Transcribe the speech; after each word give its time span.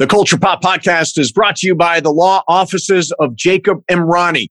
The 0.00 0.08
Culture 0.08 0.36
Pop 0.36 0.60
Podcast 0.60 1.18
is 1.18 1.30
brought 1.30 1.54
to 1.56 1.68
you 1.68 1.76
by 1.76 2.00
the 2.00 2.10
law 2.10 2.42
offices 2.48 3.12
of 3.20 3.36
Jacob 3.36 3.84
Emrani. 3.88 4.48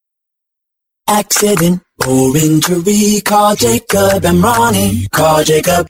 Accident 1.05 1.81
or 2.07 2.37
injury, 2.37 3.19
call 3.19 3.53
Jacob 3.53 4.23
Emrani. 4.23 5.11
Call 5.11 5.43
Jacob. 5.43 5.89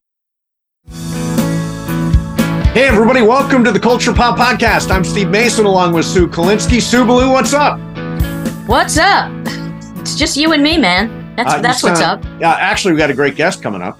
Hey, 2.73 2.87
everybody, 2.87 3.21
welcome 3.21 3.65
to 3.65 3.71
the 3.73 3.79
Culture 3.79 4.13
Pop 4.13 4.37
Podcast. 4.37 4.91
I'm 4.91 5.03
Steve 5.03 5.29
Mason 5.29 5.65
along 5.65 5.91
with 5.93 6.05
Sue 6.05 6.25
Kolinsky. 6.25 6.81
Sue 6.81 7.05
Ballou, 7.05 7.29
what's 7.29 7.53
up? 7.53 7.77
What's 8.65 8.97
up? 8.97 9.29
It's 9.99 10.15
just 10.15 10.37
you 10.37 10.53
and 10.53 10.63
me, 10.63 10.77
man. 10.77 11.35
That's 11.35 11.55
Uh, 11.55 11.59
that's 11.59 11.83
what's 11.83 11.99
up. 11.99 12.23
Yeah, 12.39 12.53
actually, 12.53 12.93
we 12.93 12.97
got 12.97 13.09
a 13.09 13.13
great 13.13 13.35
guest 13.35 13.61
coming 13.61 13.81
up. 13.81 13.99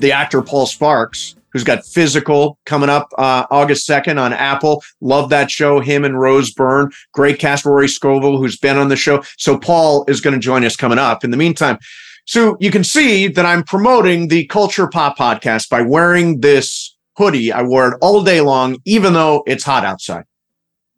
The 0.00 0.12
actor 0.12 0.42
Paul 0.42 0.66
Sparks, 0.66 1.34
who's 1.50 1.64
got 1.64 1.86
Physical 1.86 2.58
coming 2.66 2.90
up 2.90 3.08
uh, 3.16 3.46
August 3.50 3.88
2nd 3.88 4.20
on 4.20 4.34
Apple. 4.34 4.84
Love 5.00 5.30
that 5.30 5.50
show. 5.50 5.80
Him 5.80 6.04
and 6.04 6.20
Rose 6.20 6.50
Byrne. 6.50 6.90
Great 7.12 7.38
cast. 7.38 7.64
Rory 7.64 7.88
Scovel, 7.88 8.36
who's 8.36 8.58
been 8.58 8.76
on 8.76 8.88
the 8.90 8.96
show. 8.96 9.22
So 9.38 9.58
Paul 9.58 10.04
is 10.08 10.20
going 10.20 10.34
to 10.34 10.40
join 10.40 10.62
us 10.62 10.76
coming 10.76 10.98
up. 10.98 11.24
In 11.24 11.30
the 11.30 11.38
meantime, 11.38 11.78
so 12.26 12.58
you 12.60 12.70
can 12.70 12.84
see 12.84 13.28
that 13.28 13.46
I'm 13.46 13.62
promoting 13.62 14.28
the 14.28 14.44
Culture 14.48 14.88
Pop 14.88 15.16
podcast 15.16 15.70
by 15.70 15.80
wearing 15.80 16.40
this 16.40 16.92
hoodie. 17.16 17.52
I 17.52 17.62
wore 17.62 17.88
it 17.88 17.98
all 18.00 18.22
day 18.22 18.40
long, 18.40 18.78
even 18.84 19.12
though 19.12 19.42
it's 19.46 19.64
hot 19.64 19.84
outside. 19.84 20.24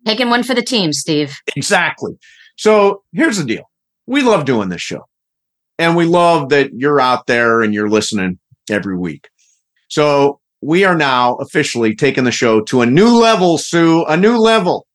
Taking 0.07 0.31
one 0.31 0.43
for 0.43 0.55
the 0.55 0.63
team, 0.63 0.93
Steve. 0.93 1.37
Exactly. 1.57 2.19
So 2.57 3.03
here's 3.13 3.39
the 3.39 3.45
deal. 3.45 3.71
We 4.07 4.23
love 4.23 4.45
doing 4.45 4.69
this 4.69 4.83
show. 4.83 5.07
And 5.79 5.97
we 5.97 6.07
love 6.07 6.49
that 6.49 6.71
you're 6.75 7.01
out 7.01 7.27
there 7.27 7.63
and 7.63 7.73
you're 7.73 7.91
listening 7.91 8.39
every 8.69 8.97
week. 8.97 9.29
So 9.89 10.41
we 10.61 10.85
are 10.85 10.97
now 10.97 11.37
officially 11.37 11.95
taking 11.95 12.25
the 12.25 12.33
show 12.33 12.61
to 12.63 12.81
a 12.81 12.87
new 12.87 13.09
level, 13.09 13.59
Sue, 13.59 14.05
a 14.05 14.17
new 14.17 14.39
level. 14.39 14.87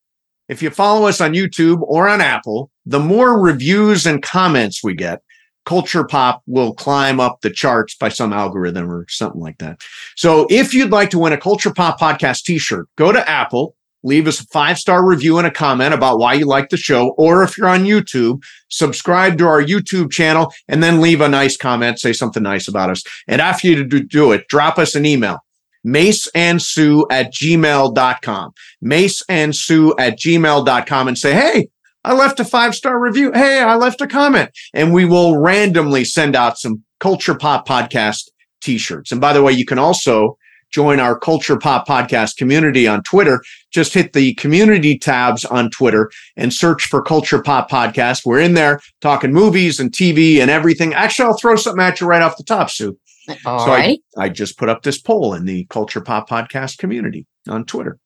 If 0.49 0.61
you 0.61 0.69
follow 0.69 1.07
us 1.07 1.21
on 1.21 1.33
YouTube 1.33 1.81
or 1.83 2.09
on 2.09 2.19
Apple, 2.19 2.69
the 2.85 2.99
more 2.99 3.39
reviews 3.39 4.05
and 4.05 4.21
comments 4.21 4.83
we 4.83 4.94
get, 4.94 5.21
Culture 5.66 6.03
Pop 6.03 6.42
will 6.45 6.73
climb 6.73 7.19
up 7.19 7.42
the 7.42 7.50
charts 7.50 7.95
by 7.95 8.09
some 8.09 8.33
algorithm 8.33 8.89
or 8.92 9.06
something 9.09 9.42
like 9.42 9.58
that. 9.59 9.81
So 10.16 10.47
if 10.50 10.73
you'd 10.73 10.92
like 10.92 11.09
to 11.11 11.19
win 11.19 11.33
a 11.33 11.38
Culture 11.38 11.73
Pop 11.73 12.00
podcast 12.00 12.44
t-shirt, 12.44 12.88
go 12.97 13.11
to 13.11 13.30
Apple, 13.30 13.75
leave 14.03 14.28
us 14.28 14.41
a 14.41 14.45
five 14.47 14.78
star 14.78 15.06
review 15.06 15.38
and 15.38 15.47
a 15.47 15.52
comment 15.52 15.94
about 15.94 16.19
why 16.19 16.34
you 16.34 16.45
like 16.45 16.69
the 16.69 16.78
show. 16.78 17.09
Or 17.17 17.44
if 17.44 17.58
you're 17.58 17.67
on 17.67 17.86
YouTube, 17.86 18.44
subscribe 18.69 19.38
to 19.38 19.47
our 19.47 19.64
YouTube 19.64 20.11
channel 20.11 20.52
and 20.67 20.84
then 20.84 21.02
leave 21.02 21.22
a 21.22 21.30
nice 21.30 21.58
comment, 21.58 22.00
say 22.00 22.14
something 22.14 22.44
nice 22.44 22.67
about 22.67 22.89
us. 22.89 23.03
And 23.28 23.41
after 23.41 23.67
you 23.67 23.84
do 23.86 24.31
it, 24.31 24.47
drop 24.47 24.78
us 24.78 24.95
an 24.95 25.06
email. 25.06 25.39
Mase 25.84 26.30
and 26.34 26.61
Sue 26.61 27.06
at 27.11 27.34
gmail.com. 27.34 28.53
Mase 28.81 29.23
and 29.28 29.56
Sue 29.56 29.94
at 29.97 30.17
gmail.com 30.17 31.08
and 31.08 31.17
say, 31.17 31.34
Hey, 31.34 31.67
I 32.04 32.14
left 32.14 32.40
a 32.40 32.46
five 32.46 32.76
star 32.76 33.00
review. 33.00 33.32
Hey, 33.34 33.59
I 33.62 33.76
left 33.76 34.02
a 34.02 34.08
comment 34.08 34.50
and 34.73 34.94
we 34.94 35.06
will 35.06 35.38
randomly 35.38 36.04
send 36.04 36.36
out 36.36 36.58
some 36.58 36.84
culture 37.00 37.36
pop 37.36 37.68
podcast 37.68 38.30
t-shirts. 38.62 39.12
And 39.12 39.22
by 39.22 39.34
the 39.34 39.41
way, 39.44 39.52
you 39.53 39.66
can 39.66 39.80
also 39.80 40.38
join 40.72 41.00
our 41.00 41.18
culture 41.18 41.58
pop 41.58 41.88
podcast 41.88 42.36
community 42.36 42.88
on 42.88 43.03
Twitter. 43.03 43.44
Just 43.72 43.94
hit 43.94 44.13
the 44.13 44.34
community 44.36 44.97
tabs 44.97 45.46
on 45.46 45.69
Twitter 45.69 46.09
and 46.36 46.52
search 46.52 46.86
for 46.88 47.02
culture 47.02 47.42
pop 47.42 47.69
podcast. 47.69 48.25
We're 48.25 48.40
in 48.40 48.53
there 48.56 48.81
talking 49.00 49.31
movies 49.31 49.80
and 49.80 49.92
TV 49.92 50.40
and 50.42 50.50
everything. 50.50 50.94
Actually, 50.94 51.28
I'll 51.28 51.38
throw 51.38 51.56
something 51.56 51.84
at 51.84 52.02
you 52.02 52.08
right 52.08 52.22
off 52.24 52.38
the 52.38 52.44
top, 52.44 52.69
Sue. 52.69 52.97
All 53.46 53.66
So 53.66 53.72
I- 53.72 54.00
I 54.18 54.30
just 54.30 54.58
put 54.58 54.68
up 54.68 54.81
this 54.81 55.00
poll 55.00 55.34
in 55.36 55.46
the 55.46 55.66
Culture 55.69 56.02
Pop 56.02 56.28
Podcast 56.30 56.78
community 56.80 57.28
on 57.47 57.66
Twitter. 57.66 57.97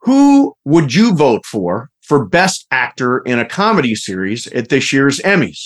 Who 0.00 0.54
would 0.64 0.92
you 0.94 1.14
vote 1.14 1.46
for 1.46 1.90
for 2.04 2.24
Best 2.24 2.66
Actor 2.70 3.18
in 3.20 3.38
a 3.38 3.46
Comedy 3.46 3.94
Series 3.94 4.46
at 4.48 4.68
this 4.68 4.92
year's 4.92 5.18
Emmys? 5.20 5.60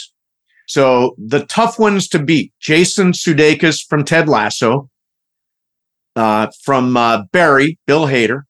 So 0.66 1.14
the 1.18 1.44
tough 1.46 1.78
ones 1.78 2.08
to 2.08 2.18
beat: 2.18 2.52
Jason 2.60 3.12
Sudeikis 3.12 3.80
from 3.88 4.04
Ted 4.04 4.28
Lasso, 4.28 4.88
uh, 6.16 6.48
from 6.64 6.96
uh, 6.96 7.24
Barry, 7.32 7.78
Bill 7.86 8.06
Hader, 8.06 8.42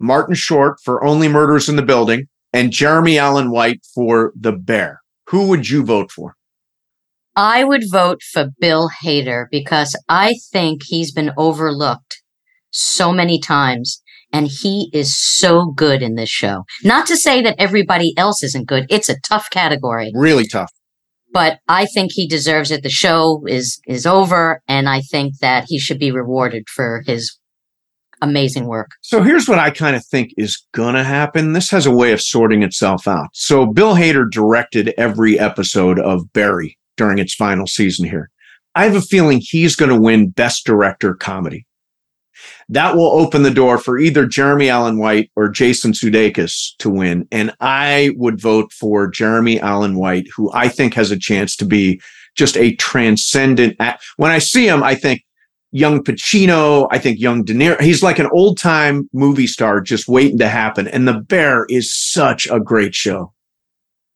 Martin 0.00 0.34
Short 0.34 0.78
for 0.82 1.04
Only 1.04 1.28
Murders 1.28 1.68
in 1.68 1.76
the 1.76 1.82
Building, 1.82 2.26
and 2.52 2.72
Jeremy 2.72 3.18
Allen 3.18 3.50
White 3.50 3.84
for 3.94 4.32
The 4.38 4.52
Bear. 4.52 5.00
Who 5.28 5.48
would 5.48 5.68
you 5.68 5.84
vote 5.84 6.10
for? 6.10 6.34
I 7.36 7.62
would 7.62 7.84
vote 7.90 8.22
for 8.22 8.48
Bill 8.58 8.90
Hader 9.04 9.46
because 9.50 9.94
I 10.08 10.36
think 10.50 10.82
he's 10.84 11.12
been 11.12 11.32
overlooked 11.36 12.22
so 12.70 13.12
many 13.12 13.38
times 13.38 14.02
and 14.32 14.48
he 14.48 14.90
is 14.92 15.16
so 15.16 15.72
good 15.74 16.02
in 16.02 16.14
this 16.14 16.28
show. 16.30 16.64
Not 16.84 17.06
to 17.06 17.16
say 17.16 17.42
that 17.42 17.56
everybody 17.58 18.12
else 18.16 18.42
isn't 18.42 18.66
good. 18.68 18.86
It's 18.90 19.08
a 19.08 19.16
tough 19.28 19.50
category, 19.50 20.10
Really 20.14 20.46
tough. 20.46 20.70
but 21.32 21.58
I 21.68 21.86
think 21.86 22.12
he 22.12 22.26
deserves 22.28 22.70
it. 22.70 22.82
The 22.82 22.90
show 22.90 23.42
is 23.46 23.80
is 23.86 24.06
over 24.06 24.62
and 24.68 24.88
I 24.88 25.00
think 25.00 25.38
that 25.40 25.64
he 25.68 25.78
should 25.78 25.98
be 25.98 26.10
rewarded 26.10 26.64
for 26.74 27.02
his 27.06 27.38
amazing 28.20 28.66
work. 28.66 28.90
So 29.02 29.22
here's 29.22 29.48
what 29.48 29.60
I 29.60 29.70
kind 29.70 29.94
of 29.94 30.04
think 30.04 30.30
is 30.36 30.66
going 30.72 30.96
to 30.96 31.04
happen. 31.04 31.52
This 31.52 31.70
has 31.70 31.86
a 31.86 31.92
way 31.94 32.10
of 32.12 32.20
sorting 32.20 32.62
itself 32.64 33.06
out. 33.06 33.28
So 33.32 33.64
Bill 33.66 33.94
Hader 33.94 34.28
directed 34.28 34.92
every 34.98 35.38
episode 35.38 36.00
of 36.00 36.32
Barry 36.32 36.76
during 36.96 37.18
its 37.18 37.34
final 37.36 37.66
season 37.68 38.08
here. 38.08 38.28
I 38.74 38.84
have 38.84 38.96
a 38.96 39.00
feeling 39.00 39.38
he's 39.40 39.76
going 39.76 39.90
to 39.92 40.00
win 40.00 40.30
Best 40.30 40.66
Director 40.66 41.14
Comedy. 41.14 41.64
That 42.68 42.96
will 42.96 43.10
open 43.10 43.42
the 43.42 43.50
door 43.50 43.78
for 43.78 43.98
either 43.98 44.26
Jeremy 44.26 44.68
Allen 44.68 44.98
White 44.98 45.30
or 45.36 45.48
Jason 45.48 45.92
Sudeikis 45.92 46.76
to 46.78 46.90
win. 46.90 47.26
And 47.32 47.54
I 47.60 48.10
would 48.16 48.40
vote 48.40 48.72
for 48.72 49.08
Jeremy 49.08 49.60
Allen 49.60 49.96
White, 49.96 50.26
who 50.36 50.52
I 50.52 50.68
think 50.68 50.94
has 50.94 51.10
a 51.10 51.18
chance 51.18 51.56
to 51.56 51.64
be 51.64 52.00
just 52.36 52.56
a 52.56 52.74
transcendent. 52.76 53.76
act- 53.80 54.04
When 54.16 54.30
I 54.30 54.38
see 54.38 54.66
him, 54.68 54.82
I 54.82 54.94
think 54.94 55.24
young 55.72 56.02
Pacino. 56.02 56.88
I 56.90 56.98
think 56.98 57.18
young 57.18 57.44
De 57.44 57.54
Niro. 57.54 57.80
He's 57.80 58.02
like 58.02 58.18
an 58.18 58.28
old 58.32 58.58
time 58.58 59.08
movie 59.12 59.46
star 59.46 59.80
just 59.80 60.08
waiting 60.08 60.38
to 60.38 60.48
happen. 60.48 60.88
And 60.88 61.06
The 61.06 61.14
Bear 61.14 61.66
is 61.68 61.94
such 61.94 62.46
a 62.50 62.60
great 62.60 62.94
show. 62.94 63.32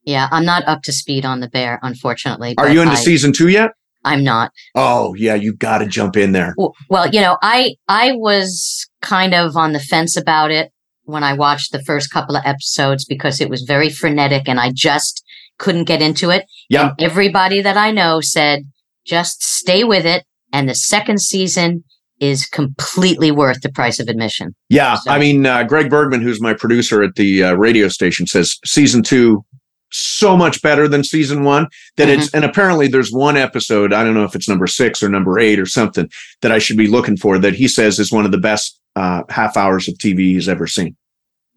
Yeah, 0.04 0.28
I'm 0.30 0.44
not 0.44 0.66
up 0.66 0.82
to 0.82 0.92
speed 0.92 1.24
on 1.24 1.40
the 1.40 1.48
bear, 1.48 1.78
unfortunately. 1.82 2.54
Are 2.58 2.68
you 2.68 2.80
into 2.80 2.94
I, 2.94 2.96
season 2.96 3.32
two 3.32 3.48
yet? 3.48 3.72
I'm 4.04 4.24
not. 4.24 4.52
Oh 4.74 5.14
yeah, 5.14 5.34
you 5.34 5.54
got 5.54 5.78
to 5.78 5.86
jump 5.86 6.16
in 6.16 6.32
there. 6.32 6.54
Well, 6.88 7.08
you 7.08 7.20
know, 7.20 7.38
I 7.42 7.76
I 7.88 8.12
was 8.12 8.86
kind 9.00 9.34
of 9.34 9.56
on 9.56 9.72
the 9.72 9.80
fence 9.80 10.16
about 10.16 10.50
it 10.50 10.72
when 11.04 11.24
I 11.24 11.32
watched 11.34 11.72
the 11.72 11.82
first 11.82 12.10
couple 12.12 12.36
of 12.36 12.42
episodes 12.44 13.04
because 13.04 13.40
it 13.40 13.48
was 13.50 13.62
very 13.62 13.90
frenetic 13.90 14.48
and 14.48 14.60
I 14.60 14.70
just 14.72 15.24
couldn't 15.58 15.84
get 15.84 16.00
into 16.02 16.30
it. 16.30 16.46
Yeah. 16.68 16.90
And 16.90 17.00
everybody 17.00 17.60
that 17.60 17.76
I 17.76 17.90
know 17.90 18.20
said 18.20 18.62
just 19.04 19.42
stay 19.44 19.84
with 19.84 20.06
it 20.06 20.24
and 20.52 20.68
the 20.68 20.74
second 20.74 21.20
season 21.20 21.84
is 22.20 22.46
completely 22.46 23.32
worth 23.32 23.60
the 23.62 23.72
price 23.72 23.98
of 23.98 24.08
admission. 24.08 24.54
Yeah, 24.68 24.94
So- 24.94 25.10
I 25.10 25.18
mean, 25.18 25.44
uh, 25.44 25.64
Greg 25.64 25.90
Bergman, 25.90 26.20
who's 26.22 26.40
my 26.40 26.54
producer 26.54 27.02
at 27.02 27.16
the 27.16 27.42
uh, 27.42 27.54
radio 27.54 27.88
station, 27.88 28.28
says 28.28 28.58
season 28.64 29.02
two 29.02 29.44
so 29.92 30.36
much 30.36 30.62
better 30.62 30.88
than 30.88 31.04
season 31.04 31.44
one 31.44 31.66
that 31.96 32.08
it's 32.08 32.32
and 32.34 32.44
apparently 32.44 32.88
there's 32.88 33.10
one 33.12 33.36
episode 33.36 33.92
I 33.92 34.02
don't 34.04 34.14
know 34.14 34.24
if 34.24 34.34
it's 34.34 34.48
number 34.48 34.66
six 34.66 35.02
or 35.02 35.08
number 35.08 35.38
eight 35.38 35.58
or 35.58 35.66
something 35.66 36.08
that 36.40 36.50
I 36.52 36.58
should 36.58 36.76
be 36.76 36.86
looking 36.88 37.16
for 37.16 37.38
that 37.38 37.54
he 37.54 37.68
says 37.68 37.98
is 37.98 38.10
one 38.12 38.24
of 38.24 38.32
the 38.32 38.38
best 38.38 38.80
uh, 38.96 39.22
half 39.28 39.56
hours 39.56 39.88
of 39.88 39.94
TV 39.94 40.18
he's 40.32 40.48
ever 40.48 40.66
seen. 40.66 40.96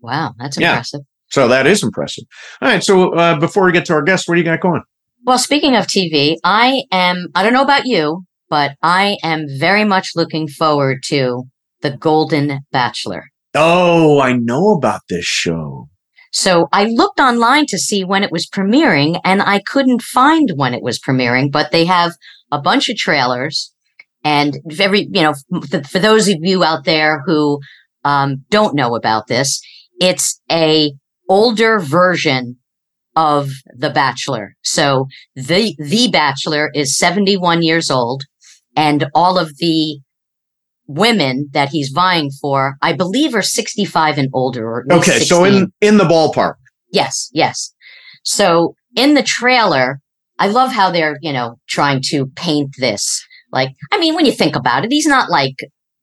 Wow, 0.02 0.34
that's 0.38 0.58
Yeah. 0.58 0.72
impressive. 0.74 1.02
So 1.32 1.48
that 1.48 1.66
is 1.68 1.82
impressive. 1.84 2.26
All 2.62 2.70
right, 2.70 2.84
so 2.84 3.14
uh, 3.14 3.40
before 3.40 3.66
we 3.66 3.72
get 3.72 3.86
to 3.86 3.94
our 3.94 4.02
guest, 4.04 4.28
what 4.28 4.36
do 4.36 4.40
you 4.42 4.46
got 4.46 4.62
going? 4.62 4.82
Well, 5.26 5.40
speaking 5.40 5.76
of 5.76 5.88
TV, 5.88 6.36
I 6.44 6.84
am, 6.92 7.28
I 7.34 7.42
don't 7.44 7.52
know 7.54 7.64
about 7.64 7.86
you, 7.88 8.24
but 8.50 8.76
I 8.84 9.18
am 9.24 9.46
very 9.58 9.84
much 9.84 10.12
looking 10.16 10.48
forward 10.48 11.02
to 11.08 11.46
The 11.82 11.98
Golden 11.98 12.60
Bachelor. 12.72 13.26
Oh, 13.56 14.20
I 14.22 14.34
know 14.34 14.74
about 14.74 15.02
this 15.10 15.26
show. 15.26 15.90
So 16.36 16.68
I 16.74 16.84
looked 16.84 17.22
online 17.22 17.66
to 17.68 17.78
see 17.78 18.04
when 18.04 18.22
it 18.22 18.30
was 18.30 18.46
premiering 18.46 19.22
and 19.24 19.42
I 19.42 19.62
couldn't 19.66 20.02
find 20.02 20.52
when 20.58 20.74
it 20.74 20.84
was 20.84 21.00
premiering, 21.00 21.50
but 21.50 21.72
they 21.72 21.86
have 21.86 22.12
a 22.52 22.60
bunch 22.60 22.90
of 22.90 22.98
trailers 22.98 23.74
and 24.22 24.58
very, 24.66 25.08
you 25.10 25.22
know, 25.22 25.34
for 25.90 25.98
those 25.98 26.28
of 26.28 26.36
you 26.42 26.62
out 26.62 26.84
there 26.84 27.24
who 27.26 27.62
um, 28.04 28.44
don't 28.50 28.76
know 28.76 28.96
about 28.96 29.28
this, 29.28 29.62
it's 30.02 30.42
a 30.52 30.92
older 31.30 31.80
version 31.80 32.58
of 33.16 33.52
The 33.74 33.90
Bachelor. 33.90 34.56
So 34.62 35.08
the 35.38 35.74
the 35.80 36.10
Bachelor 36.12 36.70
is 36.76 36.98
71 36.98 37.64
years 37.64 37.90
old 37.90 38.24
and 38.76 39.06
all 39.16 39.38
of 39.38 39.56
the 39.60 40.02
women 40.88 41.50
that 41.54 41.70
he's 41.70 41.90
vying 41.94 42.30
for, 42.42 42.78
I 42.82 42.94
believe 42.94 43.34
are 43.36 43.42
65 43.42 44.18
and 44.18 44.30
older 44.34 44.66
or 44.66 44.86
Okay, 44.92 45.20
so 45.20 45.44
in 45.44 45.72
in 45.82 45.98
the 45.98 46.04
ballpark. 46.04 46.56
Yes, 46.92 47.30
yes. 47.34 47.74
So 48.24 48.76
in 48.96 49.14
the 49.14 49.24
trailer, 49.24 50.00
I 50.40 50.48
love 50.48 50.72
how 50.72 50.92
they're, 50.92 51.18
you 51.22 51.34
know, 51.34 51.58
trying 51.68 52.02
to 52.10 52.28
paint 52.36 52.76
this. 52.78 53.26
Like, 53.52 53.70
I 53.92 54.00
mean, 54.00 54.16
when 54.16 54.26
you 54.26 54.32
think 54.32 54.56
about 54.56 54.84
it, 54.84 54.92
he's 54.92 55.06
not 55.06 55.30
like 55.30 55.56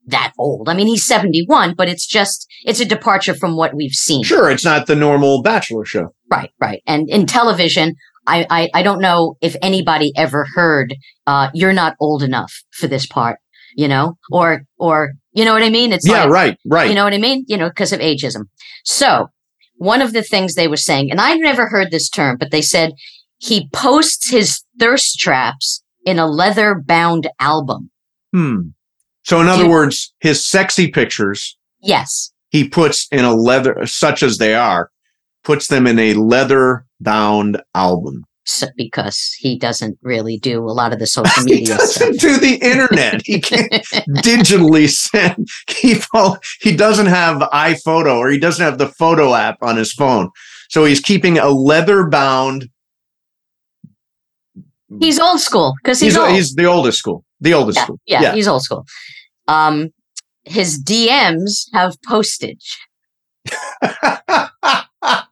that 0.07 0.33
old. 0.39 0.69
I 0.69 0.75
mean, 0.75 0.87
he's 0.87 1.07
71, 1.07 1.75
but 1.77 1.89
it's 1.89 2.07
just, 2.07 2.47
it's 2.65 2.81
a 2.81 2.85
departure 2.85 3.35
from 3.35 3.57
what 3.57 3.75
we've 3.75 3.93
seen. 3.93 4.25
Sure, 4.25 4.51
it's 4.51 4.65
not 4.65 4.87
the 4.87 4.97
normal 4.97 5.43
bachelor 5.43 5.85
show. 5.85 6.15
Right, 6.31 6.51
right. 6.61 6.83
And 6.87 7.09
in 7.09 7.27
television, 7.27 7.95
I, 8.27 8.47
I, 8.49 8.71
I 8.75 8.83
don't 8.83 9.01
know 9.01 9.37
if 9.41 9.57
anybody 9.63 10.13
ever 10.17 10.47
heard, 10.55 10.95
uh, 11.27 11.51
you're 11.55 11.73
not 11.73 11.97
old 12.01 12.23
enough 12.23 12.53
for 12.73 12.87
this 12.87 13.07
part, 13.07 13.39
you 13.77 13.89
know, 13.89 14.19
or, 14.31 14.65
or, 14.79 15.13
you 15.33 15.45
know 15.45 15.53
what 15.53 15.63
I 15.63 15.71
mean? 15.71 15.93
It's 15.93 16.07
yeah, 16.07 16.25
like, 16.25 16.31
right, 16.31 16.59
right. 16.67 16.89
you 16.89 16.95
know 16.95 17.05
what 17.05 17.15
I 17.15 17.19
mean? 17.19 17.45
You 17.49 17.57
know, 17.57 17.69
because 17.69 17.93
of 17.93 18.01
ageism. 18.01 18.45
So 18.85 19.29
one 19.77 20.03
of 20.03 20.13
the 20.13 20.23
things 20.23 20.55
they 20.55 20.69
were 20.69 20.77
saying, 20.77 21.11
and 21.11 21.21
I've 21.21 21.41
never 21.41 21.69
heard 21.69 21.91
this 21.91 22.09
term, 22.09 22.37
but 22.39 22.51
they 22.51 22.63
said 22.63 22.93
he 23.39 23.69
posts 23.73 24.31
his 24.31 24.63
thirst 24.79 25.19
traps 25.19 25.83
in 26.05 26.19
a 26.19 26.27
leather 26.27 26.75
bound 26.75 27.29
album. 27.41 27.91
hmm. 28.33 28.61
So 29.25 29.41
in 29.41 29.47
other 29.49 29.65
You- 29.65 29.71
words, 29.71 30.13
his 30.21 30.45
sexy 30.45 30.89
pictures 30.91 31.57
Yes. 31.81 32.33
he 32.51 32.69
puts 32.69 33.07
in 33.13 33.25
a 33.25 33.35
leather 33.35 33.87
such 33.87 34.23
as 34.23 34.39
they 34.39 34.55
are, 34.55 34.91
puts 35.45 35.69
them 35.69 35.87
in 35.87 35.99
a 35.99 36.15
leather 36.15 36.87
bound 37.01 37.63
album. 37.75 38.25
So, 38.45 38.67
because 38.77 39.35
he 39.39 39.57
doesn't 39.57 39.99
really 40.03 40.37
do 40.37 40.65
a 40.65 40.73
lot 40.73 40.93
of 40.93 40.99
the 40.99 41.07
social 41.19 41.45
media 41.45 41.79
stuff. 41.79 42.09
doesn't 42.09 42.21
do 42.21 42.39
the 42.39 42.55
internet. 42.57 43.23
He 43.25 43.41
can't 43.41 43.71
digitally 44.25 44.89
send. 44.91 45.49
He 45.69 46.01
he 46.61 46.77
doesn't 46.77 47.07
have 47.07 47.39
iPhoto 47.53 48.17
or 48.17 48.31
he 48.31 48.39
doesn't 48.39 48.65
have 48.65 48.79
the 48.79 48.89
photo 48.89 49.35
app 49.35 49.59
on 49.63 49.77
his 49.77 49.93
phone. 49.93 50.31
So 50.69 50.85
he's 50.85 51.01
keeping 51.01 51.39
a 51.39 51.51
leather 51.51 52.09
bound. 52.09 52.69
He's 55.01 55.19
old 55.21 55.41
school 55.41 55.75
because 55.83 56.01
he's, 56.01 56.15
He's, 56.15 56.19
old. 56.19 56.31
he's 56.31 56.55
the 56.55 56.65
oldest 56.67 56.99
school. 56.99 57.25
The 57.41 57.55
oldest 57.55 57.77
yeah, 57.79 57.85
school. 57.85 58.01
yeah, 58.07 58.35
he's 58.35 58.49
old 58.49 58.63
school. 58.63 58.85
Um, 59.49 59.91
his 60.45 60.83
DMs 60.83 61.67
have 61.73 61.97
postage. 62.03 62.79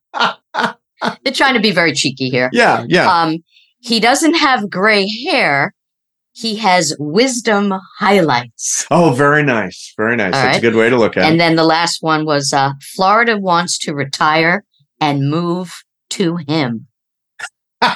They're 1.25 1.33
trying 1.33 1.55
to 1.55 1.61
be 1.61 1.71
very 1.73 1.93
cheeky 1.93 2.29
here. 2.29 2.51
yeah, 2.53 2.85
yeah. 2.89 3.11
Um, 3.11 3.39
he 3.81 4.01
doesn't 4.01 4.35
have 4.35 4.69
gray 4.71 5.07
hair. 5.31 5.75
He 6.33 6.57
has 6.57 6.95
wisdom 6.99 7.75
highlights. 7.99 8.87
Oh, 8.91 9.13
very 9.13 9.43
nice. 9.43 9.93
Very 9.97 10.17
nice. 10.17 10.35
All 10.35 10.43
That's 10.43 10.59
a 10.59 10.61
good 10.61 10.75
way 10.77 10.89
to 10.89 10.97
look 10.97 11.17
at 11.17 11.23
And 11.25 11.27
it. 11.27 11.31
And 11.33 11.41
then 11.41 11.57
the 11.57 11.65
last 11.65 11.99
one 12.03 12.25
was 12.25 12.53
uh, 12.53 12.73
Florida 12.95 13.37
wants 13.39 13.79
to 13.81 13.95
retire 13.95 14.65
and 15.01 15.29
move 15.29 15.73
to 16.11 16.37
him. 16.47 16.87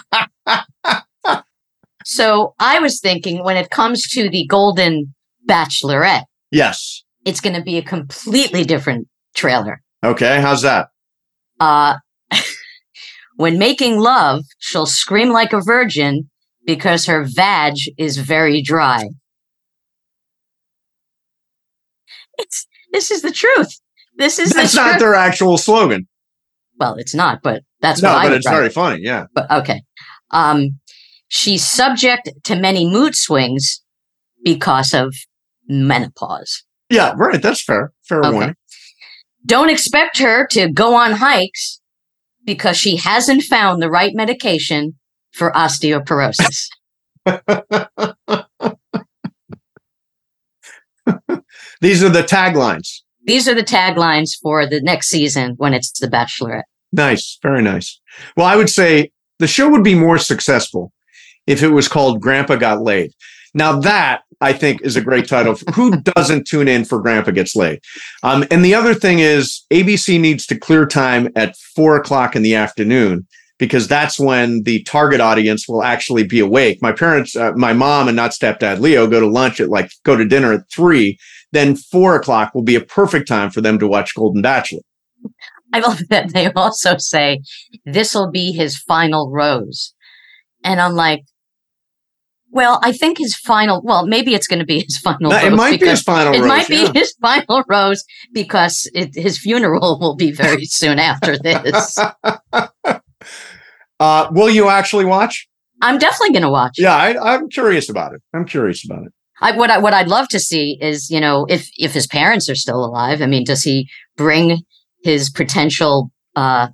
so 2.05 2.55
I 2.59 2.79
was 2.81 3.01
thinking 3.01 3.43
when 3.45 3.57
it 3.57 3.71
comes 3.71 4.07
to 4.13 4.29
the 4.29 4.47
Golden 4.47 5.15
Bachelorette, 5.49 6.25
Yes. 6.51 7.03
it's 7.25 7.41
going 7.41 7.57
to 7.57 7.63
be 7.63 7.77
a 7.79 7.83
completely 7.83 8.65
different 8.65 9.09
trailer. 9.35 9.81
Okay. 10.05 10.41
How's 10.41 10.63
that? 10.63 10.89
Uh, 11.61 11.97
when 13.37 13.59
making 13.59 13.99
love, 13.99 14.45
she'll 14.59 14.87
scream 14.87 15.31
like 15.31 15.53
a 15.53 15.61
virgin 15.61 16.31
because 16.67 17.07
her 17.07 17.25
vag 17.25 17.75
is 17.99 18.19
very 18.19 18.63
dry. 18.63 19.09
It's 22.39 22.67
this 22.93 23.11
is 23.11 23.23
the 23.23 23.33
truth. 23.33 23.79
This 24.17 24.39
is 24.39 24.51
That's 24.51 24.73
the 24.75 24.81
not 24.81 24.89
truth. 24.91 25.01
their 25.01 25.15
actual 25.15 25.59
slogan. 25.59 26.07
well, 26.79 26.95
it's 26.95 27.15
not, 27.15 27.43
but 27.43 27.63
that's 27.81 28.03
no, 28.03 28.13
but 28.13 28.33
it's 28.33 28.47
write. 28.47 28.55
very 28.55 28.69
funny. 28.71 29.01
Yeah. 29.03 29.27
But 29.35 29.51
okay. 29.51 29.83
Um, 30.31 30.79
she's 31.29 31.67
subject 31.67 32.31
to 32.45 32.57
many 32.57 32.87
mood 32.89 33.15
swings 33.15 33.83
because 34.45 34.95
of 34.95 35.15
menopause. 35.69 36.63
Yeah. 36.91 37.15
Right. 37.17 37.43
That's 37.43 37.63
fair. 37.63 37.93
Fair 38.09 38.21
Okay. 38.21 38.31
warning. 38.33 38.55
Don't 39.47 39.71
expect 39.71 40.19
her 40.19 40.47
to 40.53 40.71
go 40.73 40.95
on 40.95 41.13
hikes 41.13 41.81
because 42.45 42.77
she 42.77 42.97
hasn't 42.97 43.43
found 43.43 43.83
the 43.83 43.91
right 43.91 44.15
medication 44.15 44.95
for 45.33 45.51
osteoporosis. 45.53 46.69
These 51.81 52.03
are 52.03 52.09
the 52.09 52.23
taglines. 52.23 53.01
These 53.27 53.49
are 53.49 53.55
the 53.55 53.63
taglines 53.63 54.31
for 54.41 54.67
the 54.67 54.81
next 54.81 55.09
season 55.09 55.55
when 55.57 55.75
it's 55.75 55.99
The 55.99 56.09
Bachelorette. 56.09 56.63
Nice. 56.93 57.39
Very 57.43 57.63
nice. 57.63 58.01
Well, 58.37 58.47
I 58.47 58.57
would 58.57 58.71
say 58.71 59.11
the 59.39 59.47
show 59.47 59.69
would 59.69 59.85
be 59.85 59.95
more 59.95 60.19
successful 60.19 60.93
if 61.47 61.63
it 61.63 61.69
was 61.69 61.89
called 61.89 62.21
Grandpa 62.21 62.57
Got 62.57 62.83
Laid. 62.83 63.13
Now 63.55 63.79
that 63.81 64.23
I 64.41 64.53
think 64.53 64.83
is 64.83 64.97
a 64.97 65.01
great 65.01 65.29
title. 65.29 65.57
Who 65.75 66.01
doesn't 66.01 66.47
tune 66.47 66.69
in 66.69 66.85
for 66.85 67.01
Grandpa 67.01 67.31
Gets 67.31 67.57
Laid? 67.57 67.81
Um, 68.23 68.45
and 68.51 68.65
the 68.65 68.75
other 68.75 68.95
thing 68.95 69.19
is 69.21 69.65
ABC 69.73 70.21
needs 70.21 70.47
to 70.47 70.59
clear 70.59 70.87
time 70.87 71.29
at 71.37 71.57
four 71.75 71.97
o'clock 71.97 72.37
in 72.37 72.43
the 72.43 72.55
afternoon 72.55 73.27
because 73.59 73.87
that's 73.87 74.19
when 74.19 74.63
the 74.65 74.83
target 74.83 75.21
audience 75.21 75.69
will 75.69 75.83
actually 75.83 76.25
be 76.25 76.41
awake. 76.41 76.83
My 76.83 76.93
parents, 76.93 77.37
uh, 77.37 77.53
my 77.53 77.73
mom 77.73 78.09
and 78.09 78.17
not 78.17 78.33
stepdad 78.33 78.81
Leo 78.81 79.07
go 79.07 79.21
to 79.21 79.27
lunch 79.27 79.61
at 79.61 79.69
like, 79.69 79.91
go 80.05 80.17
to 80.17 80.25
dinner 80.25 80.53
at 80.53 80.71
three. 80.71 81.19
Then 81.53 81.77
four 81.77 82.17
o'clock 82.17 82.55
will 82.55 82.63
be 82.63 82.75
a 82.75 82.81
perfect 82.81 83.29
time 83.29 83.51
for 83.51 83.61
them 83.61 83.79
to 83.79 83.87
watch 83.87 84.15
Golden 84.15 84.43
Bachelor. 84.43 84.83
I 85.73 85.81
love 85.81 86.01
that 86.11 86.33
they 86.33 86.51
also 86.53 86.97
say 86.99 87.43
this 87.85 88.15
will 88.15 88.31
be 88.31 88.53
his 88.53 88.77
final 88.77 89.31
rose. 89.31 89.95
And 90.65 90.81
I'm 90.81 90.95
like, 90.95 91.25
well, 92.55 92.79
I 92.85 92.93
think 92.93 93.19
his 93.19 93.35
final, 93.35 93.83
well, 93.83 94.07
maybe 94.07 94.33
it's 94.33 94.47
going 94.47 94.61
to 94.61 94.65
be 94.65 94.81
his 94.81 94.97
final 94.99 95.33
rose. 95.33 95.43
it 95.43 95.53
might 95.53 95.81
be 95.81 95.89
his 95.89 96.03
final 96.03 96.33
It 96.33 96.39
rose, 96.41 96.49
might 96.49 96.69
be 96.69 96.85
yeah. 96.85 96.93
his 96.95 97.13
final 97.21 97.65
rose 97.69 98.05
because 98.33 98.89
it, 98.95 99.15
his 99.15 99.39
funeral 99.39 99.99
will 100.01 100.15
be 100.15 100.31
very 100.31 100.65
soon 100.65 100.99
after 100.99 101.37
this. 101.37 101.99
Uh, 104.01 104.27
will 104.33 104.51
you 104.51 104.69
actually 104.69 105.05
watch? 105.05 105.47
I'm 105.81 105.99
definitely 105.99 106.33
going 106.33 106.43
to 106.43 106.51
watch. 106.51 106.73
Yeah, 106.77 106.97
I, 106.97 107.35
I'm 107.35 107.49
curious 107.49 107.89
about 107.89 108.13
it. 108.13 108.21
I'm 108.35 108.45
curious 108.45 108.85
about 108.85 109.05
it. 109.07 109.13
I, 109.41 109.57
what 109.57 109.71
I, 109.71 109.79
what 109.79 109.95
I'd 109.95 110.09
love 110.09 110.27
to 110.31 110.41
see 110.41 110.77
is, 110.81 111.11
you 111.11 111.21
know, 111.21 111.47
if 111.49 111.69
if 111.77 111.95
his 111.95 112.07
parents 112.09 112.51
are 112.51 112.57
still 112.57 112.85
alive. 112.85 113.23
I 113.23 113.27
mean, 113.27 113.45
does 113.45 113.63
he 113.63 113.89
bring 114.17 114.63
his 115.05 115.31
potential 115.31 116.11
uh, 116.35 116.69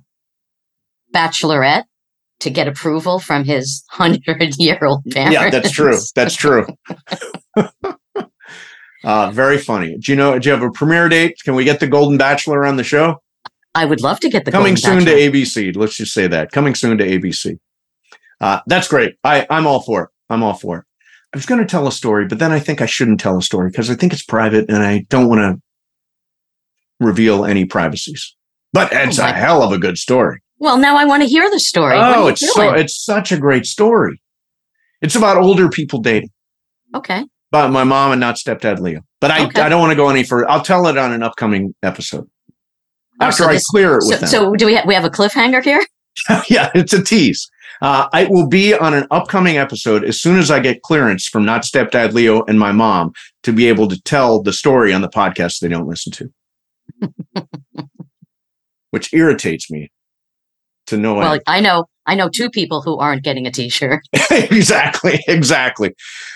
bachelorette 1.13 1.83
to 2.41 2.49
get 2.49 2.67
approval 2.67 3.19
from 3.19 3.43
his 3.43 3.83
hundred 3.89 4.55
year 4.57 4.79
old 4.81 5.03
parents? 5.11 5.33
Yeah, 5.33 5.49
that's 5.49 5.71
true. 5.71 5.97
That's 6.15 6.35
true. 6.35 6.67
uh, 9.03 9.31
very 9.31 9.57
funny. 9.57 9.97
Do 9.97 10.11
you 10.11 10.15
know? 10.15 10.37
Do 10.37 10.49
you 10.49 10.53
have 10.53 10.63
a 10.63 10.71
premiere 10.71 11.09
date? 11.09 11.37
Can 11.43 11.55
we 11.55 11.63
get 11.63 11.79
the 11.79 11.87
Golden 11.87 12.17
Bachelor 12.17 12.65
on 12.65 12.75
the 12.75 12.83
show? 12.83 13.21
I 13.73 13.85
would 13.85 14.01
love 14.01 14.19
to 14.19 14.29
get 14.29 14.45
the 14.45 14.51
Coming 14.51 14.75
Golden 14.75 15.05
soon 15.05 15.05
Bachelor. 15.05 15.31
to 15.31 15.37
ABC. 15.39 15.75
Let's 15.75 15.95
just 15.95 16.13
say 16.13 16.27
that. 16.27 16.51
Coming 16.51 16.75
soon 16.75 16.97
to 16.97 17.07
ABC. 17.07 17.57
Uh, 18.41 18.59
that's 18.67 18.87
great. 18.87 19.15
I, 19.23 19.45
I'm 19.49 19.67
all 19.67 19.81
for 19.81 20.03
it. 20.03 20.09
I'm 20.29 20.43
all 20.43 20.55
for 20.55 20.79
it. 20.79 20.85
I 21.33 21.37
was 21.37 21.45
going 21.45 21.61
to 21.61 21.67
tell 21.67 21.87
a 21.87 21.91
story, 21.91 22.25
but 22.25 22.39
then 22.39 22.51
I 22.51 22.59
think 22.59 22.81
I 22.81 22.85
shouldn't 22.85 23.19
tell 23.21 23.37
a 23.37 23.41
story 23.41 23.69
because 23.69 23.89
I 23.89 23.95
think 23.95 24.11
it's 24.11 24.23
private 24.23 24.69
and 24.69 24.83
I 24.83 25.05
don't 25.09 25.29
want 25.29 25.39
to 25.39 25.61
reveal 26.99 27.45
any 27.45 27.63
privacies. 27.63 28.35
But 28.73 28.91
it's 28.91 29.17
a 29.17 29.31
hell 29.31 29.63
of 29.63 29.71
a 29.71 29.77
good 29.77 29.97
story. 29.97 30.41
Well, 30.61 30.77
now 30.77 30.95
I 30.95 31.05
want 31.05 31.23
to 31.23 31.27
hear 31.27 31.49
the 31.49 31.59
story. 31.59 31.95
Oh, 31.97 32.27
it's 32.27 32.53
so 32.53 32.69
it's 32.73 33.03
such 33.03 33.31
a 33.31 33.37
great 33.37 33.65
story. 33.65 34.21
It's 35.01 35.15
about 35.15 35.37
older 35.37 35.69
people 35.69 35.99
dating. 35.99 36.29
okay. 36.95 37.25
About 37.51 37.71
my 37.71 37.83
mom 37.83 38.11
and 38.13 38.19
not 38.21 38.35
stepdad 38.35 38.79
Leo. 38.79 39.01
But 39.19 39.31
I, 39.31 39.45
Okay. 39.47 39.59
I 39.61 39.67
don't 39.69 39.81
want 39.81 39.91
to 39.91 39.95
go 39.95 40.07
any 40.09 40.23
further. 40.23 40.49
I'll 40.49 40.61
tell 40.61 40.85
it 40.87 40.97
on 40.97 41.11
an 41.11 41.21
upcoming 41.23 41.73
episode. 41.83 42.29
Oh, 43.19 43.25
After 43.25 43.43
so 43.43 43.49
I 43.49 43.53
this- 43.53 43.65
clear 43.65 43.93
it 43.95 44.03
with 44.07 44.19
So, 44.19 44.19
them. 44.19 44.27
so 44.29 44.55
do 44.55 44.67
we 44.67 44.75
ha- 44.75 44.83
we 44.85 44.93
have 44.93 45.03
a 45.03 45.09
cliffhanger 45.09 45.63
here? 45.63 45.83
yeah, 46.49 46.69
it's 46.75 46.93
a 46.93 47.03
tease. 47.03 47.49
Uh, 47.81 48.07
it 48.13 48.29
will 48.29 48.47
be 48.47 48.75
on 48.75 48.93
an 48.93 49.07
upcoming 49.09 49.57
episode 49.57 50.03
as 50.05 50.21
soon 50.21 50.37
as 50.37 50.51
I 50.51 50.59
get 50.59 50.83
clearance 50.83 51.25
from 51.27 51.43
not 51.43 51.63
stepdad 51.63 52.13
Leo 52.13 52.43
and 52.45 52.59
my 52.59 52.71
mom 52.71 53.11
to 53.43 53.51
be 53.51 53.67
able 53.67 53.87
to 53.87 53.99
tell 54.03 54.41
the 54.43 54.53
story 54.53 54.93
on 54.93 55.01
the 55.01 55.09
podcast 55.09 55.59
they 55.59 55.67
don't 55.69 55.87
listen 55.87 56.11
to. 56.13 56.31
Which 58.91 59.11
irritates 59.13 59.71
me 59.71 59.91
to 60.91 60.97
no 60.97 61.15
Well, 61.15 61.33
end. 61.33 61.41
I 61.47 61.59
know 61.59 61.87
I 62.05 62.15
know 62.15 62.29
two 62.29 62.49
people 62.49 62.81
who 62.81 62.97
aren't 62.97 63.23
getting 63.23 63.45
a 63.45 63.51
T-shirt. 63.51 64.01
exactly, 64.31 65.23
exactly. 65.27 65.93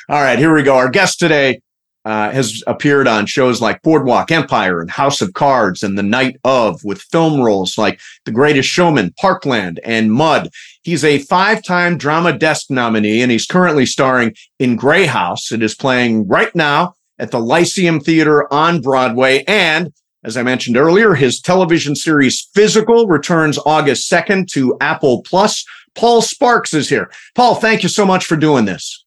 All 0.10 0.22
right, 0.22 0.38
here 0.38 0.54
we 0.54 0.64
go. 0.64 0.76
Our 0.76 0.90
guest 0.90 1.20
today, 1.20 1.60
uh, 2.06 2.30
has 2.32 2.64
appeared 2.68 3.08
on 3.08 3.26
shows 3.26 3.62
like 3.62 3.82
Boardwalk 3.82 4.32
Empire 4.32 4.80
and 4.80 4.92
House 4.92 5.22
of 5.22 5.34
Cards 5.34 5.82
and 5.82 5.98
The 5.98 6.04
Night 6.04 6.38
of 6.44 6.84
with 6.84 7.02
film 7.02 7.42
roles 7.42 7.80
like 7.80 8.00
The 8.26 8.32
Greatest 8.32 8.70
Showman, 8.70 9.14
Parkland, 9.20 9.80
and 9.84 10.14
Mud. 10.14 10.50
He's 10.84 11.04
a 11.04 11.18
five 11.20 11.64
time 11.64 11.98
Drama 11.98 12.38
Desk 12.38 12.70
nominee 12.70 13.24
and 13.24 13.32
he's 13.32 13.48
currently 13.48 13.88
starring 13.88 14.36
in 14.60 14.76
Grey 14.76 15.08
House. 15.08 15.52
It 15.52 15.64
is 15.64 15.74
playing 15.74 16.28
right 16.28 16.56
now 16.56 16.94
at 17.18 17.32
the 17.32 17.40
Lyceum 17.40 18.00
Theater 18.00 18.52
on 18.54 18.82
Broadway. 18.82 19.44
And 19.48 19.92
as 20.26 20.36
I 20.38 20.44
mentioned 20.44 20.76
earlier, 20.76 21.14
his 21.14 21.40
television 21.40 21.96
series 21.96 22.50
Physical 22.56 23.08
returns 23.08 23.60
August 23.66 24.12
2nd 24.12 24.48
to 24.54 24.76
Apple 24.82 25.22
Plus. 25.22 25.64
Paul 25.94 26.22
Sparks 26.22 26.74
is 26.74 26.90
here. 26.90 27.12
Paul, 27.36 27.56
thank 27.56 27.84
you 27.84 27.90
so 27.90 28.06
much 28.06 28.26
for 28.26 28.36
doing 28.36 28.66
this. 28.66 29.06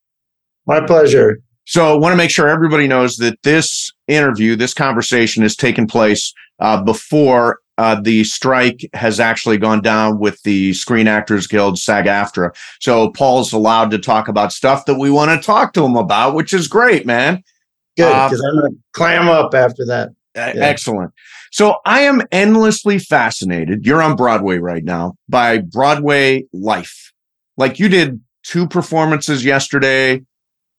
My 0.67 0.81
pleasure. 0.81 1.41
So 1.65 1.93
I 1.93 1.99
want 1.99 2.13
to 2.13 2.17
make 2.17 2.31
sure 2.31 2.49
everybody 2.49 2.87
knows 2.87 3.17
that 3.17 3.43
this 3.43 3.93
interview, 4.07 4.55
this 4.57 4.73
conversation 4.73 5.43
is 5.43 5.57
taking 5.57 5.87
place 5.87 6.33
uh, 6.61 6.83
before 6.83 7.59
uh, 7.79 8.01
the 8.01 8.25
strike 8.25 8.89
has 8.95 9.21
actually 9.21 9.59
gone 9.59 9.83
down 9.83 10.19
with 10.19 10.41
the 10.43 10.73
Screen 10.73 11.07
Actors 11.07 11.47
Guild 11.47 11.79
SAG-AFTRA. 11.79 12.55
So 12.81 13.11
Paul's 13.11 13.53
allowed 13.53 13.91
to 13.91 13.99
talk 13.99 14.29
about 14.29 14.53
stuff 14.53 14.85
that 14.87 14.97
we 14.97 15.11
want 15.11 15.31
to 15.31 15.45
talk 15.45 15.73
to 15.75 15.85
him 15.85 15.97
about, 15.97 16.35
which 16.35 16.55
is 16.55 16.69
great, 16.69 17.05
man. 17.05 17.43
Good, 17.97 18.09
because 18.09 18.41
uh, 18.41 18.49
I'm 18.49 18.61
going 18.61 18.73
to 18.73 18.79
clam 18.93 19.29
up 19.29 19.55
after 19.55 19.85
that. 19.87 20.11
Yeah. 20.39 20.65
Excellent. 20.65 21.13
So 21.51 21.77
I 21.85 22.01
am 22.03 22.23
endlessly 22.31 22.99
fascinated. 22.99 23.87
You're 23.87 24.03
on 24.03 24.17
Broadway 24.17 24.59
right 24.59 24.85
now 24.85 25.17
by 25.29 25.59
Broadway 25.59 26.45
life. 26.53 27.13
Like 27.57 27.79
you 27.79 27.89
did 27.89 28.21
two 28.43 28.69
performances 28.69 29.45
yesterday 29.45 30.23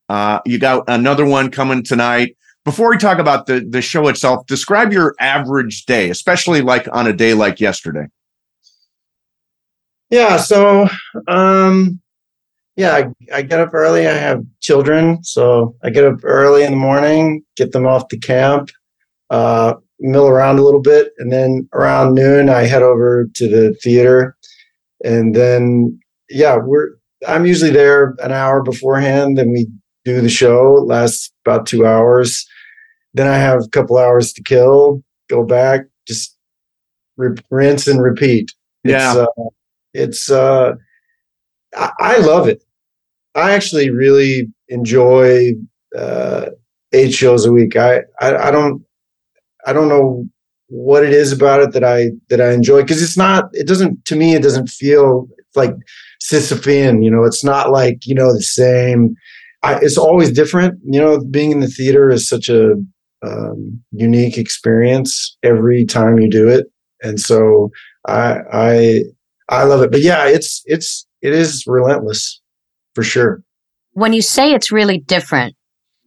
uh, 0.09 0.39
you 0.45 0.57
got 0.57 0.83
another 0.87 1.25
one 1.25 1.51
coming 1.51 1.83
tonight. 1.83 2.35
Before 2.65 2.89
we 2.89 2.97
talk 2.97 3.19
about 3.19 3.45
the 3.45 3.61
the 3.61 3.81
show 3.81 4.07
itself, 4.09 4.45
describe 4.47 4.91
your 4.91 5.15
average 5.19 5.85
day, 5.85 6.09
especially 6.09 6.61
like 6.61 6.87
on 6.91 7.07
a 7.07 7.13
day 7.13 7.33
like 7.33 7.59
yesterday. 7.59 8.07
Yeah, 10.09 10.37
so 10.37 10.89
um, 11.27 12.01
yeah, 12.75 12.95
I, 12.95 13.37
I 13.37 13.41
get 13.43 13.59
up 13.59 13.73
early. 13.73 14.07
I 14.07 14.13
have 14.13 14.43
children, 14.59 15.23
so 15.23 15.75
I 15.83 15.91
get 15.91 16.03
up 16.03 16.19
early 16.23 16.63
in 16.63 16.71
the 16.71 16.77
morning, 16.77 17.43
get 17.55 17.71
them 17.71 17.85
off 17.85 18.07
to 18.09 18.17
camp, 18.17 18.71
uh, 19.29 19.75
mill 19.99 20.27
around 20.27 20.59
a 20.59 20.63
little 20.63 20.81
bit, 20.81 21.11
and 21.17 21.31
then 21.31 21.67
around 21.73 22.15
noon 22.15 22.49
I 22.49 22.63
head 22.63 22.81
over 22.81 23.27
to 23.35 23.47
the 23.47 23.73
theater, 23.75 24.35
and 25.03 25.35
then 25.35 25.99
yeah, 26.29 26.57
we're 26.57 26.89
I'm 27.27 27.45
usually 27.45 27.71
there 27.71 28.15
an 28.19 28.31
hour 28.31 28.61
beforehand, 28.63 29.39
and 29.39 29.51
we 29.51 29.67
do 30.05 30.21
the 30.21 30.29
show. 30.29 30.77
It 30.77 30.85
lasts 30.85 31.31
about 31.45 31.65
two 31.65 31.85
hours. 31.85 32.47
Then 33.13 33.27
I 33.27 33.37
have 33.37 33.63
a 33.63 33.69
couple 33.69 33.97
hours 33.97 34.33
to 34.33 34.43
kill. 34.43 35.03
Go 35.29 35.43
back, 35.43 35.81
just 36.07 36.35
re- 37.17 37.35
rinse 37.49 37.87
and 37.87 38.01
repeat. 38.01 38.51
Yeah, 38.83 39.11
it's, 39.11 39.17
uh, 39.17 39.49
it's 39.93 40.31
uh, 40.31 40.71
I-, 41.75 41.93
I 41.99 42.17
love 42.17 42.47
it. 42.47 42.63
I 43.35 43.51
actually 43.51 43.89
really 43.89 44.51
enjoy 44.69 45.51
uh, 45.97 46.47
eight 46.93 47.13
shows 47.13 47.45
a 47.45 47.51
week. 47.51 47.75
I, 47.75 48.01
I 48.19 48.35
I 48.35 48.51
don't 48.51 48.83
I 49.65 49.73
don't 49.73 49.89
know 49.89 50.25
what 50.67 51.03
it 51.03 51.11
is 51.11 51.31
about 51.31 51.61
it 51.61 51.71
that 51.73 51.83
I 51.83 52.11
that 52.29 52.41
I 52.41 52.51
enjoy 52.51 52.81
because 52.81 53.01
it's 53.01 53.17
not 53.17 53.49
it 53.53 53.67
doesn't 53.67 54.05
to 54.05 54.15
me 54.15 54.35
it 54.35 54.43
doesn't 54.43 54.67
feel 54.67 55.27
like 55.55 55.73
Sisyphean. 56.21 57.03
You 57.03 57.11
know, 57.11 57.23
it's 57.23 57.43
not 57.43 57.71
like 57.71 58.05
you 58.05 58.15
know 58.15 58.33
the 58.33 58.41
same 58.41 59.15
I, 59.63 59.79
it's 59.81 59.97
always 59.97 60.31
different. 60.31 60.79
You 60.85 60.99
know, 60.99 61.23
being 61.25 61.51
in 61.51 61.59
the 61.59 61.67
theater 61.67 62.09
is 62.09 62.27
such 62.27 62.49
a 62.49 62.75
um, 63.25 63.81
unique 63.91 64.37
experience 64.37 65.37
every 65.43 65.85
time 65.85 66.19
you 66.19 66.29
do 66.29 66.47
it, 66.47 66.67
and 67.03 67.19
so 67.19 67.69
I 68.07 68.39
I 68.51 69.03
I 69.49 69.63
love 69.63 69.81
it. 69.81 69.91
But 69.91 70.01
yeah, 70.01 70.27
it's 70.27 70.61
it's 70.65 71.05
it 71.21 71.33
is 71.33 71.65
relentless 71.67 72.41
for 72.95 73.03
sure. 73.03 73.43
When 73.93 74.13
you 74.13 74.21
say 74.21 74.53
it's 74.53 74.71
really 74.71 74.99
different, 74.99 75.55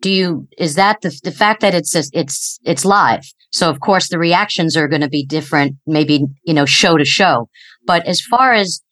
do 0.01 0.11
you 0.11 0.49
is 0.57 0.77
that 0.77 1.03
the 1.03 1.19
the 1.23 1.33
fact 1.33 1.61
that 1.61 1.75
it's 1.75 1.95
it's 1.95 2.59
it's 2.65 2.85
live? 2.85 3.25
So 3.53 3.71
of 3.71 3.81
course 3.81 4.09
the 4.09 4.19
reactions 4.19 4.77
are 4.77 4.89
going 4.89 5.03
to 5.03 5.09
be 5.09 5.25
different, 5.25 5.77
maybe 5.87 6.25
you 6.45 6.55
know 6.55 6.67
show 6.67 6.97
to 6.97 7.05
show. 7.05 7.49
But 7.87 8.07
as 8.07 8.21
far 8.21 8.53
as 8.53 8.83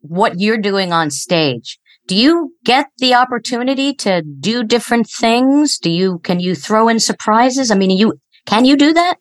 what 0.00 0.38
you're 0.38 0.58
doing 0.58 0.92
on 0.92 1.10
stage, 1.10 1.78
do 2.06 2.14
you 2.14 2.54
get 2.64 2.86
the 2.98 3.14
opportunity 3.14 3.94
to 3.94 4.22
do 4.22 4.62
different 4.62 5.08
things? 5.08 5.78
Do 5.78 5.90
you 5.90 6.18
can 6.20 6.40
you 6.40 6.54
throw 6.54 6.88
in 6.88 7.00
surprises? 7.00 7.70
I 7.70 7.74
mean, 7.74 7.90
you 7.90 8.20
can 8.46 8.64
you 8.64 8.76
do 8.76 8.92
that? 8.92 9.16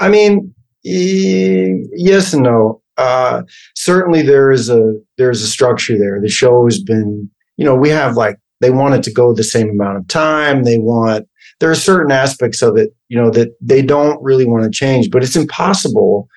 I 0.00 0.08
mean, 0.08 0.54
yes 0.82 2.32
and 2.32 2.42
no. 2.42 2.82
Uh, 2.96 3.42
certainly, 3.74 4.22
there 4.22 4.50
is 4.50 4.70
a 4.70 4.94
there's 5.18 5.42
a 5.42 5.48
structure 5.48 5.98
there. 5.98 6.20
The 6.20 6.28
show 6.28 6.64
has 6.64 6.82
been, 6.82 7.28
you 7.56 7.64
know, 7.64 7.74
we 7.74 7.90
have 7.90 8.16
like 8.16 8.38
they 8.60 8.70
want 8.70 8.94
it 8.94 9.02
to 9.04 9.12
go 9.12 9.34
the 9.34 9.44
same 9.44 9.68
amount 9.68 9.98
of 9.98 10.08
time. 10.08 10.62
They 10.62 10.78
want 10.78 11.26
there 11.60 11.70
are 11.70 11.74
certain 11.74 12.12
aspects 12.12 12.62
of 12.62 12.76
it, 12.76 12.94
you 13.08 13.20
know, 13.20 13.30
that 13.30 13.48
they 13.60 13.82
don't 13.82 14.22
really 14.22 14.44
want 14.44 14.64
to 14.64 14.70
change. 14.70 15.10
But 15.10 15.22
it's 15.22 15.36
impossible 15.36 16.28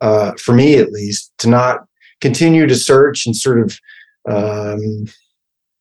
uh, 0.00 0.32
for 0.32 0.54
me, 0.54 0.76
at 0.76 0.92
least, 0.92 1.32
to 1.38 1.48
not 1.48 1.86
continue 2.20 2.66
to 2.66 2.74
search 2.74 3.26
and 3.26 3.36
sort 3.36 3.60
of 3.60 3.78
um, 4.28 5.06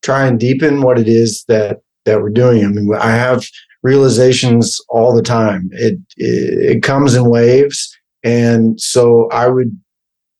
try 0.03 0.25
and 0.25 0.39
deepen 0.39 0.81
what 0.81 0.99
it 0.99 1.07
is 1.07 1.43
that 1.47 1.79
that 2.05 2.21
we're 2.21 2.29
doing. 2.29 2.63
I 2.63 2.67
mean, 2.67 2.93
I 2.95 3.11
have 3.11 3.45
realizations 3.83 4.79
all 4.89 5.13
the 5.13 5.21
time. 5.21 5.69
It 5.73 5.95
it, 6.17 6.75
it 6.77 6.83
comes 6.83 7.15
in 7.15 7.29
waves, 7.29 7.95
and 8.23 8.79
so 8.79 9.27
I 9.31 9.47
would 9.47 9.77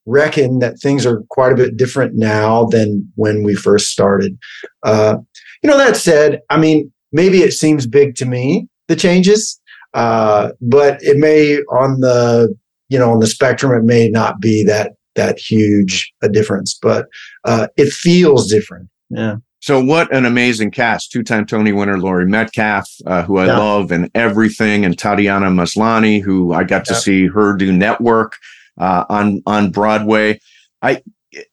reckon 0.05 0.59
that 0.59 0.79
things 0.79 1.05
are 1.05 1.23
quite 1.29 1.51
a 1.51 1.55
bit 1.55 1.77
different 1.77 2.15
now 2.15 2.65
than 2.65 3.11
when 3.15 3.43
we 3.43 3.55
first 3.55 3.89
started. 3.89 4.37
Uh, 4.83 5.17
you 5.63 5.69
know, 5.69 5.77
that 5.77 5.97
said, 5.97 6.41
I 6.51 6.57
mean, 6.57 6.91
maybe 7.15 7.41
it 7.41 7.53
seems 7.53 7.87
big 7.87 8.15
to 8.15 8.25
me 8.25 8.67
the 8.87 8.95
changes, 8.95 9.59
uh, 9.93 10.51
but 10.61 11.01
it 11.01 11.17
may 11.17 11.59
on 11.71 12.01
the 12.01 12.53
you 12.89 12.99
know 12.99 13.11
on 13.11 13.19
the 13.19 13.27
spectrum 13.27 13.71
it 13.71 13.85
may 13.85 14.09
not 14.09 14.39
be 14.39 14.63
that 14.65 14.91
that 15.15 15.39
huge 15.39 16.13
a 16.21 16.29
difference, 16.29 16.77
but 16.79 17.07
uh, 17.45 17.67
it 17.77 17.91
feels 17.91 18.51
different. 18.51 18.89
Yeah. 19.09 19.37
So 19.61 19.83
what 19.83 20.13
an 20.13 20.25
amazing 20.25 20.71
cast! 20.71 21.11
Two-time 21.11 21.47
Tony 21.47 21.71
winner 21.71 21.97
Laurie 21.97 22.27
Metcalf, 22.27 22.87
uh, 23.07 23.23
who 23.23 23.37
I 23.37 23.47
yeah. 23.47 23.57
love 23.57 23.91
and 23.91 24.11
everything, 24.13 24.85
and 24.85 24.95
Tatiana 24.95 25.47
Maslany, 25.47 26.21
who 26.21 26.53
I 26.53 26.63
got 26.63 26.85
to 26.85 26.95
see 26.95 27.25
her 27.27 27.55
do 27.55 27.71
network 27.71 28.37
uh, 28.77 29.05
on 29.09 29.41
on 29.47 29.71
Broadway. 29.71 30.39
I 30.83 31.01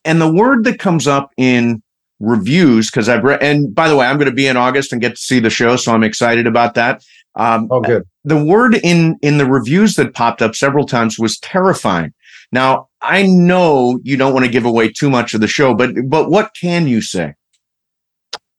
and 0.05 0.21
the 0.21 0.31
word 0.31 0.65
that 0.65 0.77
comes 0.77 1.07
up 1.07 1.31
in 1.37 1.81
reviews 2.23 2.89
because 2.89 3.09
I've 3.09 3.23
read. 3.23 3.43
And 3.43 3.73
by 3.73 3.87
the 3.87 3.95
way, 3.95 4.05
I'm 4.05 4.17
going 4.17 4.29
to 4.29 4.35
be 4.35 4.47
in 4.47 4.57
August 4.57 4.91
and 4.91 5.01
get 5.01 5.15
to 5.15 5.21
see 5.21 5.39
the 5.39 5.49
show, 5.49 5.75
so 5.75 5.91
I'm 5.93 6.03
excited 6.03 6.47
about 6.47 6.73
that. 6.75 7.03
Um, 7.35 7.67
oh, 7.71 7.81
good. 7.81 8.03
The 8.23 8.43
word 8.43 8.75
in 8.83 9.17
in 9.21 9.37
the 9.37 9.45
reviews 9.45 9.95
that 9.95 10.13
popped 10.13 10.41
up 10.41 10.55
several 10.55 10.85
times 10.85 11.19
was 11.19 11.39
terrifying. 11.39 12.13
Now 12.51 12.87
I 13.01 13.23
know 13.23 13.99
you 14.03 14.17
don't 14.17 14.33
want 14.33 14.45
to 14.45 14.51
give 14.51 14.65
away 14.65 14.89
too 14.89 15.09
much 15.09 15.33
of 15.33 15.41
the 15.41 15.47
show, 15.47 15.73
but 15.73 15.91
but 16.07 16.29
what 16.29 16.51
can 16.59 16.87
you 16.87 17.01
say? 17.01 17.33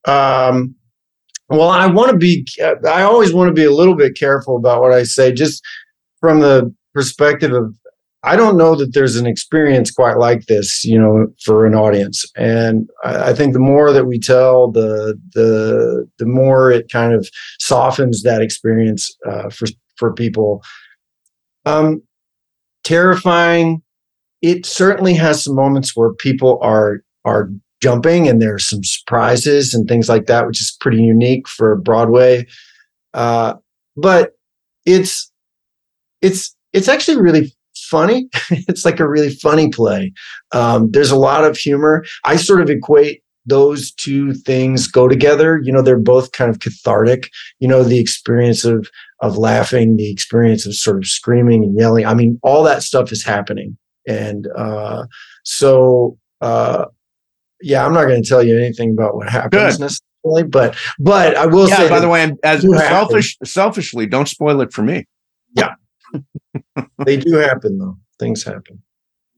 Um, 0.06 0.74
well, 1.48 1.68
I 1.68 1.86
want 1.86 2.10
to 2.10 2.16
be, 2.16 2.46
I 2.62 3.02
always 3.02 3.32
want 3.32 3.48
to 3.48 3.54
be 3.54 3.64
a 3.64 3.70
little 3.70 3.94
bit 3.94 4.16
careful 4.16 4.56
about 4.56 4.80
what 4.80 4.92
I 4.92 5.02
say, 5.02 5.32
just 5.32 5.62
from 6.20 6.40
the 6.40 6.74
perspective 6.94 7.52
of, 7.52 7.74
I 8.24 8.36
don't 8.36 8.56
know 8.56 8.74
that 8.76 8.94
there's 8.94 9.16
an 9.16 9.26
experience 9.26 9.90
quite 9.90 10.16
like 10.16 10.46
this, 10.46 10.82
you 10.84 10.98
know, 10.98 11.26
for 11.44 11.66
an 11.66 11.74
audience. 11.74 12.24
And 12.36 12.88
I, 13.04 13.30
I 13.30 13.34
think 13.34 13.52
the 13.52 13.58
more 13.58 13.92
that 13.92 14.06
we 14.06 14.18
tell, 14.18 14.70
the 14.70 15.20
the 15.34 16.08
the 16.18 16.26
more 16.26 16.70
it 16.70 16.90
kind 16.90 17.12
of 17.12 17.28
softens 17.60 18.22
that 18.22 18.40
experience 18.40 19.14
uh, 19.28 19.50
for 19.50 19.66
for 19.96 20.12
people. 20.12 20.62
Um, 21.66 22.02
terrifying. 22.82 23.82
It 24.42 24.66
certainly 24.66 25.14
has 25.14 25.44
some 25.44 25.54
moments 25.54 25.94
where 25.94 26.14
people 26.14 26.58
are 26.62 27.00
are 27.24 27.50
jumping 27.82 28.28
and 28.28 28.40
there's 28.40 28.66
some 28.66 28.82
surprises 28.82 29.74
and 29.74 29.86
things 29.86 30.08
like 30.08 30.26
that, 30.26 30.46
which 30.46 30.60
is 30.60 30.74
pretty 30.80 31.02
unique 31.02 31.46
for 31.46 31.76
Broadway. 31.76 32.46
Uh, 33.12 33.54
but 33.96 34.32
it's 34.86 35.30
it's 36.22 36.56
it's 36.72 36.88
actually 36.88 37.20
really 37.20 37.54
funny. 37.94 38.28
it's 38.68 38.84
like 38.84 39.00
a 39.00 39.08
really 39.08 39.30
funny 39.30 39.68
play. 39.68 40.12
Um, 40.52 40.90
there's 40.90 41.10
a 41.10 41.16
lot 41.16 41.44
of 41.44 41.56
humor. 41.56 42.04
I 42.24 42.36
sort 42.36 42.60
of 42.60 42.70
equate 42.70 43.22
those 43.46 43.92
two 43.92 44.32
things 44.32 44.86
go 44.88 45.06
together. 45.06 45.60
You 45.62 45.72
know, 45.72 45.82
they're 45.82 45.98
both 45.98 46.32
kind 46.32 46.50
of 46.50 46.60
cathartic. 46.60 47.30
You 47.58 47.68
know, 47.68 47.82
the 47.82 47.98
experience 47.98 48.64
of 48.64 48.90
of 49.20 49.38
laughing, 49.38 49.96
the 49.96 50.10
experience 50.10 50.66
of 50.66 50.74
sort 50.74 50.98
of 50.98 51.06
screaming 51.06 51.62
and 51.64 51.78
yelling. 51.78 52.06
I 52.06 52.14
mean, 52.14 52.38
all 52.42 52.62
that 52.64 52.82
stuff 52.82 53.12
is 53.12 53.24
happening, 53.24 53.76
and 54.06 54.46
uh, 54.56 55.04
so 55.44 56.18
uh, 56.40 56.86
yeah, 57.60 57.84
I'm 57.84 57.92
not 57.92 58.06
going 58.06 58.22
to 58.22 58.28
tell 58.28 58.42
you 58.42 58.58
anything 58.58 58.92
about 58.92 59.16
what 59.16 59.28
happens. 59.28 59.78
necessarily. 59.78 60.48
but 60.48 60.76
but 60.98 61.36
I 61.36 61.46
will 61.46 61.68
yeah. 61.68 61.76
say 61.76 61.88
By 61.88 62.00
the 62.00 62.08
way, 62.08 62.32
as 62.42 62.62
do 62.62 62.72
happen. 62.72 62.88
selfish, 62.88 63.36
selfishly, 63.44 64.06
don't 64.06 64.28
spoil 64.28 64.60
it 64.60 64.72
for 64.72 64.82
me. 64.82 65.06
They 67.04 67.16
do 67.16 67.34
happen 67.36 67.78
though. 67.78 67.96
Things 68.18 68.44
happen. 68.44 68.82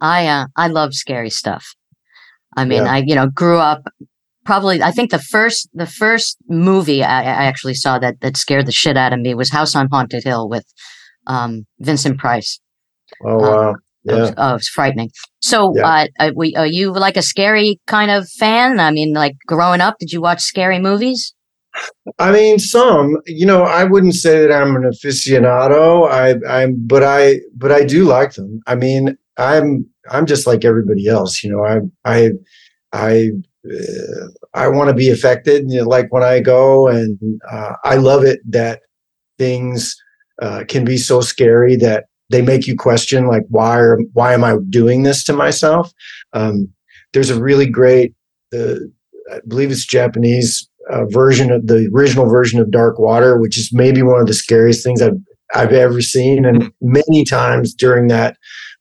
I 0.01 0.27
uh, 0.27 0.47
I 0.57 0.69
love 0.69 0.95
scary 0.95 1.31
stuff. 1.31 1.65
I 2.57 2.65
mean, 2.65 2.85
Yeah. 2.85 2.93
I 2.93 2.99
you 3.07 3.15
know 3.15 3.29
grew 3.29 3.59
up 3.59 3.83
probably. 4.45 4.83
I 4.83 4.91
think 4.91 5.11
the 5.11 5.19
first 5.19 5.69
the 5.75 5.87
first 5.87 6.37
movie 6.49 7.03
I, 7.03 7.21
I 7.23 7.45
actually 7.45 7.75
saw 7.75 7.99
that 7.99 8.21
that 8.21 8.37
scared 8.37 8.67
the 8.67 8.73
shit 8.73 8.97
out 8.97 9.13
of 9.13 9.21
me 9.21 9.35
was 9.35 9.51
House 9.51 9.75
on 9.75 9.89
Haunted 9.91 10.25
Hill 10.25 10.49
with 10.49 10.65
um, 11.27 11.67
Vincent 11.81 12.19
Price. 12.19 12.61
Oh 13.25 13.29
Um, 13.31 13.41
wow. 13.41 13.75
It 14.05 14.13
Yeah. 14.15 14.21
was, 14.21 14.33
oh, 14.37 14.55
it's 14.55 14.69
frightening. 14.69 15.11
So, 15.41 15.73
Yeah. 15.75 15.85
uh, 15.89 16.07
uh, 16.21 16.31
we, 16.37 16.55
are 16.55 16.67
you 16.67 16.93
like 16.93 17.17
a 17.17 17.23
scary 17.23 17.81
kind 17.89 18.09
of 18.11 18.29
fan? 18.39 18.79
I 18.79 18.93
mean, 18.93 19.13
like 19.15 19.35
growing 19.49 19.81
up, 19.81 19.97
did 19.99 20.13
you 20.13 20.21
watch 20.21 20.41
scary 20.43 20.79
movies? 20.79 21.35
I 22.19 22.33
mean, 22.33 22.59
some. 22.59 23.17
You 23.27 23.47
know, 23.47 23.63
I 23.63 23.85
wouldn't 23.85 24.15
say 24.15 24.41
that 24.41 24.53
I'm 24.53 24.77
an 24.77 24.83
aficionado. 24.83 26.11
I, 26.11 26.37
I'm, 26.49 26.77
but 26.87 27.03
I, 27.03 27.41
but 27.57 27.73
I 27.73 27.85
do 27.85 28.05
like 28.05 28.35
them. 28.35 28.61
I 28.67 28.75
mean, 28.75 29.17
I'm, 29.37 29.87
I'm 30.11 30.27
just 30.27 30.47
like 30.47 30.65
everybody 30.65 31.09
else. 31.09 31.43
You 31.43 31.51
know, 31.53 31.65
I, 31.65 31.81
I, 32.05 32.31
I, 32.93 33.31
uh, 33.69 34.27
I 34.55 34.69
want 34.69 34.89
to 34.89 34.95
be 34.95 35.11
affected. 35.11 35.65
You 35.71 35.83
know, 35.83 35.89
like 35.89 36.13
when 36.13 36.23
I 36.23 36.41
go, 36.41 36.89
and 36.89 37.19
uh, 37.51 37.73
I 37.85 37.97
love 37.97 38.25
it 38.25 38.41
that 38.51 38.81
things 39.39 39.95
uh, 40.41 40.65
can 40.69 40.85
be 40.85 40.97
so 40.97 41.21
scary 41.21 41.77
that 41.77 42.05
they 42.31 42.43
make 42.43 42.67
you 42.67 42.77
question, 42.77 43.27
like, 43.27 43.45
why 43.49 43.79
are, 43.79 43.99
why 44.13 44.33
am 44.33 44.43
I 44.43 44.57
doing 44.69 45.03
this 45.03 45.23
to 45.25 45.33
myself? 45.33 45.93
Um, 46.33 46.69
there's 47.13 47.31
a 47.31 47.41
really 47.41 47.67
great, 47.67 48.15
the, 48.51 48.93
I 49.33 49.41
believe 49.47 49.71
it's 49.71 49.85
Japanese 49.85 50.69
uh, 50.91 51.05
version 51.07 51.51
of 51.51 51.67
the 51.67 51.91
original 51.95 52.29
version 52.29 52.61
of 52.61 52.71
Dark 52.71 52.99
Water, 52.99 53.39
which 53.41 53.59
is 53.59 53.71
maybe 53.73 54.03
one 54.03 54.21
of 54.21 54.27
the 54.27 54.35
scariest 54.35 54.85
things 54.85 55.03
I've 55.03 55.19
I've 55.55 55.73
ever 55.73 56.01
seen. 56.01 56.45
And 56.45 56.73
many 56.81 57.25
times 57.25 57.75
during 57.75 58.09
that, 58.09 58.37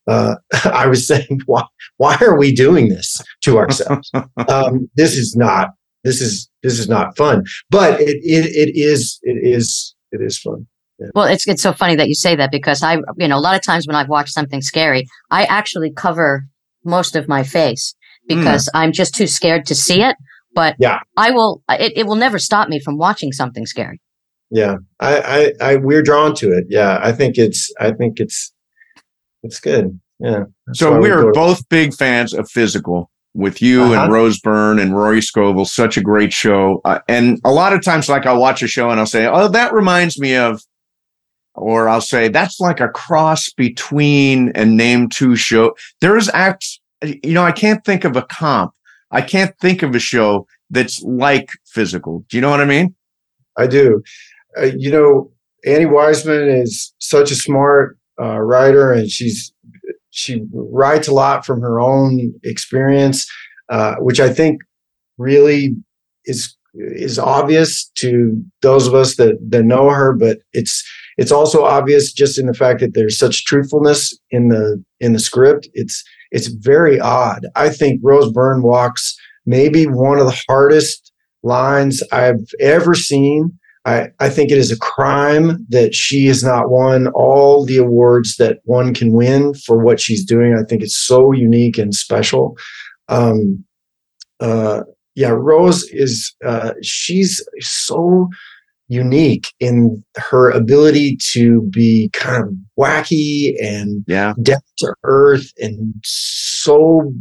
uh, 0.07 0.35
I 0.65 0.87
was 0.87 1.07
saying, 1.07 1.41
"Why? 1.45 1.63
Why 1.97 2.17
are 2.21 2.37
we 2.37 2.53
doing 2.53 2.89
this 2.89 3.21
to 3.41 3.57
ourselves? 3.57 4.11
um, 4.47 4.89
this 4.95 5.15
is 5.17 5.35
not. 5.35 5.69
This 6.03 6.21
is 6.21 6.49
this 6.61 6.79
is 6.79 6.87
not 6.87 7.17
fun. 7.17 7.43
But 7.69 7.99
it 7.99 8.17
it, 8.23 8.45
it 8.55 8.75
is 8.75 9.19
it 9.23 9.37
is 9.41 9.95
it 10.11 10.21
is 10.21 10.37
fun. 10.37 10.67
Well, 11.13 11.25
it's 11.25 11.47
it's 11.47 11.61
so 11.61 11.73
funny 11.73 11.95
that 11.95 12.07
you 12.07 12.15
say 12.15 12.35
that 12.35 12.51
because 12.51 12.81
I, 12.81 12.97
you 13.17 13.27
know, 13.27 13.37
a 13.37 13.39
lot 13.39 13.55
of 13.55 13.63
times 13.63 13.85
when 13.85 13.95
I've 13.95 14.09
watched 14.09 14.33
something 14.33 14.61
scary, 14.61 15.07
I 15.29 15.43
actually 15.45 15.91
cover 15.91 16.45
most 16.85 17.15
of 17.15 17.27
my 17.27 17.43
face 17.43 17.95
because 18.27 18.69
I'm 18.73 18.91
just 18.91 19.13
too 19.13 19.27
scared 19.27 19.65
to 19.67 19.75
see 19.75 20.01
it. 20.01 20.15
But 20.55 20.75
Yeah. 20.79 20.99
I 21.17 21.31
will. 21.31 21.61
It, 21.69 21.93
it 21.95 22.07
will 22.07 22.15
never 22.15 22.39
stop 22.39 22.69
me 22.69 22.79
from 22.79 22.97
watching 22.97 23.31
something 23.33 23.65
scary. 23.65 24.01
Yeah, 24.51 24.75
I, 24.99 25.53
I 25.61 25.71
I 25.71 25.75
we're 25.77 26.03
drawn 26.03 26.33
to 26.35 26.51
it. 26.51 26.65
Yeah, 26.69 26.99
I 27.01 27.11
think 27.11 27.37
it's 27.37 27.71
I 27.79 27.91
think 27.91 28.19
it's 28.19 28.53
it's 29.43 29.59
good. 29.59 29.99
Yeah. 30.19 30.43
That's 30.67 30.79
So 30.79 30.97
we 30.99 31.09
are 31.11 31.23
to- 31.25 31.31
both 31.33 31.67
big 31.69 31.93
fans 31.93 32.33
of 32.33 32.49
Physical 32.49 33.11
with 33.33 33.61
you 33.61 33.83
Uh-huh. 33.83 34.03
and 34.03 34.13
Rose 34.13 34.39
Byrne 34.39 34.79
and 34.79 34.95
Rory 34.95 35.21
Scovel. 35.21 35.65
Such 35.65 35.97
a 35.97 36.01
great 36.01 36.31
show. 36.31 36.79
Uh, 36.85 36.99
and 37.09 37.37
a 37.43 37.51
lot 37.51 37.73
of 37.73 37.83
times, 37.83 38.07
like 38.07 38.25
I'll 38.25 38.39
watch 38.39 38.63
a 38.63 38.67
show 38.67 38.89
and 38.91 38.99
I'll 38.99 39.05
say, 39.07 39.25
"Oh, 39.25 39.47
that 39.49 39.73
reminds 39.73 40.17
me 40.19 40.35
of," 40.35 40.61
or 41.55 41.89
I'll 41.89 41.99
say, 41.99 42.27
"That's 42.29 42.59
like 42.59 42.79
a 42.79 42.87
cross 42.87 43.49
between 43.49 44.49
and 44.55 44.77
name 44.77 45.09
two 45.09 45.35
show." 45.35 45.75
There 46.01 46.15
is 46.17 46.29
act, 46.33 46.65
you 47.03 47.33
know, 47.33 47.43
I 47.43 47.51
can't 47.51 47.83
think 47.83 48.05
of 48.05 48.15
a 48.15 48.21
comp. 48.21 48.71
I 49.15 49.21
can't 49.21 49.57
think 49.59 49.81
of 49.81 49.95
a 49.95 49.99
show 49.99 50.45
that's 50.69 51.01
like 51.03 51.49
Physical. 51.65 52.25
Do 52.29 52.35
you 52.35 52.41
know 52.41 52.49
what 52.49 52.59
I 52.59 52.65
mean? 52.65 52.93
I 53.57 53.65
do. 53.65 54.03
Uh, 54.57 54.71
you 54.77 54.91
know, 54.91 55.31
Annie 55.65 55.85
Weisman 55.85 56.61
is 56.61 56.93
such 56.99 57.31
a 57.31 57.35
smart 57.35 57.97
uh, 58.21 58.39
writer, 58.39 58.91
and 58.91 59.09
she's 59.09 59.53
she 60.09 60.45
writes 60.53 61.07
a 61.07 61.13
lot 61.13 61.45
from 61.45 61.61
her 61.61 61.79
own 61.79 62.33
experience, 62.43 63.25
uh, 63.69 63.95
which 63.99 64.19
I 64.19 64.33
think 64.33 64.61
really 65.17 65.75
is 66.25 66.53
is 66.73 67.17
obvious 67.17 67.89
to 67.95 68.43
those 68.61 68.85
of 68.85 68.93
us 68.93 69.15
that 69.15 69.37
that 69.49 69.63
know 69.63 69.89
her. 69.89 70.13
But 70.13 70.39
it's 70.51 70.83
it's 71.17 71.31
also 71.31 71.63
obvious 71.63 72.11
just 72.11 72.37
in 72.37 72.47
the 72.47 72.53
fact 72.53 72.81
that 72.81 72.93
there's 72.93 73.17
such 73.17 73.45
truthfulness 73.45 74.17
in 74.29 74.49
the 74.49 74.83
in 74.99 75.13
the 75.13 75.19
script. 75.19 75.69
It's 75.73 76.03
it's 76.31 76.47
very 76.47 76.99
odd. 76.99 77.45
I 77.55 77.69
think 77.69 78.01
Rose 78.03 78.31
Byrne 78.31 78.61
walks 78.61 79.17
maybe 79.45 79.85
one 79.85 80.19
of 80.19 80.25
the 80.25 80.41
hardest 80.47 81.11
lines 81.43 82.01
I've 82.11 82.45
ever 82.59 82.95
seen. 82.95 83.57
I, 83.85 84.07
I 84.19 84.29
think 84.29 84.51
it 84.51 84.57
is 84.57 84.71
a 84.71 84.79
crime 84.79 85.63
that 85.69 85.93
she 85.93 86.25
has 86.25 86.43
not 86.43 86.71
won 86.71 87.07
all 87.09 87.65
the 87.65 87.77
awards 87.77 88.37
that 88.37 88.59
one 88.63 88.95
can 88.95 89.13
win 89.13 89.53
for 89.53 89.77
what 89.77 89.99
she's 89.99 90.25
doing. 90.25 90.55
I 90.57 90.63
think 90.63 90.81
it's 90.81 90.97
so 90.97 91.31
unique 91.31 91.77
and 91.77 91.93
special. 91.93 92.57
Um, 93.09 93.63
uh, 94.39 94.81
yeah, 95.13 95.29
Rose 95.29 95.83
is, 95.91 96.33
uh, 96.43 96.73
she's 96.81 97.47
so 97.59 98.27
unique 98.87 99.47
in 99.59 100.03
her 100.15 100.49
ability 100.51 101.17
to 101.31 101.61
be 101.71 102.09
kind 102.13 102.43
of 102.43 102.49
wacky 102.79 103.53
and 103.61 104.03
Yeah. 104.07 104.33
down 104.41 104.59
to 104.77 104.93
earth 105.03 105.51
and 105.57 105.93
so 106.03 107.11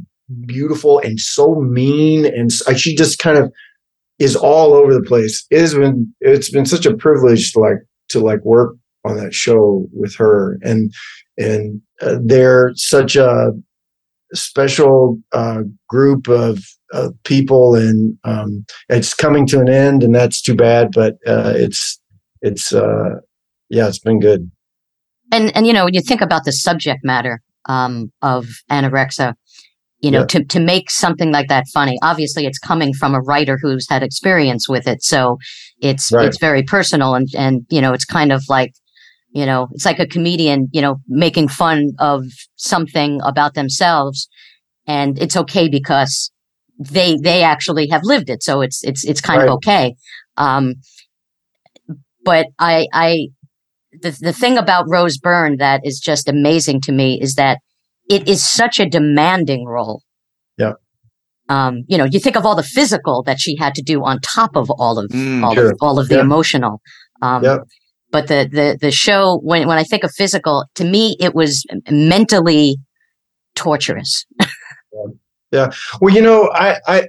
beautiful 0.46 0.98
and 1.00 1.18
so 1.20 1.54
mean 1.56 2.24
and 2.26 2.50
she 2.76 2.94
just 2.94 3.18
kind 3.18 3.38
of 3.38 3.52
is 4.18 4.36
all 4.36 4.72
over 4.74 4.94
the 4.94 5.02
place 5.02 5.44
it 5.50 5.60
has 5.60 5.74
been 5.74 6.12
it's 6.20 6.50
been 6.50 6.64
such 6.66 6.86
a 6.86 6.96
privilege 6.96 7.52
to 7.52 7.60
like 7.60 7.78
to 8.08 8.20
like 8.20 8.42
work 8.44 8.74
on 9.04 9.16
that 9.16 9.34
show 9.34 9.86
with 9.92 10.14
her 10.16 10.58
and 10.62 10.92
and 11.36 11.80
uh, 12.00 12.16
they're 12.22 12.72
such 12.74 13.16
a 13.16 13.52
special 14.34 15.18
uh, 15.32 15.62
group 15.88 16.28
of, 16.28 16.58
of 16.92 17.14
people 17.24 17.74
and 17.74 18.16
um, 18.24 18.64
it's 18.88 19.14
coming 19.14 19.46
to 19.48 19.60
an 19.60 19.68
end 19.68 20.02
and 20.02 20.14
that's 20.14 20.40
too 20.42 20.54
bad 20.54 20.90
but 20.92 21.14
uh, 21.26 21.52
it's 21.56 22.00
it's 22.42 22.72
uh, 22.72 23.10
yeah 23.70 23.86
it's 23.88 23.98
been 23.98 24.20
good 24.20 24.50
and 25.32 25.54
and 25.56 25.66
you 25.66 25.72
know 25.72 25.84
when 25.84 25.94
you 25.94 26.02
think 26.02 26.20
about 26.20 26.44
the 26.44 26.52
subject 26.52 27.00
matter 27.04 27.40
um, 27.68 28.12
of 28.22 28.46
anorexia 28.70 29.34
you 30.00 30.10
know 30.10 30.20
Yeah. 30.20 30.26
to, 30.26 30.44
to 30.44 30.60
make 30.60 30.90
something 30.90 31.32
like 31.32 31.48
that 31.48 31.64
funny 31.72 31.98
obviously 32.02 32.46
it's 32.46 32.58
coming 32.58 32.92
from 32.92 33.14
a 33.14 33.20
writer 33.20 33.58
who's 33.60 33.86
had 33.88 34.02
experience 34.02 34.68
with 34.68 34.86
it 34.86 35.02
so 35.02 35.38
it's 35.80 36.12
Right. 36.12 36.26
it's 36.26 36.38
very 36.38 36.62
personal 36.62 37.14
and 37.14 37.28
and 37.36 37.64
you 37.70 37.80
know 37.80 37.92
it's 37.92 38.04
kind 38.04 38.30
of 38.32 38.42
like 38.48 38.72
you 39.34 39.44
know 39.44 39.68
it's 39.72 39.84
like 39.84 39.98
a 40.00 40.06
comedian 40.06 40.68
you 40.72 40.80
know 40.80 40.96
making 41.08 41.48
fun 41.48 41.90
of 41.98 42.22
something 42.56 43.20
about 43.24 43.52
themselves 43.54 44.28
and 44.86 45.18
it's 45.24 45.36
okay 45.36 45.68
because 45.68 46.30
they 46.78 47.16
they 47.22 47.42
actually 47.42 47.86
have 47.88 48.02
lived 48.04 48.28
it 48.30 48.42
so 48.42 48.60
it's 48.62 48.82
it's 48.84 49.04
it's 49.04 49.20
kind 49.20 49.40
Right. 49.40 49.48
of 49.48 49.54
okay 49.56 49.94
um 50.36 50.74
but 52.24 52.46
i 52.58 52.86
i 52.92 53.28
the, 54.02 54.10
the 54.20 54.32
thing 54.32 54.58
about 54.58 54.86
Rose 54.88 55.18
Byrne 55.18 55.56
that 55.58 55.80
is 55.84 56.00
just 56.00 56.28
amazing 56.28 56.80
to 56.82 56.92
me 56.92 57.20
is 57.20 57.34
that 57.34 57.58
it 58.10 58.28
is 58.28 58.44
such 58.44 58.80
a 58.80 58.86
demanding 58.88 59.66
role. 59.66 60.02
Yeah. 60.58 60.72
Um, 61.48 61.84
you 61.86 61.96
know, 61.96 62.04
you 62.04 62.18
think 62.18 62.34
of 62.36 62.44
all 62.44 62.56
the 62.56 62.64
physical 62.64 63.22
that 63.22 63.38
she 63.38 63.54
had 63.56 63.72
to 63.76 63.82
do 63.82 64.02
on 64.04 64.18
top 64.20 64.56
of 64.56 64.68
all 64.68 64.98
of 64.98 65.08
Mm, 65.12 65.44
all 65.44 65.54
sure. 65.54 65.70
of 65.70 65.76
all 65.80 66.00
of 66.00 66.08
the 66.08 66.16
Yeah. 66.16 66.22
emotional. 66.22 66.80
Um, 67.22 67.44
Yep. 67.44 67.60
But 68.14 68.28
the, 68.28 68.48
the 68.50 68.78
the 68.80 68.92
show 68.92 69.40
when 69.42 69.66
when 69.66 69.76
I 69.76 69.82
think 69.82 70.04
of 70.04 70.12
physical, 70.12 70.66
to 70.76 70.84
me 70.84 71.16
it 71.18 71.34
was 71.34 71.66
mentally 71.90 72.76
torturous. 73.54 74.24
Yeah. 75.52 75.70
Well, 76.00 76.12
you 76.12 76.20
know, 76.20 76.50
I, 76.52 76.78
I, 76.88 77.08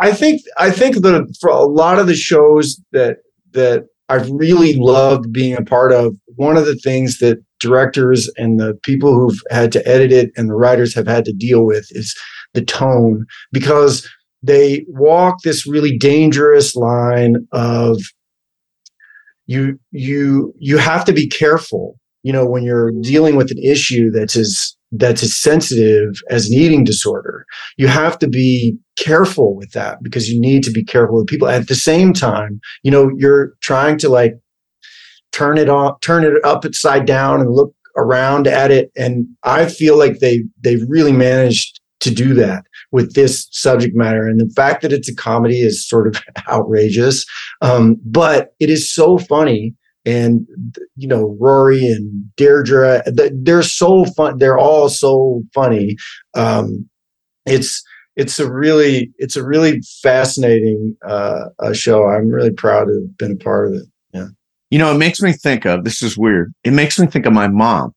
I 0.00 0.10
think, 0.10 0.42
I 0.58 0.72
think 0.72 0.96
that 0.96 1.36
for 1.40 1.50
a 1.50 1.62
lot 1.62 2.00
of 2.00 2.08
the 2.08 2.16
shows 2.16 2.80
that 2.90 3.18
that 3.52 3.84
I've 4.08 4.28
really 4.28 4.74
loved 4.74 5.32
being 5.32 5.56
a 5.56 5.62
part 5.62 5.92
of, 5.92 6.16
one 6.34 6.56
of 6.56 6.66
the 6.66 6.74
things 6.74 7.18
that 7.18 7.38
directors 7.60 8.28
and 8.36 8.58
the 8.58 8.74
people 8.82 9.14
who've 9.14 9.40
had 9.50 9.70
to 9.72 9.88
edit 9.88 10.10
it 10.10 10.32
and 10.36 10.48
the 10.48 10.56
writers 10.56 10.96
have 10.96 11.06
had 11.06 11.24
to 11.26 11.32
deal 11.32 11.64
with 11.64 11.86
is 11.90 12.12
the 12.54 12.64
tone 12.64 13.24
because 13.52 14.08
they 14.42 14.84
walk 14.88 15.36
this 15.42 15.64
really 15.64 15.96
dangerous 15.96 16.74
line 16.74 17.36
of 17.52 18.00
you 19.46 19.78
you 19.90 20.52
you 20.58 20.78
have 20.78 21.04
to 21.04 21.12
be 21.12 21.26
careful 21.26 21.98
you 22.22 22.32
know 22.32 22.44
when 22.46 22.64
you're 22.64 22.90
dealing 23.02 23.36
with 23.36 23.50
an 23.50 23.58
issue 23.58 24.10
that's 24.10 24.36
as 24.36 24.76
that's 24.92 25.22
as 25.22 25.36
sensitive 25.36 26.20
as 26.30 26.48
an 26.48 26.54
eating 26.54 26.84
disorder. 26.84 27.44
You 27.76 27.88
have 27.88 28.18
to 28.20 28.28
be 28.28 28.78
careful 28.96 29.56
with 29.56 29.72
that 29.72 29.98
because 30.00 30.30
you 30.30 30.40
need 30.40 30.62
to 30.62 30.70
be 30.70 30.84
careful 30.84 31.16
with 31.16 31.26
people. 31.26 31.48
At 31.48 31.68
the 31.68 31.74
same 31.74 32.12
time 32.12 32.60
you 32.82 32.90
know 32.90 33.10
you're 33.16 33.52
trying 33.60 33.98
to 33.98 34.08
like 34.08 34.34
turn 35.32 35.58
it 35.58 35.68
on 35.68 35.98
turn 36.00 36.24
it 36.24 36.44
up 36.44 36.64
upside 36.64 37.06
down 37.06 37.40
and 37.40 37.50
look 37.50 37.72
around 37.96 38.46
at 38.46 38.70
it. 38.70 38.90
And 38.96 39.26
i 39.44 39.66
feel 39.66 39.96
like 39.96 40.18
they 40.18 40.44
they 40.60 40.76
really 40.88 41.12
managed 41.12 41.80
to 42.00 42.10
do 42.10 42.34
that 42.34 42.64
with 42.92 43.14
this 43.14 43.48
subject 43.50 43.96
matter. 43.96 44.26
And 44.26 44.40
the 44.40 44.52
fact 44.54 44.82
that 44.82 44.92
it's 44.92 45.08
a 45.08 45.14
comedy 45.14 45.60
is 45.60 45.86
sort 45.86 46.06
of 46.06 46.22
outrageous. 46.48 47.24
Um, 47.60 47.96
but 48.04 48.54
it 48.60 48.70
is 48.70 48.92
so 48.92 49.18
funny. 49.18 49.74
And, 50.04 50.46
you 50.94 51.08
know, 51.08 51.36
Rory 51.40 51.84
and 51.84 52.34
Deirdre, 52.36 53.02
they're 53.32 53.62
so 53.62 54.04
fun. 54.04 54.38
They're 54.38 54.58
all 54.58 54.88
so 54.88 55.42
funny. 55.52 55.96
Um, 56.34 56.88
it's, 57.44 57.82
it's 58.14 58.38
a 58.38 58.50
really, 58.50 59.10
it's 59.18 59.36
a 59.36 59.44
really 59.44 59.80
fascinating 60.02 60.96
uh, 61.06 61.46
show. 61.72 62.04
I'm 62.06 62.28
really 62.28 62.52
proud 62.52 62.84
to 62.84 62.94
have 62.94 63.18
been 63.18 63.32
a 63.32 63.36
part 63.36 63.68
of 63.68 63.74
it. 63.74 63.86
Yeah. 64.14 64.26
You 64.70 64.78
know, 64.78 64.92
it 64.92 64.98
makes 64.98 65.20
me 65.20 65.32
think 65.32 65.66
of 65.66 65.84
this 65.84 66.02
is 66.02 66.16
weird. 66.16 66.52
It 66.62 66.72
makes 66.72 66.98
me 66.98 67.08
think 67.08 67.26
of 67.26 67.32
my 67.32 67.48
mom 67.48 67.92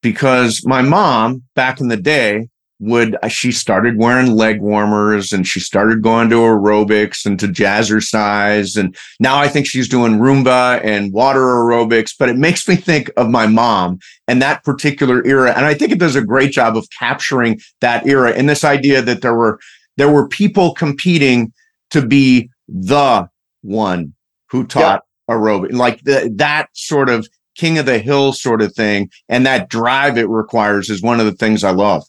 because 0.00 0.62
my 0.64 0.82
mom 0.82 1.42
back 1.54 1.80
in 1.80 1.88
the 1.88 1.96
day 1.96 2.48
would 2.82 3.16
uh, 3.22 3.28
she 3.28 3.52
started 3.52 3.96
wearing 3.96 4.32
leg 4.32 4.60
warmers 4.60 5.32
and 5.32 5.46
she 5.46 5.60
started 5.60 6.02
going 6.02 6.28
to 6.28 6.34
aerobics 6.34 7.24
and 7.24 7.38
to 7.38 7.46
jazzercise 7.46 8.76
and 8.76 8.96
now 9.20 9.38
I 9.38 9.46
think 9.46 9.66
she's 9.66 9.88
doing 9.88 10.18
Roomba 10.18 10.84
and 10.84 11.12
water 11.12 11.40
aerobics 11.40 12.12
but 12.18 12.28
it 12.28 12.36
makes 12.36 12.66
me 12.66 12.74
think 12.74 13.08
of 13.16 13.30
my 13.30 13.46
mom 13.46 14.00
and 14.26 14.42
that 14.42 14.64
particular 14.64 15.24
era 15.24 15.52
and 15.56 15.64
I 15.64 15.74
think 15.74 15.92
it 15.92 16.00
does 16.00 16.16
a 16.16 16.24
great 16.24 16.50
job 16.50 16.76
of 16.76 16.88
capturing 16.98 17.60
that 17.80 18.04
era 18.04 18.32
and 18.32 18.48
this 18.48 18.64
idea 18.64 19.00
that 19.00 19.22
there 19.22 19.34
were 19.34 19.60
there 19.96 20.10
were 20.10 20.26
people 20.26 20.74
competing 20.74 21.52
to 21.90 22.04
be 22.04 22.50
the 22.66 23.28
one 23.60 24.12
who 24.50 24.66
taught 24.66 25.04
yeah. 25.28 25.34
aerobic 25.36 25.72
like 25.72 26.02
the, 26.02 26.32
that 26.34 26.68
sort 26.72 27.08
of 27.08 27.28
king 27.54 27.78
of 27.78 27.86
the 27.86 28.00
hill 28.00 28.32
sort 28.32 28.60
of 28.60 28.74
thing 28.74 29.08
and 29.28 29.46
that 29.46 29.68
drive 29.68 30.18
it 30.18 30.28
requires 30.28 30.90
is 30.90 31.00
one 31.00 31.20
of 31.20 31.26
the 31.26 31.32
things 31.32 31.62
I 31.62 31.70
love. 31.70 32.02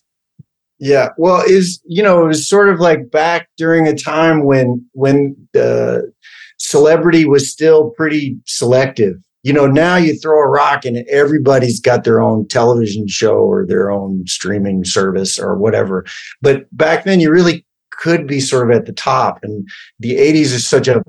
Yeah, 0.83 1.11
well, 1.17 1.41
is 1.47 1.81
you 1.85 2.03
know, 2.03 2.25
it 2.25 2.27
was 2.27 2.49
sort 2.49 2.67
of 2.67 2.81
like 2.81 3.09
back 3.09 3.47
during 3.55 3.87
a 3.87 3.95
time 3.95 4.43
when 4.43 4.85
when 4.91 5.33
the 5.53 6.11
celebrity 6.59 7.23
was 7.25 7.49
still 7.49 7.91
pretty 7.91 8.37
selective. 8.45 9.15
You 9.43 9.53
know, 9.53 9.65
now 9.65 9.95
you 9.95 10.19
throw 10.19 10.37
a 10.39 10.49
rock 10.49 10.83
and 10.83 11.07
everybody's 11.09 11.79
got 11.79 12.03
their 12.03 12.21
own 12.21 12.49
television 12.49 13.07
show 13.07 13.35
or 13.35 13.65
their 13.65 13.91
own 13.91 14.25
streaming 14.27 14.83
service 14.83 15.39
or 15.39 15.57
whatever. 15.57 16.05
But 16.41 16.65
back 16.75 17.05
then, 17.05 17.21
you 17.21 17.31
really 17.31 17.65
could 17.91 18.27
be 18.27 18.41
sort 18.41 18.69
of 18.69 18.75
at 18.75 18.85
the 18.85 18.91
top. 18.91 19.39
And 19.41 19.65
the 19.99 20.17
'80s 20.17 20.51
is 20.53 20.67
such 20.67 20.89
a 20.89 21.01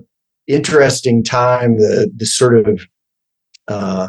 interesting 0.47 1.25
time. 1.25 1.79
The 1.79 2.09
the 2.17 2.27
sort 2.27 2.65
of 2.65 2.87
uh, 3.67 4.07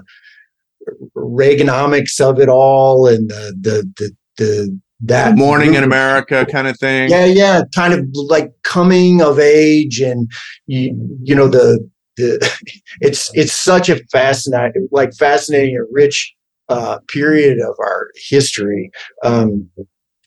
Reaganomics 1.18 2.22
of 2.22 2.40
it 2.40 2.50
all 2.50 3.08
and 3.08 3.32
the 3.32 3.56
the 3.60 3.92
the, 3.98 4.16
the 4.38 4.80
that 5.02 5.38
morning 5.38 5.76
in 5.76 5.84
America 5.84 6.46
kind 6.50 6.68
of 6.68 6.78
thing. 6.80 7.10
Yeah, 7.10 7.26
yeah, 7.26 7.62
kind 7.74 7.94
of 7.94 8.06
like 8.14 8.52
coming 8.64 9.22
of 9.22 9.40
age 9.40 10.00
and 10.00 10.30
you, 10.68 11.18
you 11.24 11.36
know 11.36 11.48
the 11.48 11.88
the 12.18 12.40
it's 13.02 13.30
it's 13.34 13.54
such 13.54 13.90
a 13.90 14.04
fascinating 14.12 14.88
like 14.92 15.14
fascinating 15.14 15.76
and 15.76 15.88
rich 15.92 16.34
uh, 16.70 17.00
period 17.08 17.60
of 17.60 17.76
our 17.80 18.10
history. 18.30 18.92
Um, 19.24 19.70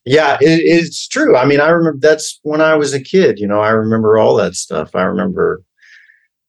yeah, 0.05 0.39
it, 0.41 0.61
it's 0.65 1.07
true. 1.09 1.37
I 1.37 1.45
mean, 1.45 1.61
I 1.61 1.69
remember 1.69 1.99
that's 2.01 2.39
when 2.43 2.61
I 2.61 2.75
was 2.77 2.95
a 2.95 3.03
kid. 3.03 3.39
You 3.39 3.47
know, 3.47 3.61
I 3.61 3.71
remember 3.71 4.19
all 4.19 4.37
that 4.37 4.55
stuff. 4.55 4.95
I 4.95 5.03
remember 5.03 5.63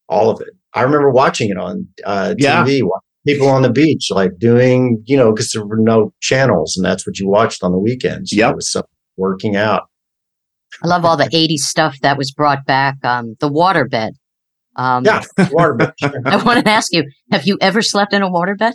all 0.08 0.30
of 0.30 0.42
it. 0.42 0.50
I 0.74 0.82
remember 0.84 1.10
watching 1.10 1.50
it 1.50 1.58
on 1.58 1.88
uh, 2.06 2.36
TV, 2.38 2.80
yeah 2.80 2.86
people 3.34 3.48
on 3.48 3.62
the 3.62 3.72
beach, 3.72 4.08
like 4.10 4.38
doing, 4.40 5.04
you 5.06 5.16
know, 5.16 5.32
because 5.32 5.52
there 5.52 5.66
were 5.66 5.78
no 5.78 6.14
channels 6.22 6.76
and 6.76 6.86
that's 6.86 7.06
what 7.06 7.20
you 7.20 7.28
watched 7.28 7.64
on 7.64 7.72
the 7.72 7.78
weekends. 7.78 8.34
Yeah. 8.34 8.50
It 8.50 8.56
was 8.56 8.72
some 8.72 8.84
working 9.18 9.56
out. 9.56 9.84
I 10.84 10.88
love 10.88 11.06
all 11.06 11.18
the 11.18 11.26
80s 11.34 11.60
stuff 11.60 12.00
that 12.02 12.18
was 12.18 12.32
brought 12.32 12.66
back. 12.66 12.96
Um, 13.04 13.36
the 13.40 13.50
waterbed. 13.50 14.12
Um, 14.76 15.04
yeah, 15.04 15.24
waterbed. 15.40 15.92
I 16.26 16.44
want 16.44 16.64
to 16.64 16.72
ask 16.72 16.94
you, 16.94 17.04
have 17.32 17.46
you 17.46 17.58
ever 17.62 17.82
slept 17.82 18.14
in 18.14 18.22
a 18.22 18.30
waterbed? 18.30 18.74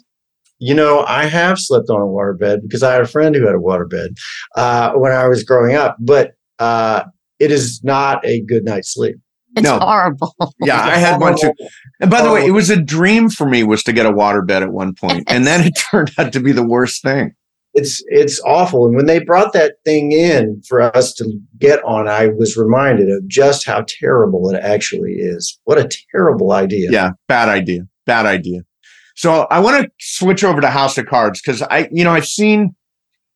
You 0.59 0.75
know, 0.75 1.05
I 1.07 1.25
have 1.25 1.59
slept 1.59 1.91
on 1.91 2.01
a 2.01 2.05
waterbed 2.05 2.63
because 2.63 2.83
I 2.83 2.93
had 2.93 3.03
a 3.03 3.09
friend 3.09 3.35
who 3.35 3.47
had 3.47 3.55
a 3.55 3.59
waterbed 3.59 4.11
uh, 4.57 4.93
when 4.93 5.13
I 5.13 5.27
was 5.27 5.43
growing 5.43 5.75
up, 5.75 5.97
but 5.99 6.33
uh, 6.59 7.05
it 7.39 7.51
is 7.51 7.81
not 7.83 8.25
a 8.25 8.43
good 8.43 8.65
night's 8.65 8.93
sleep. 8.93 9.17
It's 9.57 9.63
no. 9.63 9.79
horrible. 9.79 10.35
Yeah, 10.61 10.81
I 10.81 10.97
had 10.97 11.21
one 11.21 11.37
too. 11.39 11.53
And 12.01 12.11
by 12.11 12.23
the 12.23 12.33
way, 12.33 12.47
it 12.47 12.51
oh. 12.51 12.55
was 12.55 12.71
a 12.71 12.81
dream 12.81 13.29
for 13.29 13.49
me 13.49 13.63
was 13.63 13.83
to 13.85 13.93
get 13.93 14.07
a 14.07 14.13
waterbed 14.13 14.63
at 14.63 14.73
one 14.73 14.95
point, 14.95 15.25
and 15.29 15.47
then 15.47 15.67
it 15.67 15.75
turned 15.91 16.13
out 16.19 16.33
to 16.33 16.41
be 16.41 16.53
the 16.53 16.67
worst 16.67 17.03
thing. 17.03 17.33
It's 17.75 18.03
it's 18.07 18.41
awful. 18.47 18.87
And 18.87 18.97
when 18.97 19.07
they 19.07 19.23
brought 19.23 19.53
that 19.53 19.75
thing 19.85 20.13
in 20.13 20.63
for 20.69 20.81
us 20.97 21.13
to 21.15 21.39
get 21.59 21.83
on, 21.85 22.09
I 22.09 22.29
was 22.29 22.57
reminded 22.57 23.11
of 23.11 23.27
just 23.29 23.67
how 23.67 23.85
terrible 24.01 24.51
it 24.51 24.59
actually 24.63 25.13
is. 25.13 25.59
What 25.65 25.79
a 25.79 25.89
terrible 26.13 26.53
idea. 26.53 26.91
Yeah, 26.91 27.11
bad 27.29 27.49
idea. 27.49 27.83
Bad 28.07 28.27
idea. 28.27 28.61
So 29.17 29.47
I 29.51 29.61
want 29.61 29.85
to 29.85 29.91
switch 30.01 30.45
over 30.45 30.61
to 30.61 30.71
House 30.71 30.99
of 30.99 31.07
Cards 31.07 31.41
because 31.41 31.63
I, 31.63 31.89
you 31.93 32.05
know, 32.05 32.13
I've 32.13 32.27
seen 32.27 32.75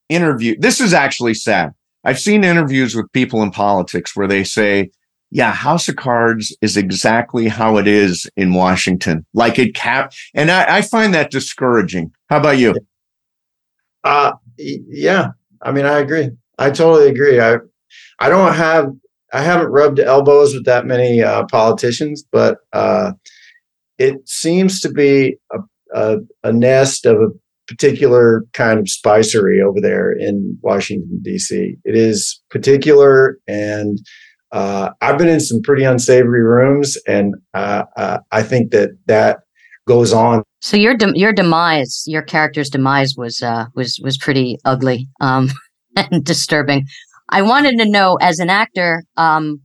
interview. 0.08 0.56
This 0.58 0.80
is 0.80 0.92
actually 0.92 1.34
sad. 1.34 1.70
I've 2.04 2.18
seen 2.18 2.44
interviews 2.44 2.94
with 2.94 3.10
people 3.12 3.42
in 3.42 3.50
politics 3.50 4.16
where 4.16 4.26
they 4.26 4.44
say, 4.44 4.90
yeah, 5.30 5.52
House 5.52 5.88
of 5.88 5.96
Cards 5.96 6.56
is 6.62 6.76
exactly 6.76 7.48
how 7.48 7.76
it 7.76 7.86
is 7.86 8.28
in 8.36 8.54
Washington. 8.54 9.26
Like 9.34 9.58
it 9.58 9.74
cap, 9.74 10.12
and 10.34 10.50
I, 10.50 10.78
I 10.78 10.82
find 10.82 11.14
that 11.14 11.30
discouraging. 11.30 12.12
How 12.30 12.38
about 12.38 12.58
you? 12.58 12.74
Uh, 14.04 14.32
yeah. 14.56 15.28
I 15.62 15.72
mean, 15.72 15.84
I 15.84 15.98
agree. 15.98 16.30
I 16.58 16.70
totally 16.70 17.08
agree. 17.08 17.40
I, 17.40 17.56
I 18.20 18.28
don't 18.28 18.54
have, 18.54 18.90
I 19.32 19.42
haven't 19.42 19.70
rubbed 19.70 20.00
elbows 20.00 20.54
with 20.54 20.64
that 20.64 20.86
many 20.86 21.22
uh, 21.22 21.44
politicians, 21.50 22.24
but 22.30 22.58
uh, 22.72 23.12
it 23.98 24.28
seems 24.28 24.80
to 24.80 24.90
be 24.90 25.36
a, 25.52 25.58
a, 25.94 26.16
a 26.44 26.52
nest 26.52 27.04
of 27.06 27.16
a 27.16 27.28
particular 27.66 28.46
kind 28.54 28.78
of 28.78 28.88
spicery 28.88 29.60
over 29.60 29.80
there 29.80 30.10
in 30.10 30.58
Washington 30.62 31.20
D.C. 31.22 31.76
It 31.84 31.94
is 31.94 32.40
particular 32.48 33.38
and 33.46 33.98
uh, 34.52 34.90
I've 35.00 35.18
been 35.18 35.28
in 35.28 35.40
some 35.40 35.60
pretty 35.62 35.84
unsavory 35.84 36.42
rooms, 36.42 36.96
and 37.06 37.34
uh, 37.54 37.84
uh, 37.96 38.18
I 38.32 38.42
think 38.42 38.70
that 38.72 38.90
that 39.06 39.40
goes 39.86 40.12
on. 40.12 40.42
So 40.60 40.76
your 40.76 40.96
de- 40.96 41.18
your 41.18 41.32
demise, 41.32 42.04
your 42.06 42.22
character's 42.22 42.70
demise, 42.70 43.14
was 43.16 43.42
uh, 43.42 43.66
was 43.74 44.00
was 44.02 44.16
pretty 44.16 44.58
ugly 44.64 45.08
um, 45.20 45.50
and 45.96 46.24
disturbing. 46.24 46.86
I 47.30 47.42
wanted 47.42 47.78
to 47.78 47.84
know, 47.84 48.16
as 48.22 48.38
an 48.38 48.48
actor, 48.48 49.04
um, 49.18 49.60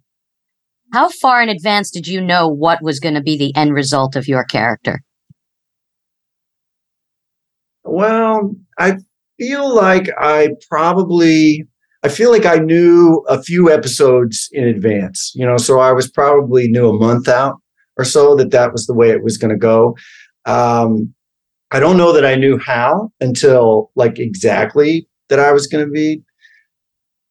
how 0.92 1.10
far 1.10 1.42
in 1.42 1.50
advance 1.50 1.90
did 1.90 2.08
you 2.08 2.20
know 2.20 2.50
what 2.50 2.84
was 2.84 3.00
going 3.00 3.16
to 3.16 3.22
be 3.22 3.38
the 3.38 3.56
end 3.56 3.74
result 3.74 4.16
of 4.16 4.28
your 4.28 4.44
character? 4.44 5.02
Well, 7.86 8.56
I 8.78 8.98
feel 9.40 9.74
like 9.74 10.10
I 10.18 10.50
probably 10.70 11.68
I 12.04 12.10
feel 12.10 12.32
like 12.32 12.46
I 12.46 12.58
knew 12.58 13.24
a 13.30 13.42
few 13.42 13.72
episodes 13.72 14.50
in 14.52 14.66
advance, 14.66 15.32
you 15.36 15.46
know, 15.46 15.56
so 15.56 15.80
I 15.80 15.94
was 15.94 16.12
probably 16.12 16.68
knew 16.68 16.90
a 16.90 17.00
month 17.00 17.30
out 17.30 17.62
or 17.98 18.04
so 18.04 18.36
that 18.36 18.52
that 18.52 18.74
was 18.74 18.86
the 18.86 18.94
way 18.94 19.10
it 19.12 19.24
was 19.24 19.38
going 19.38 19.52
to 19.52 19.58
go. 19.58 19.96
Um, 20.46 21.14
I 21.72 21.80
don't 21.80 21.98
know 21.98 22.12
that 22.12 22.26
I 22.26 22.36
knew 22.36 22.58
how 22.58 23.12
until 23.22 23.90
like 23.96 24.20
exactly 24.20 25.08
that 25.30 25.40
I 25.40 25.54
was 25.54 25.66
going 25.66 25.86
to 25.86 25.92
be 25.92 26.22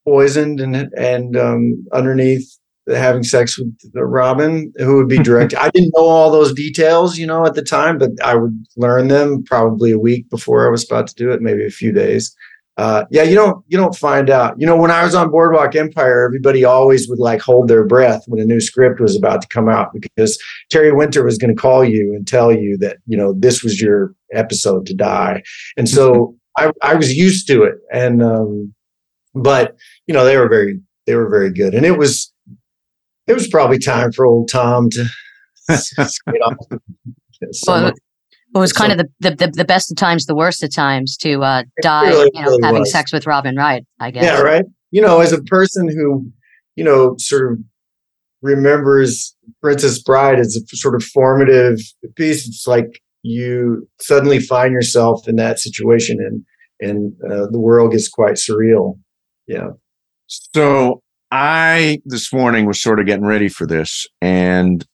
poisoned 0.06 0.58
and 0.60 0.74
and 0.96 1.36
um, 1.36 1.84
underneath 1.92 2.48
having 2.88 3.22
sex 3.22 3.58
with 3.58 3.76
Robin, 3.94 4.72
who 4.78 4.96
would 4.96 5.08
be 5.08 5.18
direct. 5.22 5.54
I 5.54 5.68
didn't 5.68 5.92
know 5.94 6.06
all 6.06 6.30
those 6.30 6.54
details, 6.54 7.18
you 7.18 7.26
know, 7.26 7.44
at 7.44 7.54
the 7.54 7.62
time, 7.62 7.98
but 7.98 8.10
I 8.24 8.36
would 8.36 8.58
learn 8.76 9.08
them 9.08 9.44
probably 9.44 9.92
a 9.92 9.98
week 9.98 10.30
before 10.30 10.66
I 10.66 10.70
was 10.70 10.84
about 10.84 11.06
to 11.08 11.14
do 11.14 11.30
it, 11.30 11.42
maybe 11.42 11.64
a 11.66 11.70
few 11.70 11.92
days 11.92 12.34
uh, 12.78 13.04
yeah, 13.10 13.22
you 13.22 13.34
don't 13.34 13.62
you 13.68 13.76
don't 13.76 13.94
find 13.94 14.30
out. 14.30 14.58
You 14.58 14.66
know, 14.66 14.76
when 14.76 14.90
I 14.90 15.04
was 15.04 15.14
on 15.14 15.30
Boardwalk 15.30 15.76
Empire, 15.76 16.24
everybody 16.24 16.64
always 16.64 17.06
would 17.08 17.18
like 17.18 17.42
hold 17.42 17.68
their 17.68 17.84
breath 17.84 18.24
when 18.26 18.40
a 18.40 18.46
new 18.46 18.60
script 18.60 18.98
was 18.98 19.14
about 19.14 19.42
to 19.42 19.48
come 19.48 19.68
out 19.68 19.92
because 19.92 20.42
Terry 20.70 20.90
Winter 20.90 21.22
was 21.22 21.36
going 21.36 21.54
to 21.54 21.60
call 21.60 21.84
you 21.84 22.14
and 22.14 22.26
tell 22.26 22.50
you 22.50 22.78
that 22.78 22.96
you 23.06 23.16
know 23.16 23.34
this 23.34 23.62
was 23.62 23.80
your 23.80 24.14
episode 24.32 24.86
to 24.86 24.94
die, 24.94 25.42
and 25.76 25.88
so 25.88 26.34
I, 26.58 26.70
I 26.82 26.94
was 26.94 27.14
used 27.14 27.46
to 27.48 27.62
it. 27.62 27.74
And 27.92 28.22
um, 28.22 28.74
but 29.34 29.76
you 30.06 30.14
know 30.14 30.24
they 30.24 30.38
were 30.38 30.48
very 30.48 30.80
they 31.06 31.14
were 31.14 31.28
very 31.28 31.52
good, 31.52 31.74
and 31.74 31.84
it 31.84 31.98
was 31.98 32.32
it 33.26 33.34
was 33.34 33.48
probably 33.48 33.78
time 33.78 34.12
for 34.12 34.24
old 34.24 34.48
Tom 34.48 34.88
to. 34.90 35.06
well, 37.66 37.92
it 38.54 38.58
was 38.58 38.72
kind 38.72 38.92
so, 38.92 38.98
of 38.98 39.06
the, 39.20 39.34
the, 39.34 39.50
the 39.50 39.64
best 39.64 39.90
of 39.90 39.96
times, 39.96 40.26
the 40.26 40.34
worst 40.34 40.62
of 40.62 40.74
times 40.74 41.16
to 41.18 41.42
uh, 41.42 41.62
die, 41.80 42.08
really, 42.08 42.30
you 42.34 42.40
know, 42.42 42.48
really 42.48 42.62
having 42.62 42.80
was. 42.80 42.92
sex 42.92 43.12
with 43.12 43.26
Robin 43.26 43.56
Wright. 43.56 43.84
I 44.00 44.10
guess. 44.10 44.24
Yeah, 44.24 44.40
right. 44.40 44.64
You 44.90 45.00
know, 45.00 45.20
as 45.20 45.32
a 45.32 45.42
person 45.44 45.88
who, 45.88 46.30
you 46.76 46.84
know, 46.84 47.14
sort 47.18 47.50
of 47.50 47.58
remembers 48.42 49.34
Princess 49.62 50.02
Bride 50.02 50.38
as 50.38 50.56
a 50.56 50.76
sort 50.76 50.94
of 50.94 51.02
formative 51.02 51.78
piece, 52.16 52.46
it's 52.46 52.66
like 52.66 53.00
you 53.22 53.88
suddenly 54.00 54.40
find 54.40 54.72
yourself 54.72 55.26
in 55.26 55.36
that 55.36 55.58
situation, 55.58 56.18
and 56.20 56.44
and 56.80 57.14
uh, 57.30 57.46
the 57.50 57.60
world 57.60 57.92
gets 57.92 58.08
quite 58.08 58.34
surreal. 58.34 58.98
Yeah. 59.46 59.70
So 60.26 61.02
I 61.30 62.00
this 62.04 62.32
morning 62.32 62.66
was 62.66 62.82
sort 62.82 63.00
of 63.00 63.06
getting 63.06 63.24
ready 63.24 63.48
for 63.48 63.66
this, 63.66 64.06
and 64.20 64.84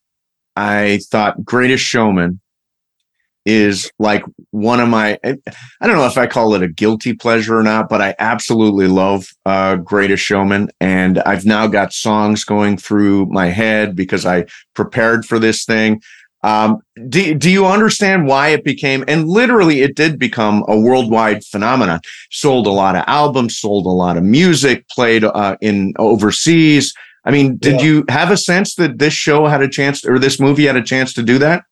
I 0.55 1.01
thought 1.11 1.43
Greatest 1.43 1.83
Showman 1.83 2.39
is 3.45 3.91
like 3.99 4.23
one 4.51 4.79
of 4.79 4.89
my 4.89 5.17
I 5.23 5.87
don't 5.87 5.95
know 5.97 6.05
if 6.05 6.17
I 6.17 6.27
call 6.27 6.53
it 6.55 6.63
a 6.63 6.67
guilty 6.67 7.13
pleasure 7.13 7.57
or 7.57 7.63
not, 7.63 7.89
but 7.89 8.01
I 8.01 8.15
absolutely 8.19 8.87
love 8.87 9.27
uh 9.45 9.75
Greatest 9.77 10.23
Showman 10.23 10.69
and 10.79 11.19
I've 11.19 11.45
now 11.45 11.67
got 11.67 11.93
songs 11.93 12.43
going 12.43 12.77
through 12.77 13.27
my 13.27 13.47
head 13.47 13.95
because 13.95 14.25
I 14.25 14.45
prepared 14.75 15.25
for 15.25 15.39
this 15.39 15.65
thing. 15.65 16.01
Um, 16.41 16.79
do, 17.09 17.33
do 17.35 17.49
you 17.49 17.65
understand 17.65 18.25
why 18.25 18.49
it 18.49 18.63
became, 18.63 19.03
and 19.09 19.27
literally 19.27 19.81
it 19.81 19.95
did 19.97 20.17
become 20.17 20.63
a 20.69 20.79
worldwide 20.79 21.43
phenomenon, 21.43 21.99
sold 22.31 22.65
a 22.65 22.69
lot 22.71 22.95
of 22.95 23.03
albums, 23.07 23.57
sold 23.57 23.85
a 23.85 23.89
lot 23.89 24.15
of 24.15 24.23
music, 24.23 24.87
played 24.87 25.25
uh, 25.25 25.57
in 25.59 25.93
overseas. 25.99 26.93
I 27.25 27.31
mean, 27.31 27.57
did 27.57 27.81
Yeah. 27.81 27.87
you 27.87 28.05
have 28.07 28.31
a 28.31 28.37
sense 28.37 28.75
that 28.75 28.99
this 28.99 29.13
show 29.13 29.47
had 29.47 29.61
a 29.61 29.67
chance 29.67 30.05
or 30.05 30.17
this 30.17 30.39
movie 30.39 30.65
had 30.65 30.77
a 30.77 30.81
chance 30.81 31.11
to 31.15 31.23
do 31.23 31.39
that? 31.39 31.63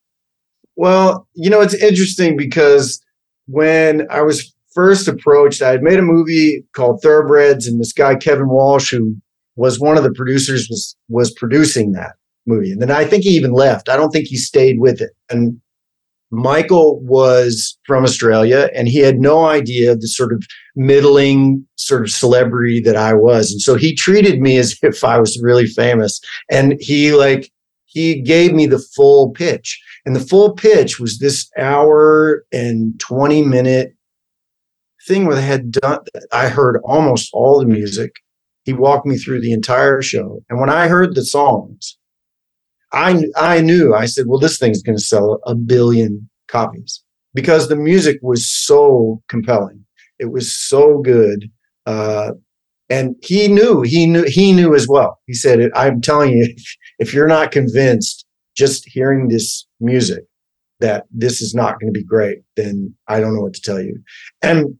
Well, 0.77 1.27
you 1.33 1.49
know, 1.49 1.59
it's 1.59 1.73
interesting 1.73 2.37
because 2.37 3.03
when 3.47 4.07
I 4.11 4.21
was 4.21 4.53
first 4.73 5.07
approached, 5.07 5.63
I 5.63 5.71
had 5.71 5.81
made 5.81 5.97
a 5.97 6.03
movie 6.03 6.63
called 6.73 7.01
Thoroughbreds, 7.01 7.67
and 7.67 7.81
this 7.81 7.91
guy 7.91 8.15
Kevin 8.15 8.47
Walsh, 8.47 8.91
who 8.91 9.17
was 9.55 9.79
one 9.79 9.97
of 9.97 10.03
the 10.03 10.13
producers, 10.13 10.67
was 10.69 10.95
was 11.09 11.31
producing 11.31 11.93
that 11.93 12.13
movie. 12.45 12.71
And 12.71 12.81
then 12.81 12.91
I 12.91 13.05
think 13.05 13.23
he 13.23 13.31
even 13.31 13.53
left. 13.53 13.89
I 13.89 13.97
don't 13.97 14.11
think 14.11 14.27
he 14.27 14.37
stayed 14.37 14.79
with 14.79 15.01
it. 15.01 15.11
And 15.31 15.59
Michael 16.29 16.99
was 16.99 17.75
from 17.87 18.03
Australia, 18.03 18.69
and 18.75 18.87
he 18.87 18.99
had 18.99 19.19
no 19.19 19.45
idea 19.45 19.95
the 19.95 20.07
sort 20.07 20.31
of 20.31 20.43
middling 20.75 21.65
sort 21.77 22.03
of 22.03 22.11
celebrity 22.11 22.81
that 22.81 22.95
I 22.95 23.15
was. 23.15 23.51
And 23.51 23.61
so 23.61 23.75
he 23.75 23.95
treated 23.95 24.39
me 24.39 24.57
as 24.57 24.77
if 24.83 25.03
I 25.03 25.19
was 25.19 25.41
really 25.41 25.65
famous. 25.65 26.21
And 26.51 26.75
he 26.79 27.13
like 27.13 27.51
he 27.85 28.21
gave 28.21 28.53
me 28.53 28.67
the 28.67 28.85
full 28.95 29.31
pitch. 29.31 29.81
And 30.07 30.15
the 30.15 30.21
full 30.21 30.53
pitch 30.53 31.01
was 31.01 31.19
this 31.19 31.51
hour 31.57 32.45
and 32.53 32.97
20 32.97 33.41
minute 33.43 33.93
thing 35.05 35.25
where 35.25 35.35
they 35.35 35.41
had 35.41 35.69
done, 35.69 35.99
I 36.31 36.47
heard 36.47 36.79
almost 36.85 37.29
all 37.33 37.59
the 37.59 37.65
music. 37.65 38.13
He 38.63 38.71
walked 38.71 39.05
me 39.05 39.17
through 39.17 39.41
the 39.41 39.51
entire 39.51 40.01
show. 40.01 40.41
And 40.49 40.61
when 40.61 40.69
I 40.69 40.87
heard 40.87 41.13
the 41.13 41.25
songs, 41.25 41.97
I, 42.93 43.25
I 43.35 43.59
knew, 43.59 43.93
I 43.95 44.05
said, 44.05 44.27
well, 44.27 44.39
this 44.39 44.57
thing's 44.57 44.81
going 44.81 44.97
to 44.97 45.03
sell 45.03 45.41
a 45.45 45.53
billion 45.53 46.29
copies 46.47 47.03
because 47.33 47.67
the 47.67 47.75
music 47.75 48.17
was 48.21 48.49
so 48.49 49.21
compelling. 49.27 49.83
It 50.19 50.31
was 50.31 50.55
so 50.55 50.99
good. 50.99 51.51
Uh, 51.85 52.31
and 52.89 53.17
he 53.21 53.49
knew, 53.49 53.81
he 53.81 54.05
knew, 54.05 54.23
he 54.23 54.53
knew 54.53 54.73
as 54.73 54.87
well. 54.87 55.19
He 55.25 55.33
said, 55.33 55.69
I'm 55.75 55.99
telling 55.99 56.31
you, 56.31 56.45
if, 56.45 56.75
if 56.99 57.13
you're 57.13 57.27
not 57.27 57.51
convinced 57.51 58.25
just 58.55 58.87
hearing 58.87 59.27
this 59.27 59.66
music 59.79 60.23
that 60.79 61.05
this 61.11 61.41
is 61.41 61.53
not 61.53 61.79
going 61.79 61.91
to 61.91 61.97
be 61.97 62.03
great, 62.03 62.39
then 62.55 62.93
I 63.07 63.19
don't 63.19 63.35
know 63.35 63.41
what 63.41 63.53
to 63.53 63.61
tell 63.61 63.81
you. 63.81 63.99
And 64.41 64.77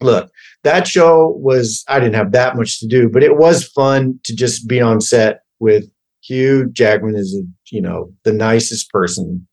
look, 0.00 0.30
that 0.64 0.86
show 0.86 1.34
was, 1.36 1.84
I 1.88 2.00
didn't 2.00 2.14
have 2.14 2.32
that 2.32 2.56
much 2.56 2.80
to 2.80 2.86
do, 2.86 3.08
but 3.08 3.22
it 3.22 3.36
was 3.36 3.68
fun 3.68 4.18
to 4.24 4.34
just 4.34 4.68
be 4.68 4.80
on 4.80 5.00
set 5.00 5.40
with 5.60 5.88
Hugh 6.22 6.68
Jackman 6.72 7.14
is 7.14 7.34
a, 7.40 7.46
you 7.70 7.80
know, 7.80 8.12
the 8.24 8.32
nicest 8.32 8.90
person. 8.90 9.46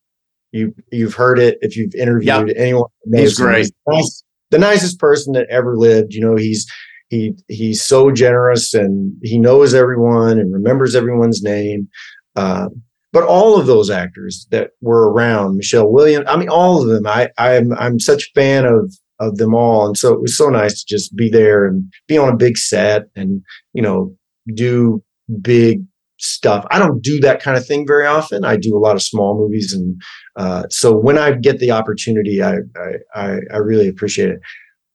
You, 0.51 0.73
you've 0.91 1.13
heard 1.13 1.39
it 1.39 1.57
if 1.61 1.77
you've 1.77 1.95
interviewed 1.95 2.55
anyone. 2.57 2.89
He's 3.11 3.37
great. 3.37 3.71
nice- 3.87 4.23
the 4.49 4.59
nicest 4.59 4.99
person 4.99 5.33
that 5.33 5.47
ever 5.49 5.75
lived. 5.75 6.13
You 6.13 6.21
know, 6.21 6.35
he's, 6.35 6.71
he, 7.09 7.33
he's 7.47 7.81
so 7.81 8.11
generous 8.11 8.73
and 8.73 9.15
he 9.23 9.39
knows 9.39 9.73
everyone 9.73 10.39
and 10.39 10.53
remembers 10.53 10.95
everyone's 10.95 11.41
name. 11.41 11.87
Um, 12.35 12.83
but 13.13 13.23
all 13.23 13.59
of 13.59 13.67
those 13.67 13.91
actors 13.91 14.47
that 14.49 14.71
were 14.81 15.09
around, 15.11 15.55
Michelle 15.55 15.89
Williams, 15.89 16.25
I 16.27 16.35
mean, 16.35 16.49
all 16.49 16.81
of 16.81 16.89
them, 16.89 17.05
I, 17.05 17.29
I'm, 17.37 17.71
I'm 17.73 17.99
such 17.99 18.23
a 18.23 18.31
fan 18.39 18.65
of, 18.65 18.91
of 19.19 19.37
them 19.37 19.53
all. 19.53 19.85
And 19.85 19.95
so 19.95 20.11
it 20.11 20.19
was 20.19 20.35
so 20.35 20.49
nice 20.49 20.83
to 20.83 20.85
just 20.87 21.15
be 21.15 21.29
there 21.29 21.65
and 21.65 21.93
be 22.07 22.17
on 22.17 22.29
a 22.29 22.35
big 22.35 22.57
set 22.57 23.03
and, 23.15 23.43
you 23.73 23.83
know, 23.83 24.15
do 24.55 25.03
big 25.41 25.83
stuff. 26.17 26.65
I 26.71 26.79
don't 26.79 27.03
do 27.03 27.19
that 27.19 27.39
kind 27.39 27.55
of 27.55 27.65
thing 27.65 27.85
very 27.85 28.07
often. 28.07 28.43
I 28.43 28.57
do 28.57 28.75
a 28.75 28.79
lot 28.79 28.95
of 28.95 29.03
small 29.03 29.37
movies. 29.37 29.73
And, 29.73 30.01
uh, 30.35 30.63
so 30.69 30.97
when 30.97 31.19
I 31.19 31.33
get 31.33 31.59
the 31.59 31.69
opportunity, 31.69 32.41
I, 32.41 32.55
I, 33.13 33.37
I, 33.53 33.57
really 33.57 33.87
appreciate 33.87 34.29
it. 34.29 34.39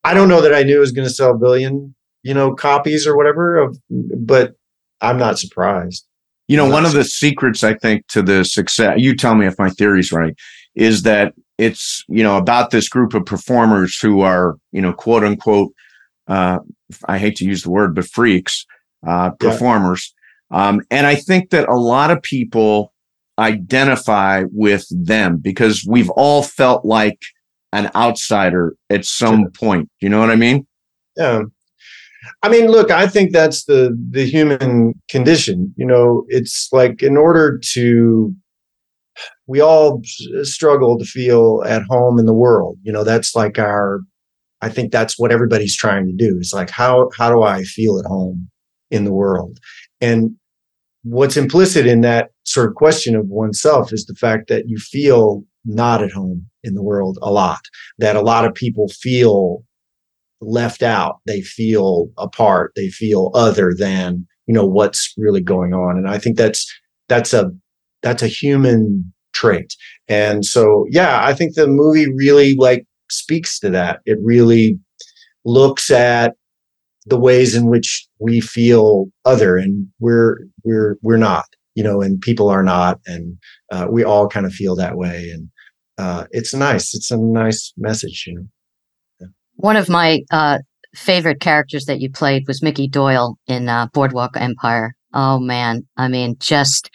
I 0.02 0.12
don't 0.14 0.28
know 0.28 0.40
that 0.40 0.54
I 0.54 0.64
knew 0.64 0.76
it 0.76 0.80
was 0.80 0.92
going 0.92 1.06
to 1.06 1.14
sell 1.14 1.30
a 1.30 1.38
billion, 1.38 1.94
you 2.24 2.34
know, 2.34 2.54
copies 2.54 3.06
or 3.06 3.16
whatever 3.16 3.58
of, 3.58 3.78
but 3.88 4.54
I'm 5.00 5.18
not 5.18 5.38
surprised. 5.38 6.04
You 6.48 6.56
know, 6.56 6.64
Well, 6.64 6.72
one 6.74 6.86
of 6.86 6.92
the 6.92 7.04
secrets 7.04 7.62
I 7.62 7.74
think 7.74 8.06
to 8.08 8.22
the 8.22 8.44
success, 8.44 8.94
you 8.98 9.14
tell 9.14 9.34
me 9.34 9.46
if 9.46 9.58
my 9.58 9.70
theory's 9.70 10.10
right, 10.12 10.34
is 10.74 11.02
that 11.02 11.34
it's, 11.58 12.02
you 12.08 12.22
know, 12.22 12.36
about 12.36 12.70
this 12.70 12.88
group 12.88 13.14
of 13.14 13.24
performers 13.26 13.98
who 14.00 14.20
are, 14.22 14.56
you 14.72 14.80
know, 14.80 14.92
quote 14.92 15.24
unquote, 15.24 15.72
uh, 16.26 16.58
I 17.06 17.18
hate 17.18 17.36
to 17.36 17.44
use 17.44 17.62
the 17.62 17.70
word, 17.70 17.94
but 17.94 18.06
freaks, 18.06 18.64
uh, 19.06 19.30
Yeah. 19.42 19.50
performers. 19.50 20.14
Um, 20.50 20.80
and 20.90 21.06
I 21.06 21.14
think 21.16 21.50
that 21.50 21.68
a 21.68 21.74
lot 21.76 22.10
of 22.10 22.22
people 22.22 22.92
identify 23.38 24.44
with 24.50 24.86
them 24.90 25.36
because 25.36 25.84
we've 25.86 26.10
all 26.10 26.42
felt 26.42 26.84
like 26.84 27.18
an 27.72 27.90
outsider 27.94 28.74
at 28.88 29.04
some 29.04 29.40
Sure. 29.42 29.50
point. 29.50 29.90
You 30.00 30.08
know 30.08 30.20
what 30.20 30.30
I 30.30 30.36
mean? 30.36 30.66
Yeah. 31.16 31.42
I 32.42 32.48
mean, 32.48 32.68
look, 32.68 32.90
I 32.90 33.06
think 33.06 33.32
that's 33.32 33.64
the 33.64 33.96
the 34.10 34.26
human 34.26 34.94
condition. 35.10 35.72
You 35.76 35.86
know, 35.86 36.24
it's 36.28 36.68
like 36.72 37.02
in 37.02 37.16
order 37.16 37.60
to 37.72 38.34
we 39.46 39.60
all 39.60 40.02
struggle 40.42 40.98
to 40.98 41.04
feel 41.04 41.62
at 41.66 41.82
home 41.88 42.18
in 42.18 42.26
the 42.26 42.34
world. 42.34 42.78
You 42.82 42.92
know, 42.92 43.04
that's 43.04 43.34
like 43.34 43.58
our 43.58 44.00
I 44.60 44.68
think 44.68 44.90
that's 44.90 45.18
what 45.18 45.32
everybody's 45.32 45.76
trying 45.76 46.06
to 46.06 46.12
do. 46.12 46.36
It's 46.38 46.52
like 46.52 46.70
how 46.70 47.10
how 47.16 47.30
do 47.30 47.42
I 47.42 47.62
feel 47.62 47.98
at 47.98 48.06
home 48.06 48.48
in 48.90 49.04
the 49.04 49.12
world? 49.12 49.58
And 50.00 50.36
what's 51.02 51.36
implicit 51.36 51.86
in 51.86 52.00
that 52.02 52.30
sort 52.44 52.68
of 52.68 52.74
question 52.74 53.14
of 53.16 53.26
oneself 53.28 53.92
is 53.92 54.04
the 54.06 54.14
fact 54.14 54.48
that 54.48 54.68
you 54.68 54.78
feel 54.78 55.44
not 55.64 56.02
at 56.02 56.10
home 56.10 56.46
in 56.64 56.74
the 56.74 56.82
world 56.82 57.18
a 57.22 57.30
lot. 57.30 57.60
That 57.98 58.16
a 58.16 58.20
lot 58.20 58.44
of 58.44 58.54
people 58.54 58.88
feel 58.88 59.64
left 60.40 60.82
out 60.82 61.16
they 61.26 61.40
feel 61.40 62.08
apart 62.16 62.72
they 62.76 62.88
feel 62.88 63.30
other 63.34 63.74
than 63.76 64.26
you 64.46 64.54
know 64.54 64.66
what's 64.66 65.12
really 65.16 65.40
going 65.40 65.74
on. 65.74 65.96
And 65.96 66.08
i 66.08 66.18
think 66.18 66.36
that's 66.36 66.66
that's 67.08 67.34
a 67.34 67.50
that's 68.02 68.22
a 68.22 68.28
human 68.28 69.12
trait. 69.32 69.74
And 70.08 70.44
so 70.44 70.86
yeah 70.90 71.24
i 71.24 71.34
think 71.34 71.54
the 71.54 71.66
movie 71.66 72.06
really 72.14 72.54
like 72.56 72.84
speaks 73.10 73.58
to 73.60 73.70
that. 73.70 74.00
It 74.04 74.18
really 74.22 74.78
looks 75.44 75.90
at 75.90 76.34
the 77.06 77.18
ways 77.18 77.54
in 77.54 77.66
which 77.66 78.06
we 78.18 78.40
feel 78.40 79.06
other 79.24 79.56
and 79.56 79.86
we're 79.98 80.38
we're 80.64 80.98
we're 81.02 81.16
not 81.16 81.46
you 81.74 81.82
know 81.82 82.00
and 82.00 82.20
people 82.20 82.48
are 82.48 82.62
not. 82.62 83.00
And 83.06 83.38
uh, 83.72 83.86
we 83.90 84.04
all 84.04 84.28
kind 84.28 84.46
of 84.46 84.52
feel 84.52 84.76
that 84.76 84.96
way. 84.96 85.30
And 85.30 85.48
uh, 85.98 86.26
it's 86.30 86.54
nice. 86.54 86.94
It's 86.94 87.10
a 87.10 87.16
nice 87.16 87.72
message 87.76 88.24
you 88.26 88.34
know 88.34 88.46
One 89.58 89.76
of 89.76 89.88
my 89.88 90.20
uh, 90.30 90.58
favorite 90.94 91.40
characters 91.40 91.84
that 91.86 92.00
you 92.00 92.10
played 92.10 92.44
was 92.46 92.62
Mickey 92.62 92.88
Doyle 92.88 93.36
in 93.48 93.68
uh, 93.68 93.88
Boardwalk 93.92 94.36
Empire. 94.36 94.94
Oh 95.12 95.38
man, 95.40 95.82
I 95.96 96.06
mean, 96.08 96.36
just 96.38 96.90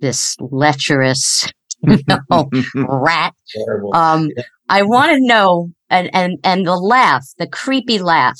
this 0.00 0.36
lecherous, 0.38 1.48
you 1.82 1.98
know, 2.08 2.48
rat. 2.88 3.34
Terrible. 3.52 3.94
Um, 3.94 4.28
I 4.68 4.82
want 4.82 5.10
to 5.12 5.26
know, 5.26 5.70
and 5.90 6.08
and 6.14 6.38
and 6.44 6.66
the 6.66 6.76
laugh, 6.76 7.24
the 7.38 7.48
creepy 7.48 7.98
laugh. 7.98 8.38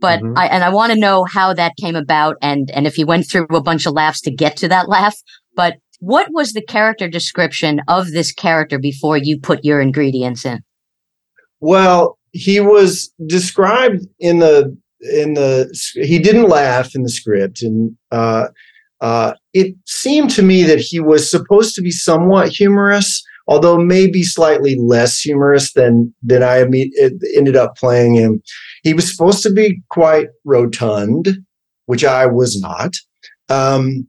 But 0.00 0.20
Mhm. 0.20 0.36
I 0.36 0.46
and 0.48 0.64
I 0.64 0.70
want 0.70 0.92
to 0.92 0.98
know 0.98 1.24
how 1.24 1.54
that 1.54 1.76
came 1.80 1.94
about, 1.94 2.36
and 2.42 2.70
and 2.72 2.88
if 2.88 2.98
you 2.98 3.06
went 3.06 3.30
through 3.30 3.46
a 3.52 3.62
bunch 3.62 3.86
of 3.86 3.92
laughs 3.92 4.20
to 4.22 4.32
get 4.32 4.56
to 4.58 4.68
that 4.68 4.88
laugh. 4.88 5.14
But 5.54 5.76
what 6.00 6.26
was 6.32 6.54
the 6.54 6.62
character 6.64 7.08
description 7.08 7.80
of 7.86 8.10
this 8.10 8.32
character 8.32 8.80
before 8.80 9.16
you 9.16 9.38
put 9.38 9.64
your 9.64 9.80
ingredients 9.80 10.44
in? 10.44 10.58
Well, 11.60 12.18
he 12.32 12.60
was 12.60 13.12
described 13.26 14.06
in 14.18 14.38
the 14.38 14.76
in 15.00 15.34
the 15.34 15.68
he 15.94 16.18
didn't 16.18 16.48
laugh 16.48 16.94
in 16.94 17.02
the 17.02 17.10
script, 17.10 17.62
and 17.62 17.94
uh, 18.10 18.48
uh, 19.00 19.34
it 19.52 19.74
seemed 19.86 20.30
to 20.30 20.42
me 20.42 20.62
that 20.62 20.78
he 20.78 21.00
was 21.00 21.30
supposed 21.30 21.74
to 21.74 21.82
be 21.82 21.90
somewhat 21.90 22.48
humorous, 22.48 23.22
although 23.48 23.76
maybe 23.78 24.22
slightly 24.22 24.76
less 24.78 25.20
humorous 25.20 25.72
than 25.74 26.14
than 26.22 26.42
I 26.42 26.60
ended 27.36 27.56
up 27.56 27.76
playing 27.76 28.14
him. 28.14 28.42
He 28.82 28.94
was 28.94 29.10
supposed 29.10 29.42
to 29.42 29.52
be 29.52 29.82
quite 29.90 30.28
rotund, 30.44 31.28
which 31.86 32.04
I 32.04 32.26
was 32.26 32.60
not, 32.60 32.94
um, 33.48 34.06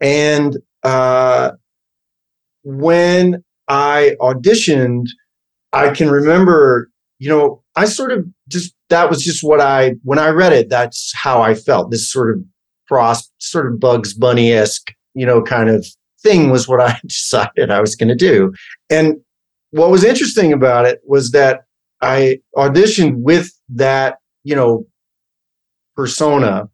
and 0.00 0.56
uh, 0.82 1.52
when 2.64 3.44
I 3.68 4.16
auditioned. 4.20 5.06
I 5.74 5.88
can 5.88 6.10
remember, 6.10 6.90
you 7.22 7.28
know, 7.28 7.62
I 7.76 7.84
sort 7.84 8.10
of 8.10 8.26
just 8.48 8.74
that 8.88 9.08
was 9.08 9.22
just 9.22 9.44
what 9.44 9.60
I 9.60 9.94
when 10.02 10.18
I 10.18 10.30
read 10.30 10.52
it, 10.52 10.68
that's 10.68 11.12
how 11.14 11.40
I 11.40 11.54
felt. 11.54 11.92
This 11.92 12.10
sort 12.10 12.36
of 12.36 12.42
Frost, 12.86 13.32
sort 13.38 13.68
of 13.68 13.78
Bugs 13.78 14.12
Bunny 14.12 14.52
esque, 14.52 14.92
you 15.14 15.24
know, 15.24 15.40
kind 15.40 15.68
of 15.68 15.86
thing 16.20 16.50
was 16.50 16.66
what 16.66 16.80
I 16.90 16.98
decided 17.06 17.70
I 17.70 17.80
was 17.80 17.94
going 17.94 18.08
to 18.08 18.16
do. 18.16 18.52
And 18.90 19.18
what 19.70 19.88
was 19.88 20.02
interesting 20.02 20.52
about 20.52 20.84
it 20.84 21.00
was 21.06 21.30
that 21.30 21.60
I 22.00 22.40
auditioned 22.56 23.18
with 23.18 23.52
that, 23.68 24.16
you 24.42 24.56
know, 24.56 24.84
persona 25.94 26.68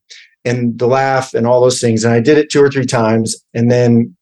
and 0.46 0.78
the 0.78 0.86
laugh 0.86 1.34
and 1.34 1.46
all 1.46 1.60
those 1.60 1.78
things. 1.78 2.04
And 2.04 2.14
I 2.14 2.20
did 2.20 2.38
it 2.38 2.48
two 2.48 2.62
or 2.62 2.70
three 2.70 2.86
times. 2.86 3.36
And 3.52 3.70
then 3.70 4.16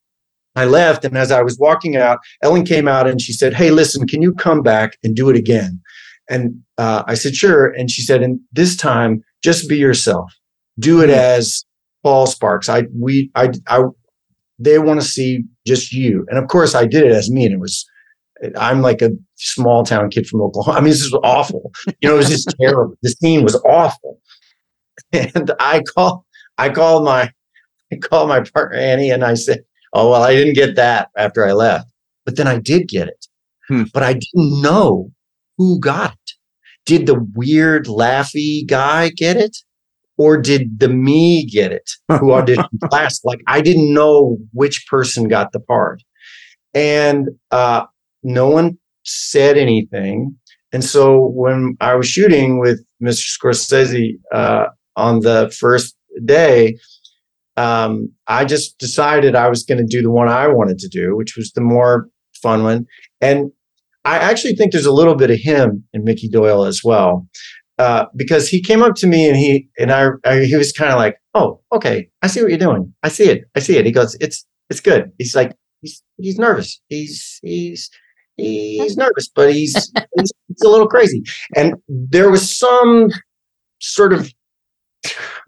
I 0.57 0.65
left. 0.65 1.05
And 1.05 1.17
as 1.17 1.31
I 1.31 1.43
was 1.43 1.57
walking 1.57 1.95
out, 1.95 2.19
Ellen 2.43 2.65
came 2.65 2.89
out 2.89 3.07
and 3.07 3.21
she 3.21 3.33
said, 3.33 3.55
Hey, 3.55 3.71
listen, 3.71 4.09
can 4.09 4.23
you 4.23 4.35
come 4.35 4.63
back 4.63 4.99
and 5.05 5.15
do 5.15 5.31
it 5.31 5.37
again? 5.37 5.81
And 6.29 6.63
uh, 6.79 7.05
I 7.07 7.15
said, 7.15 7.35
Sure. 7.35 7.67
And 7.69 7.91
she 7.91 8.03
said, 8.03 8.23
And 8.23 8.41
this 8.53 8.77
time, 8.77 9.23
just 9.43 9.69
be 9.69 9.77
yourself. 9.77 10.33
Do 10.79 11.03
it 11.03 11.11
as 11.11 11.65
Paul 12.03 12.27
Sparks. 12.27 12.69
I, 12.69 12.85
we, 12.95 13.31
I, 13.35 13.51
I, 13.69 13.85
they 14.59 14.79
want 14.79 15.01
to 15.01 15.07
see 15.07 15.45
just 15.67 15.93
you. 15.93 16.27
And 16.29 16.39
of 16.39 16.49
course, 16.49 16.75
I 16.75 16.87
did 16.87 17.05
it 17.05 17.13
as 17.13 17.31
me. 17.31 17.45
And 17.45 17.55
it 17.55 17.61
was, 17.61 17.85
I'm 18.59 18.83
like 18.83 19.03
a 19.03 19.11
small 19.37 19.85
town 19.85 20.11
kid 20.11 20.27
from 20.27 20.43
Oklahoma. 20.43 20.79
I 20.79 20.81
mean, 20.81 20.91
this 20.91 21.03
is 21.03 21.17
awful. 21.23 21.73
You 22.01 22.09
know, 22.09 22.15
it 22.15 22.19
was 22.19 22.29
just 22.29 22.55
terrible. 22.61 22.95
The 23.03 23.11
scene 23.11 23.43
was 23.43 23.55
awful. 23.65 24.21
And 25.13 25.51
I 25.61 25.83
called, 25.83 26.25
I 26.59 26.69
called 26.71 27.05
my, 27.05 27.31
I 27.93 27.97
called 27.97 28.29
my 28.29 28.41
partner 28.41 28.77
Annie, 28.77 29.11
and 29.11 29.25
I 29.25 29.35
said, 29.35 29.61
"Oh 29.93 30.11
well, 30.11 30.23
I 30.23 30.35
didn't 30.35 30.55
get 30.55 30.75
that 30.77 31.11
after 31.17 31.47
I 31.47 31.53
left, 31.53 31.89
but 32.25 32.37
then 32.37 32.49
I 32.49 32.59
did 32.59 32.89
get 32.89 33.09
it. 33.09 33.27
Hmm. 33.69 33.85
But 33.93 34.03
I 34.03 34.15
didn't 34.15 34.63
know 34.63 35.13
who 35.57 35.79
got 35.81 36.13
it. 36.13 36.33
Did 36.85 37.07
the 37.07 37.27
weird 37.35 37.87
laughy 37.87 38.67
guy 38.67 39.11
get 39.11 39.37
it, 39.37 39.57
or 40.17 40.41
did 40.41 40.79
the 40.79 40.89
me 40.89 41.45
get 41.47 41.73
it 41.73 41.91
who 42.09 42.17
auditioned 42.31 42.91
last? 42.91 43.25
Like 43.25 43.41
I 43.47 43.61
didn't 43.61 43.93
know 43.93 44.39
which 44.53 44.87
person 44.89 45.29
got 45.29 45.53
the 45.53 45.61
part, 45.61 46.03
and 46.75 47.29
uh, 47.51 47.87
no 48.23 48.49
one 48.49 48.79
said 49.05 49.57
anything. 49.57 50.37
And 50.73 50.85
so 50.85 51.29
when 51.29 51.77
I 51.81 51.95
was 51.95 52.09
shooting 52.09 52.59
with 52.59 52.85
Mr. 53.03 53.39
Scorsese 53.39 54.19
uh, 54.33 54.67
on 54.97 55.21
the 55.21 55.55
first 55.59 55.97
day, 56.25 56.77
um, 57.57 58.13
I 58.27 58.45
just 58.45 58.79
decided 58.79 59.35
I 59.35 59.49
was 59.49 59.63
going 59.63 59.79
to 59.79 59.87
do 59.87 60.03
the 60.03 60.11
one 60.11 60.29
I 60.29 60.49
wanted 60.49 60.79
to 60.79 60.89
do, 60.89 61.17
which 61.17 61.37
was 61.37 61.53
the 61.53 61.61
more 61.61 62.09
fun 62.43 62.63
one. 62.63 62.87
And 63.21 63.51
I 64.07 64.19
actually 64.19 64.55
think 64.55 64.71
there's 64.71 64.87
a 64.87 64.93
little 64.93 65.17
bit 65.17 65.33
of 65.33 65.39
him 65.41 65.83
in 65.93 66.05
Mickey 66.05 66.29
Doyle 66.29 66.65
as 66.65 66.83
well, 66.85 67.27
uh, 67.79 68.05
because 68.15 68.49
he 68.49 68.63
came 68.63 68.81
up 68.81 68.95
to 68.97 69.07
me 69.09 69.29
and 69.29 69.37
he 69.37 69.69
and 69.79 69.91
I, 69.91 70.11
I 70.25 70.45
he 70.45 70.55
was 70.55 70.71
kind 70.71 70.93
of 70.93 70.97
like, 70.97 71.17
"Oh, 71.35 71.61
okay, 71.73 72.09
I 72.23 72.29
see 72.29 72.41
what 72.41 72.51
you're 72.51 72.59
doing. 72.59 72.95
I 73.03 73.09
see 73.09 73.25
it. 73.25 73.45
I 73.57 73.59
see 73.59 73.77
it." 73.77 73.85
He 73.85 73.91
goes, 73.91 74.17
"It's 74.21 74.47
it's 74.71 74.81
good." 74.81 75.11
He's 75.19 75.35
like, 75.35 75.57
"He's 75.83 76.05
he's 76.19 76.39
nervous. 76.39 76.81
He's 76.89 77.41
he's." 77.43 77.91
He's 78.39 78.99
nervous, 78.99 79.31
but 79.35 79.51
he's, 79.51 79.73
he's, 80.19 80.31
he's 80.47 80.63
a 80.63 80.69
little 80.69 80.89
crazy. 80.89 81.23
And 81.57 81.73
there 81.89 82.31
was 82.31 82.55
some 82.55 83.09
sort 83.81 84.13
of 84.13 84.31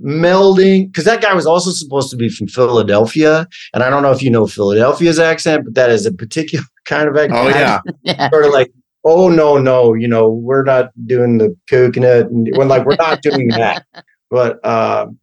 melding 0.01 0.87
because 0.87 1.05
that 1.05 1.23
guy 1.23 1.35
was 1.35 1.47
also 1.47 1.71
supposed 1.71 2.11
to 2.11 2.16
be 2.16 2.29
from 2.29 2.49
Philadelphia, 2.49 3.47
and 3.75 3.83
I 3.83 3.90
don't 3.90 4.03
know 4.03 4.12
if 4.12 4.23
you 4.23 4.31
know 4.31 4.47
Philadelphia's 4.47 5.18
accent, 5.18 5.64
but 5.64 5.75
that 5.75 5.90
is 5.90 6.07
a 6.07 6.12
particular 6.12 6.64
kind 6.85 7.09
of 7.09 7.16
accent. 7.16 7.35
Oh 7.35 7.49
yeah. 7.49 7.81
Yeah. 8.03 8.31
sort 8.31 8.44
of 8.44 8.53
like, 8.53 8.71
oh 9.05 9.29
no, 9.29 9.59
no, 9.59 9.94
you 9.94 10.09
know, 10.09 10.29
we're 10.29 10.64
not 10.64 10.90
doing 11.07 11.38
the 11.38 11.57
coconut, 11.68 12.27
and 12.27 12.49
when 12.57 12.68
like 12.68 12.85
we're 12.85 12.97
not 12.97 13.23
doing 13.23 13.49
that. 13.49 13.85
But 14.31 14.64
um, 14.66 15.18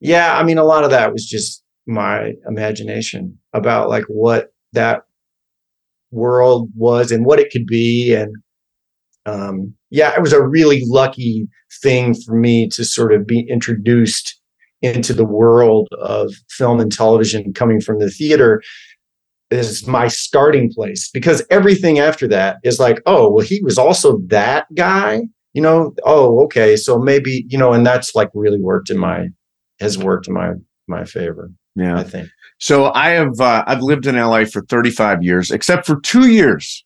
yeah, 0.00 0.36
I 0.36 0.42
mean, 0.42 0.58
a 0.58 0.64
lot 0.64 0.84
of 0.84 0.90
that 0.90 1.12
was 1.12 1.26
just 1.26 1.64
my 1.86 2.34
imagination 2.46 3.38
about 3.52 3.88
like 3.88 4.04
what 4.08 4.52
that 4.72 5.02
world 6.10 6.70
was 6.76 7.10
and 7.10 7.24
what 7.24 7.40
it 7.40 7.50
could 7.50 7.66
be, 7.66 8.14
and 8.14 8.34
um, 9.26 9.74
yeah, 9.90 10.14
it 10.14 10.20
was 10.22 10.32
a 10.32 10.42
really 10.46 10.82
lucky 10.86 11.46
thing 11.82 12.14
for 12.14 12.34
me 12.34 12.68
to 12.70 12.84
sort 12.84 13.12
of 13.12 13.26
be 13.26 13.46
introduced 13.48 14.40
into 14.82 15.12
the 15.12 15.24
world 15.26 15.88
of 16.00 16.32
film 16.50 16.80
and 16.80 16.90
television 16.90 17.52
coming 17.52 17.80
from 17.80 17.98
the 17.98 18.10
theater 18.10 18.62
is 19.50 19.86
my 19.86 20.08
starting 20.08 20.70
place 20.72 21.10
because 21.10 21.44
everything 21.50 21.98
after 21.98 22.26
that 22.28 22.56
is 22.62 22.78
like 22.78 23.00
oh 23.04 23.30
well 23.30 23.44
he 23.44 23.60
was 23.62 23.76
also 23.76 24.18
that 24.28 24.64
guy 24.74 25.20
you 25.52 25.60
know 25.60 25.92
oh 26.04 26.42
okay 26.44 26.76
so 26.76 26.98
maybe 26.98 27.44
you 27.48 27.58
know 27.58 27.72
and 27.72 27.84
that's 27.84 28.14
like 28.14 28.30
really 28.32 28.60
worked 28.60 28.88
in 28.90 28.96
my 28.96 29.26
has 29.80 29.98
worked 29.98 30.28
in 30.28 30.34
my 30.34 30.52
my 30.88 31.04
favor 31.04 31.50
Yeah. 31.76 31.98
i 31.98 32.02
think 32.04 32.28
So 32.58 32.92
I 32.94 33.10
have 33.10 33.40
uh, 33.40 33.64
I've 33.66 33.82
lived 33.82 34.06
in 34.06 34.16
LA 34.16 34.44
for 34.44 34.62
35 34.68 35.22
years, 35.22 35.50
except 35.50 35.86
for 35.86 35.98
two 36.00 36.28
years 36.28 36.84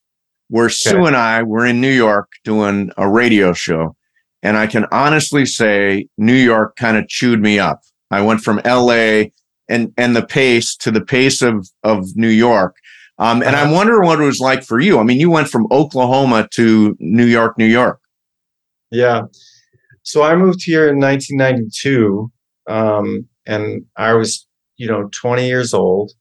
where 0.48 0.68
Sue 0.68 1.06
and 1.06 1.16
I 1.16 1.42
were 1.42 1.66
in 1.66 1.80
New 1.80 1.92
York 1.92 2.30
doing 2.44 2.90
a 2.96 3.08
radio 3.08 3.52
show. 3.52 3.96
And 4.42 4.56
I 4.56 4.66
can 4.66 4.86
honestly 4.92 5.46
say 5.46 6.08
New 6.18 6.34
York 6.34 6.76
kind 6.76 6.96
of 6.96 7.08
chewed 7.08 7.40
me 7.40 7.58
up. 7.58 7.80
I 8.10 8.20
went 8.20 8.40
from 8.42 8.60
LA 8.64 9.24
and 9.68 9.92
and 9.96 10.14
the 10.14 10.26
pace 10.26 10.76
to 10.76 10.90
the 10.90 11.00
pace 11.00 11.40
of 11.42 11.68
of 11.82 12.04
New 12.14 12.28
York. 12.28 12.76
Um, 13.18 13.42
and 13.42 13.54
I'm 13.54 13.70
wondering 13.70 14.06
what 14.06 14.20
it 14.20 14.24
was 14.24 14.40
like 14.40 14.64
for 14.64 14.80
you. 14.80 14.98
I 14.98 15.04
mean, 15.04 15.20
you 15.20 15.30
went 15.30 15.48
from 15.48 15.66
Oklahoma 15.70 16.48
to 16.54 16.96
New 16.98 17.24
York, 17.24 17.56
New 17.56 17.66
York. 17.66 18.00
Yeah. 18.90 19.22
So 20.02 20.22
I 20.22 20.36
moved 20.36 20.62
here 20.62 20.88
in 20.88 21.00
1992, 21.00 22.30
um, 22.68 23.26
and 23.46 23.84
I 23.96 24.14
was, 24.14 24.46
you 24.76 24.86
know, 24.86 25.08
20 25.12 25.46
years 25.46 25.72
old, 25.72 26.12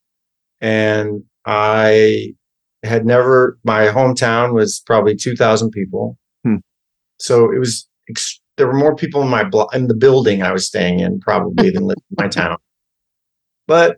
and 0.62 1.24
I 1.46 2.36
had 2.84 3.06
never. 3.06 3.58
My 3.64 3.88
hometown 3.88 4.54
was 4.54 4.82
probably 4.86 5.16
2,000 5.16 5.72
people, 5.72 6.18
Hmm. 6.44 6.58
so 7.20 7.52
it 7.52 7.60
was. 7.60 7.88
Ex- 8.10 8.40
there 8.58 8.68
were 8.68 8.74
more 8.74 8.96
people 8.96 9.22
in 9.24 9.30
my 9.30 9.44
blo- 9.44 9.70
in 9.74 9.88
the 9.88 9.96
building 9.96 10.44
I 10.44 10.52
was 10.52 10.68
staying 10.68 11.00
in 11.00 11.20
probably 11.20 11.70
than 11.72 11.84
lived 11.86 12.02
in 12.12 12.16
my 12.24 12.28
town. 12.42 12.58
But 13.68 13.98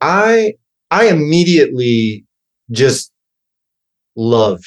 I 0.00 0.54
I 0.90 1.08
immediately 1.08 2.24
just 2.72 3.12
loved 4.16 4.64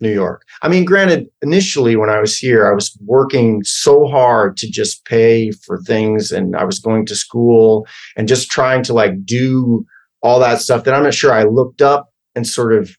New 0.00 0.12
York. 0.12 0.42
I 0.62 0.68
mean, 0.68 0.84
granted, 0.84 1.26
initially 1.42 1.94
when 1.94 2.10
I 2.10 2.20
was 2.20 2.36
here, 2.36 2.66
I 2.68 2.74
was 2.74 2.96
working 3.04 3.62
so 3.64 4.06
hard 4.08 4.56
to 4.58 4.68
just 4.70 5.04
pay 5.04 5.52
for 5.52 5.80
things 5.82 6.32
and 6.32 6.56
I 6.56 6.64
was 6.64 6.80
going 6.80 7.06
to 7.06 7.14
school 7.14 7.86
and 8.16 8.26
just 8.26 8.50
trying 8.50 8.82
to 8.84 8.92
like 8.94 9.24
do 9.24 9.84
all 10.22 10.40
that 10.40 10.60
stuff 10.60 10.84
that 10.84 10.94
I'm 10.94 11.04
not 11.04 11.14
sure 11.14 11.32
I 11.32 11.44
looked 11.44 11.82
up 11.82 12.11
and 12.34 12.46
sort 12.46 12.72
of 12.72 12.90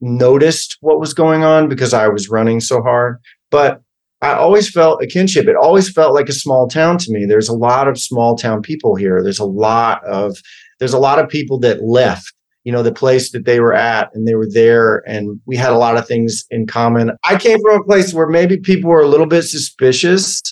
noticed 0.00 0.76
what 0.80 1.00
was 1.00 1.14
going 1.14 1.42
on 1.42 1.68
because 1.68 1.94
I 1.94 2.08
was 2.08 2.28
running 2.28 2.60
so 2.60 2.82
hard. 2.82 3.18
But 3.50 3.80
I 4.22 4.32
always 4.32 4.70
felt 4.70 5.02
a 5.02 5.06
kinship. 5.06 5.46
It 5.46 5.56
always 5.56 5.90
felt 5.90 6.14
like 6.14 6.28
a 6.28 6.34
small 6.34 6.68
town 6.68 6.98
to 6.98 7.12
me. 7.12 7.26
There's 7.26 7.48
a 7.48 7.54
lot 7.54 7.86
of 7.88 7.98
small 7.98 8.36
town 8.36 8.62
people 8.62 8.96
here. 8.96 9.22
There's 9.22 9.38
a 9.38 9.44
lot 9.44 10.04
of 10.04 10.36
there's 10.78 10.94
a 10.94 10.98
lot 10.98 11.18
of 11.18 11.28
people 11.28 11.58
that 11.60 11.82
left 11.82 12.32
you 12.66 12.72
know 12.72 12.82
the 12.82 12.92
place 12.92 13.30
that 13.30 13.44
they 13.44 13.60
were 13.60 13.72
at 13.72 14.10
and 14.12 14.26
they 14.26 14.34
were 14.34 14.48
there 14.50 15.02
and 15.06 15.40
we 15.46 15.56
had 15.56 15.70
a 15.70 15.78
lot 15.78 15.96
of 15.96 16.06
things 16.06 16.44
in 16.50 16.66
common 16.66 17.12
i 17.24 17.36
came 17.36 17.58
from 17.62 17.80
a 17.80 17.84
place 17.84 18.12
where 18.12 18.26
maybe 18.26 18.58
people 18.58 18.90
were 18.90 19.02
a 19.02 19.08
little 19.08 19.26
bit 19.26 19.42
suspicious 19.42 20.42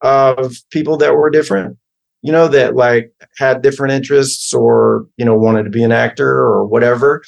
of 0.00 0.56
people 0.70 0.96
that 0.96 1.14
were 1.14 1.28
different 1.28 1.76
you 2.22 2.32
know 2.32 2.48
that 2.48 2.74
like 2.74 3.12
had 3.36 3.62
different 3.62 3.92
interests 3.92 4.52
or 4.52 5.06
you 5.16 5.24
know 5.24 5.34
wanted 5.34 5.64
to 5.64 5.70
be 5.70 5.82
an 5.82 5.92
actor 5.92 6.28
or 6.28 6.66
whatever 6.66 7.22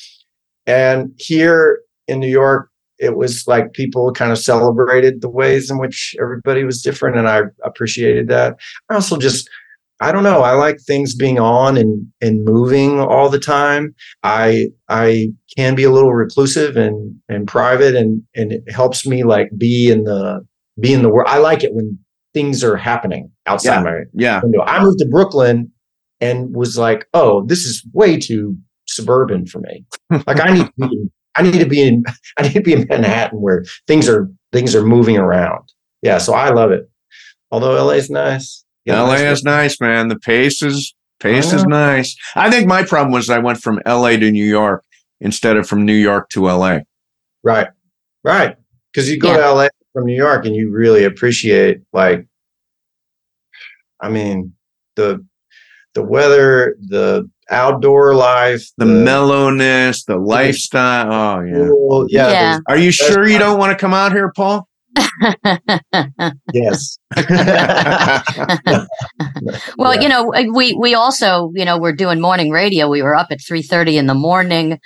and 0.66 1.12
here 1.18 1.81
in 2.09 2.20
new 2.20 2.29
york 2.29 2.68
it 2.98 3.16
was 3.16 3.46
like 3.46 3.72
people 3.72 4.12
kind 4.12 4.33
of 4.33 4.38
celebrated 4.38 5.20
the 5.20 5.31
ways 5.31 5.70
in 5.70 5.79
which 5.79 6.14
everybody 6.20 6.64
was 6.64 6.83
different 6.83 7.16
and 7.16 7.29
i 7.29 7.42
appreciated 7.64 8.29
that 8.29 8.57
i 8.88 8.94
also 8.94 9.16
just 9.16 9.48
I 10.03 10.12
don't 10.12 10.22
know. 10.22 10.40
I 10.40 10.53
like 10.53 10.81
things 10.81 11.14
being 11.14 11.38
on 11.38 11.76
and 11.76 12.07
and 12.22 12.42
moving 12.42 13.00
all 13.00 13.29
the 13.29 13.38
time. 13.38 13.94
I 14.22 14.68
I 14.88 15.33
can 15.57 15.74
be 15.74 15.85
a 15.85 15.90
little 15.90 16.14
reclusive 16.14 16.76
and 16.76 17.20
and 17.29 17.46
private, 17.46 17.94
and 17.94 18.23
and 18.35 18.50
it 18.50 18.71
helps 18.71 19.06
me 19.06 19.25
like 19.25 19.50
be 19.58 19.90
in 19.90 20.04
the 20.04 20.40
be 20.81 20.94
in 20.94 21.02
the 21.02 21.10
world. 21.10 21.29
I 21.29 21.37
like 21.38 21.62
it 21.62 21.75
when 21.75 21.98
things 22.35 22.62
are 22.64 22.76
happening 22.76 23.31
outside 23.46 23.76
Yeah. 23.76 23.83
my 23.83 23.98
Yeah. 24.14 24.40
window. 24.42 24.62
I 24.62 24.83
moved 24.83 24.98
to 25.00 25.06
Brooklyn 25.08 25.70
and 26.20 26.54
was 26.54 26.76
like, 26.78 27.06
oh, 27.14 27.44
this 27.46 27.60
is 27.64 27.85
way 27.92 28.18
too 28.18 28.56
suburban 28.87 29.46
for 29.46 29.60
me. 29.60 29.85
Like 30.26 30.40
I 30.40 30.52
need 30.52 30.66
to 30.66 30.72
be, 30.88 31.08
I 31.37 31.42
need 31.42 31.58
to 31.58 31.66
be 31.66 31.83
in 31.83 32.04
I 32.38 32.42
need 32.42 32.54
to 32.54 32.60
be 32.62 32.72
in 32.72 32.87
Manhattan 32.88 33.40
where 33.40 33.64
things 33.87 34.08
are 34.08 34.28
things 34.52 34.74
are 34.74 34.85
moving 34.85 35.16
around. 35.16 35.68
Yeah, 36.02 36.18
so 36.18 36.33
I 36.35 36.50
love 36.50 36.70
it. 36.72 36.88
Although 37.50 37.72
LA 37.85 37.92
is 37.94 38.10
nice. 38.10 38.64
Get 38.87 38.96
a 38.98 39.02
LA 39.04 39.14
is 39.14 39.42
nice, 39.44 39.81
man. 39.81 40.08
The 40.08 40.18
pace 40.18 40.62
is 40.62 40.94
pace 41.20 41.52
is 41.52 41.64
nice. 41.64 42.16
I 42.35 42.50
think 42.50 42.66
my 42.66 42.83
problem 42.85 43.12
was 43.12 43.28
I 43.28 43.38
went 43.38 43.58
from 43.60 43.81
LA 43.87 44.10
to 44.16 44.31
New 44.31 44.44
York 44.44 44.85
instead 45.20 45.56
of 45.56 45.68
from 45.68 45.85
New 45.85 45.94
York 45.94 46.28
to 46.31 46.46
LA. 46.48 46.81
Right. 47.44 47.68
Right. 48.24 48.56
Because 48.92 49.10
you 49.10 49.18
go 49.18 49.28
Yeah. 49.33 49.37
to 49.38 49.52
LA 49.52 49.68
from 49.92 50.06
New 50.06 50.16
York 50.16 50.46
and 50.46 50.54
you 50.54 50.70
really 50.70 51.04
appreciate 51.04 51.80
like 51.92 52.26
I 54.00 54.08
mean, 54.08 54.54
the 54.96 55.24
the 55.94 56.02
weather, 56.02 56.76
the 56.80 57.28
outdoor 57.50 58.14
life, 58.14 58.64
The 58.78 58.86
mellowness, 58.86 60.04
the 60.04 60.16
lifestyle. 60.16 61.12
Oh 61.12 61.44
yeah. 61.44 61.66
cool- 61.68 62.06
yeah, 62.08 62.28
Yeah. 62.30 62.58
Are 62.68 62.78
you 62.78 62.92
sure 62.92 63.28
you 63.28 63.38
don't 63.38 63.58
want 63.58 63.72
to 63.72 63.78
come 63.78 63.92
out 63.92 64.12
here, 64.12 64.32
Paul? 64.34 64.66
Yes. 66.53 66.98
Well, 69.79 69.94
Yeah. 69.94 70.01
you 70.01 70.09
know, 70.09 70.33
we 70.55 70.75
we 70.75 70.94
also, 70.94 71.51
you 71.55 71.65
know, 71.65 71.79
we're 71.79 71.92
doing 71.94 72.21
morning 72.21 72.51
radio. 72.51 72.88
We 72.88 73.03
were 73.03 73.15
up 73.15 73.29
at 73.31 73.38
three 73.46 73.63
thirty 73.63 73.96
in 73.96 74.07
the 74.07 74.15
morning. 74.15 74.79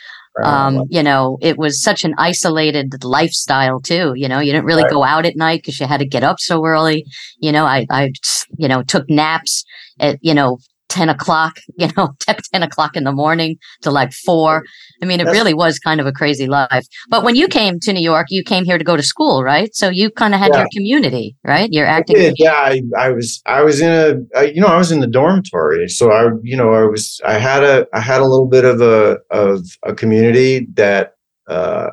Um, 0.42 0.82
you 0.90 1.02
know, 1.02 1.38
it 1.42 1.58
was 1.58 1.80
such 1.82 2.04
an 2.04 2.14
isolated 2.18 3.04
lifestyle 3.04 3.80
too. 3.80 4.14
You 4.16 4.28
know, 4.28 4.40
you 4.40 4.52
didn't 4.52 4.64
really 4.66 4.82
Right. 4.82 4.92
go 4.92 5.04
out 5.04 5.26
at 5.26 5.36
night 5.36 5.60
because 5.60 5.78
you 5.78 5.86
had 5.86 6.00
to 6.00 6.06
get 6.06 6.24
up 6.24 6.40
so 6.40 6.64
early. 6.64 7.04
You 7.38 7.52
know, 7.52 7.64
I 7.66 7.86
I 7.90 8.10
you 8.58 8.68
know 8.68 8.82
took 8.82 9.08
naps 9.08 9.64
at 10.00 10.18
you 10.22 10.34
know 10.34 10.58
ten 10.94 11.08
o'clock. 11.08 11.54
You 11.76 11.88
know, 11.96 12.06
ten, 12.20 12.36
10 12.52 12.62
o'clock 12.62 12.92
in 12.96 13.02
the 13.04 13.12
morning 13.12 13.56
to 13.82 13.90
like 13.90 14.12
four. 14.12 14.62
I 15.02 15.06
mean, 15.06 15.18
it 15.20 15.24
That's- 15.24 15.36
really 15.36 15.54
was 15.54 15.78
kind 15.80 16.00
of 16.00 16.06
a 16.06 16.12
crazy 16.12 16.46
life. 16.46 16.86
But 17.08 17.24
when 17.24 17.34
you 17.34 17.48
came 17.48 17.80
to 17.80 17.92
New 17.92 18.00
York, 18.12 18.26
you 18.30 18.42
came 18.44 18.64
here 18.64 18.78
to 18.78 18.84
go 18.84 18.96
to 18.96 19.02
school, 19.02 19.42
right? 19.42 19.70
So 19.74 19.88
you 19.88 20.10
kind 20.10 20.34
of 20.34 20.40
had 20.40 20.52
Yeah. 20.52 20.60
your 20.60 20.68
community, 20.72 21.36
right? 21.44 21.68
Your 21.72 21.86
I 21.86 21.90
acting. 21.98 22.16
did, 22.16 22.34
yeah, 22.38 22.52
I, 22.54 22.82
I 22.96 23.08
was 23.10 23.42
I 23.46 23.60
was 23.68 23.80
in 23.80 23.90
a 23.90 24.38
I, 24.38 24.44
you 24.54 24.60
know 24.60 24.68
I 24.68 24.78
was 24.78 24.92
in 24.92 25.00
the 25.00 25.08
dormitory, 25.18 25.88
so 25.88 26.12
I 26.12 26.22
you 26.50 26.56
know 26.56 26.72
I 26.72 26.84
was 26.84 27.20
I 27.26 27.38
had 27.38 27.62
a 27.64 27.86
I 27.92 28.00
had 28.00 28.20
a 28.20 28.26
little 28.32 28.46
bit 28.56 28.64
of 28.64 28.80
a 28.80 29.18
of 29.42 29.58
a 29.84 29.92
community 29.94 30.68
that 30.74 31.14
uh, 31.48 31.88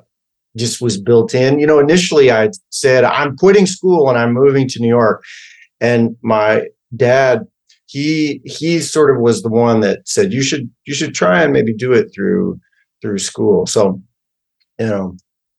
just 0.56 0.80
was 0.80 1.02
built 1.02 1.34
in. 1.34 1.60
You 1.60 1.66
know, 1.68 1.80
initially 1.80 2.32
I 2.32 2.50
said 2.70 3.04
I'm 3.04 3.36
quitting 3.36 3.66
school 3.66 4.10
and 4.10 4.18
I'm 4.18 4.34
moving 4.34 4.68
to 4.70 4.80
New 4.80 4.90
York, 5.00 5.24
and 5.80 6.16
my 6.22 6.68
dad 6.96 7.48
he 7.92 8.42
he 8.46 8.80
sort 8.80 9.14
of 9.14 9.22
was 9.22 9.42
the 9.42 9.50
one 9.50 9.82
that 9.82 10.08
said 10.08 10.32
you 10.32 10.42
should 10.42 10.70
you 10.86 10.94
should 10.94 11.14
try 11.14 11.44
and 11.44 11.52
maybe 11.52 11.74
do 11.74 11.92
it 11.92 12.10
through 12.16 12.60
through 13.02 13.20
school. 13.20 13.66
So 13.66 14.02
you 14.80 14.88
know. 14.88 15.16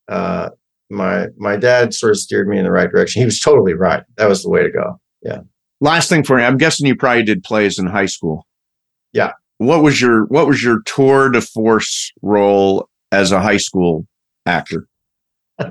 Uh, 0.09 0.51
my 0.93 1.28
my 1.39 1.57
dad 1.57 1.95
sort 1.95 2.12
of 2.12 2.18
steered 2.18 2.47
me 2.47 2.59
in 2.59 2.64
the 2.64 2.70
right 2.70 2.91
direction. 2.91 3.20
He 3.22 3.26
was 3.26 3.41
totally 3.41 3.74
right. 3.74 4.03
That 4.18 4.28
was 4.28 4.43
the 4.43 4.51
way 4.51 4.62
to 4.62 4.70
go. 4.70 5.01
Yeah. 5.22 5.41
Last 5.80 6.09
thing 6.09 6.22
for 6.22 6.37
me, 6.37 6.45
I'm 6.45 6.59
guessing 6.59 6.87
you 6.87 6.95
probably 6.95 7.24
did 7.24 7.43
plays 7.43 7.78
in 7.78 7.87
high 7.87 8.07
school. 8.07 8.47
Yeah. 9.12 9.33
What 9.59 9.83
was 9.83 10.01
your 10.01 10.26
What 10.26 10.47
was 10.47 10.62
your 10.62 10.83
tour 10.83 11.30
de 11.30 11.41
force 11.41 12.12
role 12.22 12.89
as 13.11 13.33
a 13.33 13.41
high 13.41 13.57
school 13.57 14.07
actor? 14.47 14.87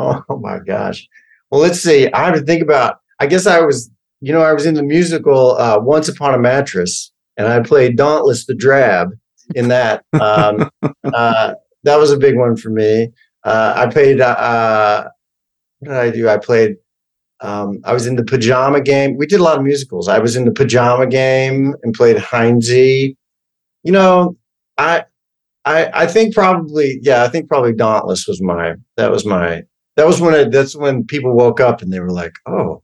Oh, 0.00 0.22
my 0.40 0.60
gosh. 0.64 1.08
Well, 1.50 1.60
let's 1.60 1.80
see. 1.80 2.08
I 2.12 2.26
have 2.26 2.34
to 2.34 2.42
think 2.42 2.62
about. 2.62 2.98
I 3.18 3.26
guess 3.26 3.48
I 3.48 3.58
was, 3.62 3.90
you 4.20 4.32
know, 4.32 4.40
I 4.40 4.52
was 4.52 4.66
in 4.66 4.74
the 4.74 4.82
musical 4.82 5.56
uh, 5.56 5.78
Once 5.80 6.08
Upon 6.08 6.34
a 6.34 6.38
Mattress, 6.38 7.12
and 7.36 7.46
I 7.46 7.60
played 7.60 7.96
Dauntless 7.96 8.46
the 8.46 8.54
Drab 8.54 9.10
in 9.54 9.68
that. 9.68 10.04
Um, 10.20 10.70
uh, 11.04 11.54
that 11.84 11.96
was 11.96 12.10
a 12.10 12.18
big 12.18 12.36
one 12.36 12.56
for 12.56 12.70
me. 12.70 13.10
Uh, 13.44 13.74
I 13.76 13.86
played. 13.86 14.20
Uh, 14.20 15.08
what 15.78 15.88
did 15.88 15.96
I 15.98 16.10
do? 16.10 16.28
I 16.28 16.38
played. 16.38 16.76
Um, 17.40 17.80
I 17.84 17.92
was 17.92 18.06
in 18.06 18.16
the 18.16 18.24
Pajama 18.24 18.80
Game. 18.80 19.16
We 19.16 19.26
did 19.26 19.38
a 19.38 19.44
lot 19.44 19.58
of 19.58 19.62
musicals. 19.62 20.08
I 20.08 20.18
was 20.18 20.34
in 20.34 20.44
the 20.44 20.50
Pajama 20.50 21.06
Game 21.06 21.74
and 21.82 21.94
played 21.94 22.16
Heinzie. 22.16 23.16
You 23.84 23.92
know, 23.92 24.36
I, 24.76 25.04
I, 25.64 25.88
I 25.94 26.06
think 26.08 26.34
probably, 26.34 26.98
yeah, 27.02 27.22
I 27.22 27.28
think 27.28 27.48
probably 27.48 27.72
Dauntless 27.74 28.26
was 28.26 28.42
my. 28.42 28.74
That 28.96 29.12
was 29.12 29.24
my. 29.24 29.62
That 29.94 30.06
was 30.06 30.20
when. 30.20 30.34
I, 30.34 30.44
that's 30.44 30.74
when 30.74 31.04
people 31.04 31.36
woke 31.36 31.60
up 31.60 31.80
and 31.80 31.92
they 31.92 32.00
were 32.00 32.10
like, 32.10 32.32
"Oh, 32.46 32.82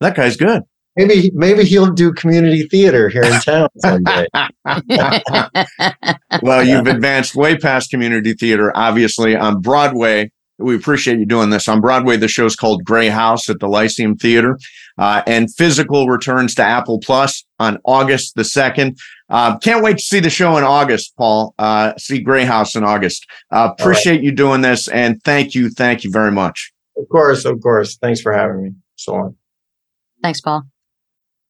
That 0.00 0.16
guy's 0.16 0.36
good. 0.36 0.62
maybe 0.96 1.30
maybe 1.34 1.64
he'll 1.64 1.92
do 1.92 2.12
community 2.12 2.64
theater 2.64 3.08
here 3.08 3.22
in 3.22 3.40
town 3.40 3.68
someday." 3.78 4.26
well, 6.42 6.64
you've 6.64 6.86
advanced 6.86 7.34
way 7.34 7.56
past 7.56 7.90
community 7.90 8.34
theater, 8.34 8.72
obviously, 8.76 9.36
on 9.36 9.60
Broadway. 9.60 10.30
We 10.58 10.76
appreciate 10.76 11.18
you 11.18 11.24
doing 11.24 11.48
this. 11.48 11.68
On 11.68 11.80
Broadway, 11.80 12.18
the 12.18 12.28
show's 12.28 12.54
called 12.54 12.84
Grey 12.84 13.08
House 13.08 13.48
at 13.48 13.60
the 13.60 13.66
Lyceum 13.66 14.16
Theater. 14.16 14.58
Uh, 14.98 15.22
and 15.26 15.52
Physical 15.54 16.06
returns 16.06 16.54
to 16.56 16.62
Apple 16.62 17.00
Plus 17.00 17.44
on 17.58 17.78
August 17.86 18.34
the 18.34 18.42
2nd. 18.42 18.98
Uh, 19.30 19.56
can't 19.58 19.82
wait 19.82 19.96
to 19.96 20.02
see 20.02 20.20
the 20.20 20.28
show 20.28 20.58
in 20.58 20.64
August, 20.64 21.14
Paul. 21.16 21.54
Uh, 21.58 21.94
see 21.96 22.20
Grey 22.20 22.44
House 22.44 22.76
in 22.76 22.84
August. 22.84 23.26
Uh, 23.50 23.70
appreciate 23.72 24.22
you 24.22 24.32
doing 24.32 24.60
this. 24.60 24.86
And 24.88 25.22
thank 25.24 25.54
you. 25.54 25.70
Thank 25.70 26.04
you 26.04 26.10
very 26.10 26.30
much. 26.30 26.70
of 26.98 27.08
course, 27.08 27.46
of 27.46 27.58
course. 27.62 27.96
Thanks 27.96 28.20
for 28.20 28.32
having 28.32 28.62
me. 28.62 28.70
So 28.96 29.14
on. 29.14 29.36
Thanks, 30.22 30.40
Paul. 30.40 30.62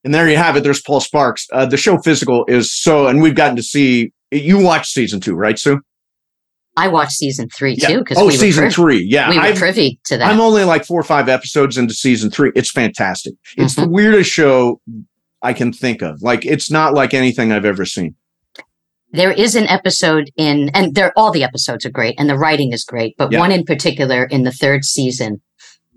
And 0.03 0.13
there 0.13 0.27
you 0.29 0.37
have 0.37 0.55
it. 0.55 0.63
There's 0.63 0.81
Paul 0.81 0.99
Sparks. 0.99 1.45
Uh, 1.51 1.65
the 1.65 1.77
show 1.77 1.97
Physical 1.99 2.45
is 2.47 2.73
so, 2.73 3.07
and 3.07 3.21
we've 3.21 3.35
gotten 3.35 3.55
to 3.57 3.63
see, 3.63 4.11
you 4.31 4.57
watched 4.59 4.91
season 4.93 5.19
two, 5.19 5.35
right, 5.35 5.59
Sue? 5.59 5.79
I 6.77 6.87
watched 6.87 7.11
season 7.13 7.49
three 7.49 7.75
too 7.75 7.99
because 7.99 8.17
Oh, 8.17 8.27
we, 8.27 8.35
season 8.37 8.63
priv- 8.63 8.73
three. 8.73 9.05
Yeah. 9.07 9.29
we 9.29 9.35
were 9.37 9.43
I've- 9.43 9.59
privy 9.59 9.99
to 10.05 10.17
that. 10.17 10.31
I'm 10.31 10.39
only 10.39 10.63
like 10.63 10.85
four 10.85 10.99
or 10.99 11.03
five 11.03 11.27
episodes 11.29 11.77
into 11.77 11.93
season 11.93 12.31
three. 12.31 12.51
It's 12.55 12.71
fantastic. 12.71 13.33
It's 13.57 13.73
Mm-hmm. 13.75 13.81
the 13.83 13.89
weirdest 13.89 14.31
show 14.31 14.79
I 15.41 15.53
can 15.53 15.73
think 15.73 16.01
of. 16.01 16.21
Like 16.21 16.45
it's 16.45 16.71
not 16.71 16.93
like 16.93 17.13
anything 17.13 17.51
I've 17.51 17.65
ever 17.65 17.85
seen. 17.85 18.15
there 19.11 19.31
is 19.33 19.55
an 19.55 19.67
episode 19.67 20.31
in, 20.37 20.69
and 20.73 20.95
they're 20.95 21.11
all 21.17 21.31
the 21.31 21.43
episodes 21.43 21.85
are 21.85 21.89
great, 21.91 22.15
and 22.17 22.29
the 22.29 22.37
writing 22.37 22.71
is 22.71 22.85
great, 22.85 23.15
but 23.17 23.29
Yeah. 23.33 23.39
one 23.39 23.51
in 23.51 23.65
particular 23.65 24.23
in 24.23 24.43
the 24.43 24.53
third 24.53 24.85
season, 24.85 25.41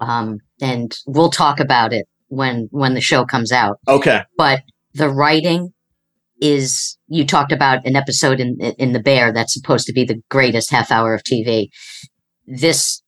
um, 0.01 0.39
and 0.61 0.97
we'll 1.07 1.31
talk 1.31 1.61
about 1.61 1.93
it 1.93 2.09
when 2.35 2.69
when 2.71 2.95
the 2.95 3.01
show 3.01 3.25
comes 3.25 3.53
out. 3.53 3.79
Okay. 3.89 4.23
But 4.37 4.63
the 4.95 5.09
writing 5.09 5.73
is 6.41 6.99
you 7.09 7.25
talked 7.27 7.53
about 7.53 7.87
an 7.87 7.97
episode 7.97 8.41
in 8.41 8.59
in 8.79 8.93
the 8.93 9.01
Bear 9.01 9.33
that's 9.33 9.55
supposed 9.55 9.87
to 9.87 9.93
be 9.93 10.05
the 10.05 10.21
greatest 10.31 10.71
half 10.71 10.91
hour 10.91 11.15
of 11.15 11.23
TV. 11.23 11.69
This 12.47 13.03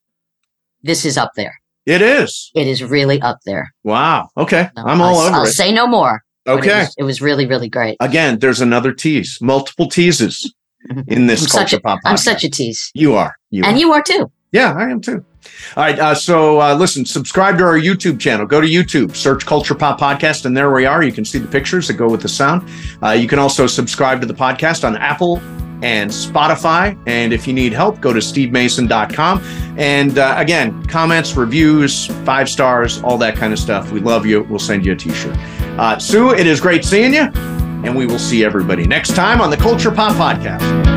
this 0.83 1.05
is 1.05 1.17
up 1.17 1.31
there. 1.35 1.55
It 1.85 2.01
is. 2.01 2.51
It 2.55 2.67
is 2.67 2.83
really 2.83 3.21
up 3.21 3.39
there. 3.45 3.69
Wow. 3.83 4.29
Okay. 4.37 4.69
So 4.77 4.83
I'm 4.85 5.01
all 5.01 5.19
I'll, 5.19 5.27
over 5.27 5.35
I'll 5.35 5.43
it. 5.43 5.51
say 5.53 5.71
no 5.71 5.87
more. 5.87 6.21
but 6.45 6.55
It 6.55 6.59
okay. 6.59 6.79
was, 6.79 6.95
it 6.97 7.03
was 7.03 7.21
really 7.21 7.45
really 7.45 7.69
great. 7.69 7.97
Again, 7.99 8.39
there's 8.39 8.61
another 8.61 8.93
tease, 8.93 9.37
multiple 9.41 9.87
teases 9.87 10.53
in 11.07 11.27
this 11.27 11.41
I'm 11.43 11.47
such 11.47 11.71
culture 11.71 11.77
a- 11.77 11.81
pop. 11.81 11.99
I'm 12.05 12.15
podcast. 12.15 12.19
such 12.19 12.43
a 12.43 12.49
tease, 12.49 12.91
You 12.93 13.13
are. 13.15 13.35
You 13.51 13.63
and 13.65 13.75
are. 13.75 13.79
you 13.79 13.93
are 13.93 14.01
too. 14.01 14.31
Yeah, 14.51 14.73
I 14.73 14.89
am 14.89 15.01
too. 15.01 15.23
All 15.75 15.83
right. 15.83 15.99
Uh, 15.99 16.15
so 16.15 16.61
uh, 16.61 16.75
listen, 16.75 17.05
subscribe 17.05 17.57
to 17.57 17.63
our 17.63 17.77
YouTube 17.77 18.19
channel. 18.19 18.45
Go 18.45 18.61
to 18.61 18.67
YouTube, 18.67 19.15
search 19.15 19.45
Culture 19.45 19.75
Pop 19.75 19.99
Podcast, 19.99 20.45
and 20.45 20.55
there 20.55 20.71
we 20.71 20.85
are. 20.85 21.03
You 21.03 21.11
can 21.11 21.25
see 21.25 21.39
the 21.39 21.47
pictures 21.47 21.87
that 21.87 21.93
go 21.93 22.09
with 22.09 22.21
the 22.21 22.29
sound. 22.29 22.67
Uh, 23.03 23.11
you 23.11 23.27
can 23.27 23.39
also 23.39 23.67
subscribe 23.67 24.21
to 24.21 24.27
the 24.27 24.33
podcast 24.33 24.83
on 24.83 24.97
Apple 24.97 25.37
and 25.83 26.09
Spotify. 26.09 26.97
And 27.05 27.33
if 27.33 27.47
you 27.47 27.53
need 27.53 27.73
help, 27.73 28.01
go 28.01 28.11
to 28.13 28.19
stevemason.com. 28.19 29.41
And 29.77 30.17
uh, 30.17 30.35
again, 30.37 30.83
comments, 30.87 31.35
reviews, 31.35 32.07
five 32.25 32.49
stars, 32.49 33.01
all 33.03 33.17
that 33.19 33.35
kind 33.35 33.53
of 33.53 33.59
stuff. 33.59 33.91
We 33.91 33.99
love 33.99 34.25
you. 34.25 34.43
We'll 34.43 34.59
send 34.59 34.85
you 34.85 34.93
a 34.93 34.95
t 34.95 35.11
shirt. 35.13 35.37
Uh, 35.77 35.99
Sue, 35.99 36.33
it 36.33 36.47
is 36.47 36.59
great 36.59 36.83
seeing 36.83 37.13
you. 37.13 37.29
And 37.85 37.95
we 37.95 38.07
will 38.07 38.19
see 38.19 38.43
everybody 38.43 38.87
next 38.87 39.15
time 39.15 39.39
on 39.39 39.51
the 39.51 39.57
Culture 39.57 39.91
Pop 39.91 40.13
Podcast. 40.15 40.96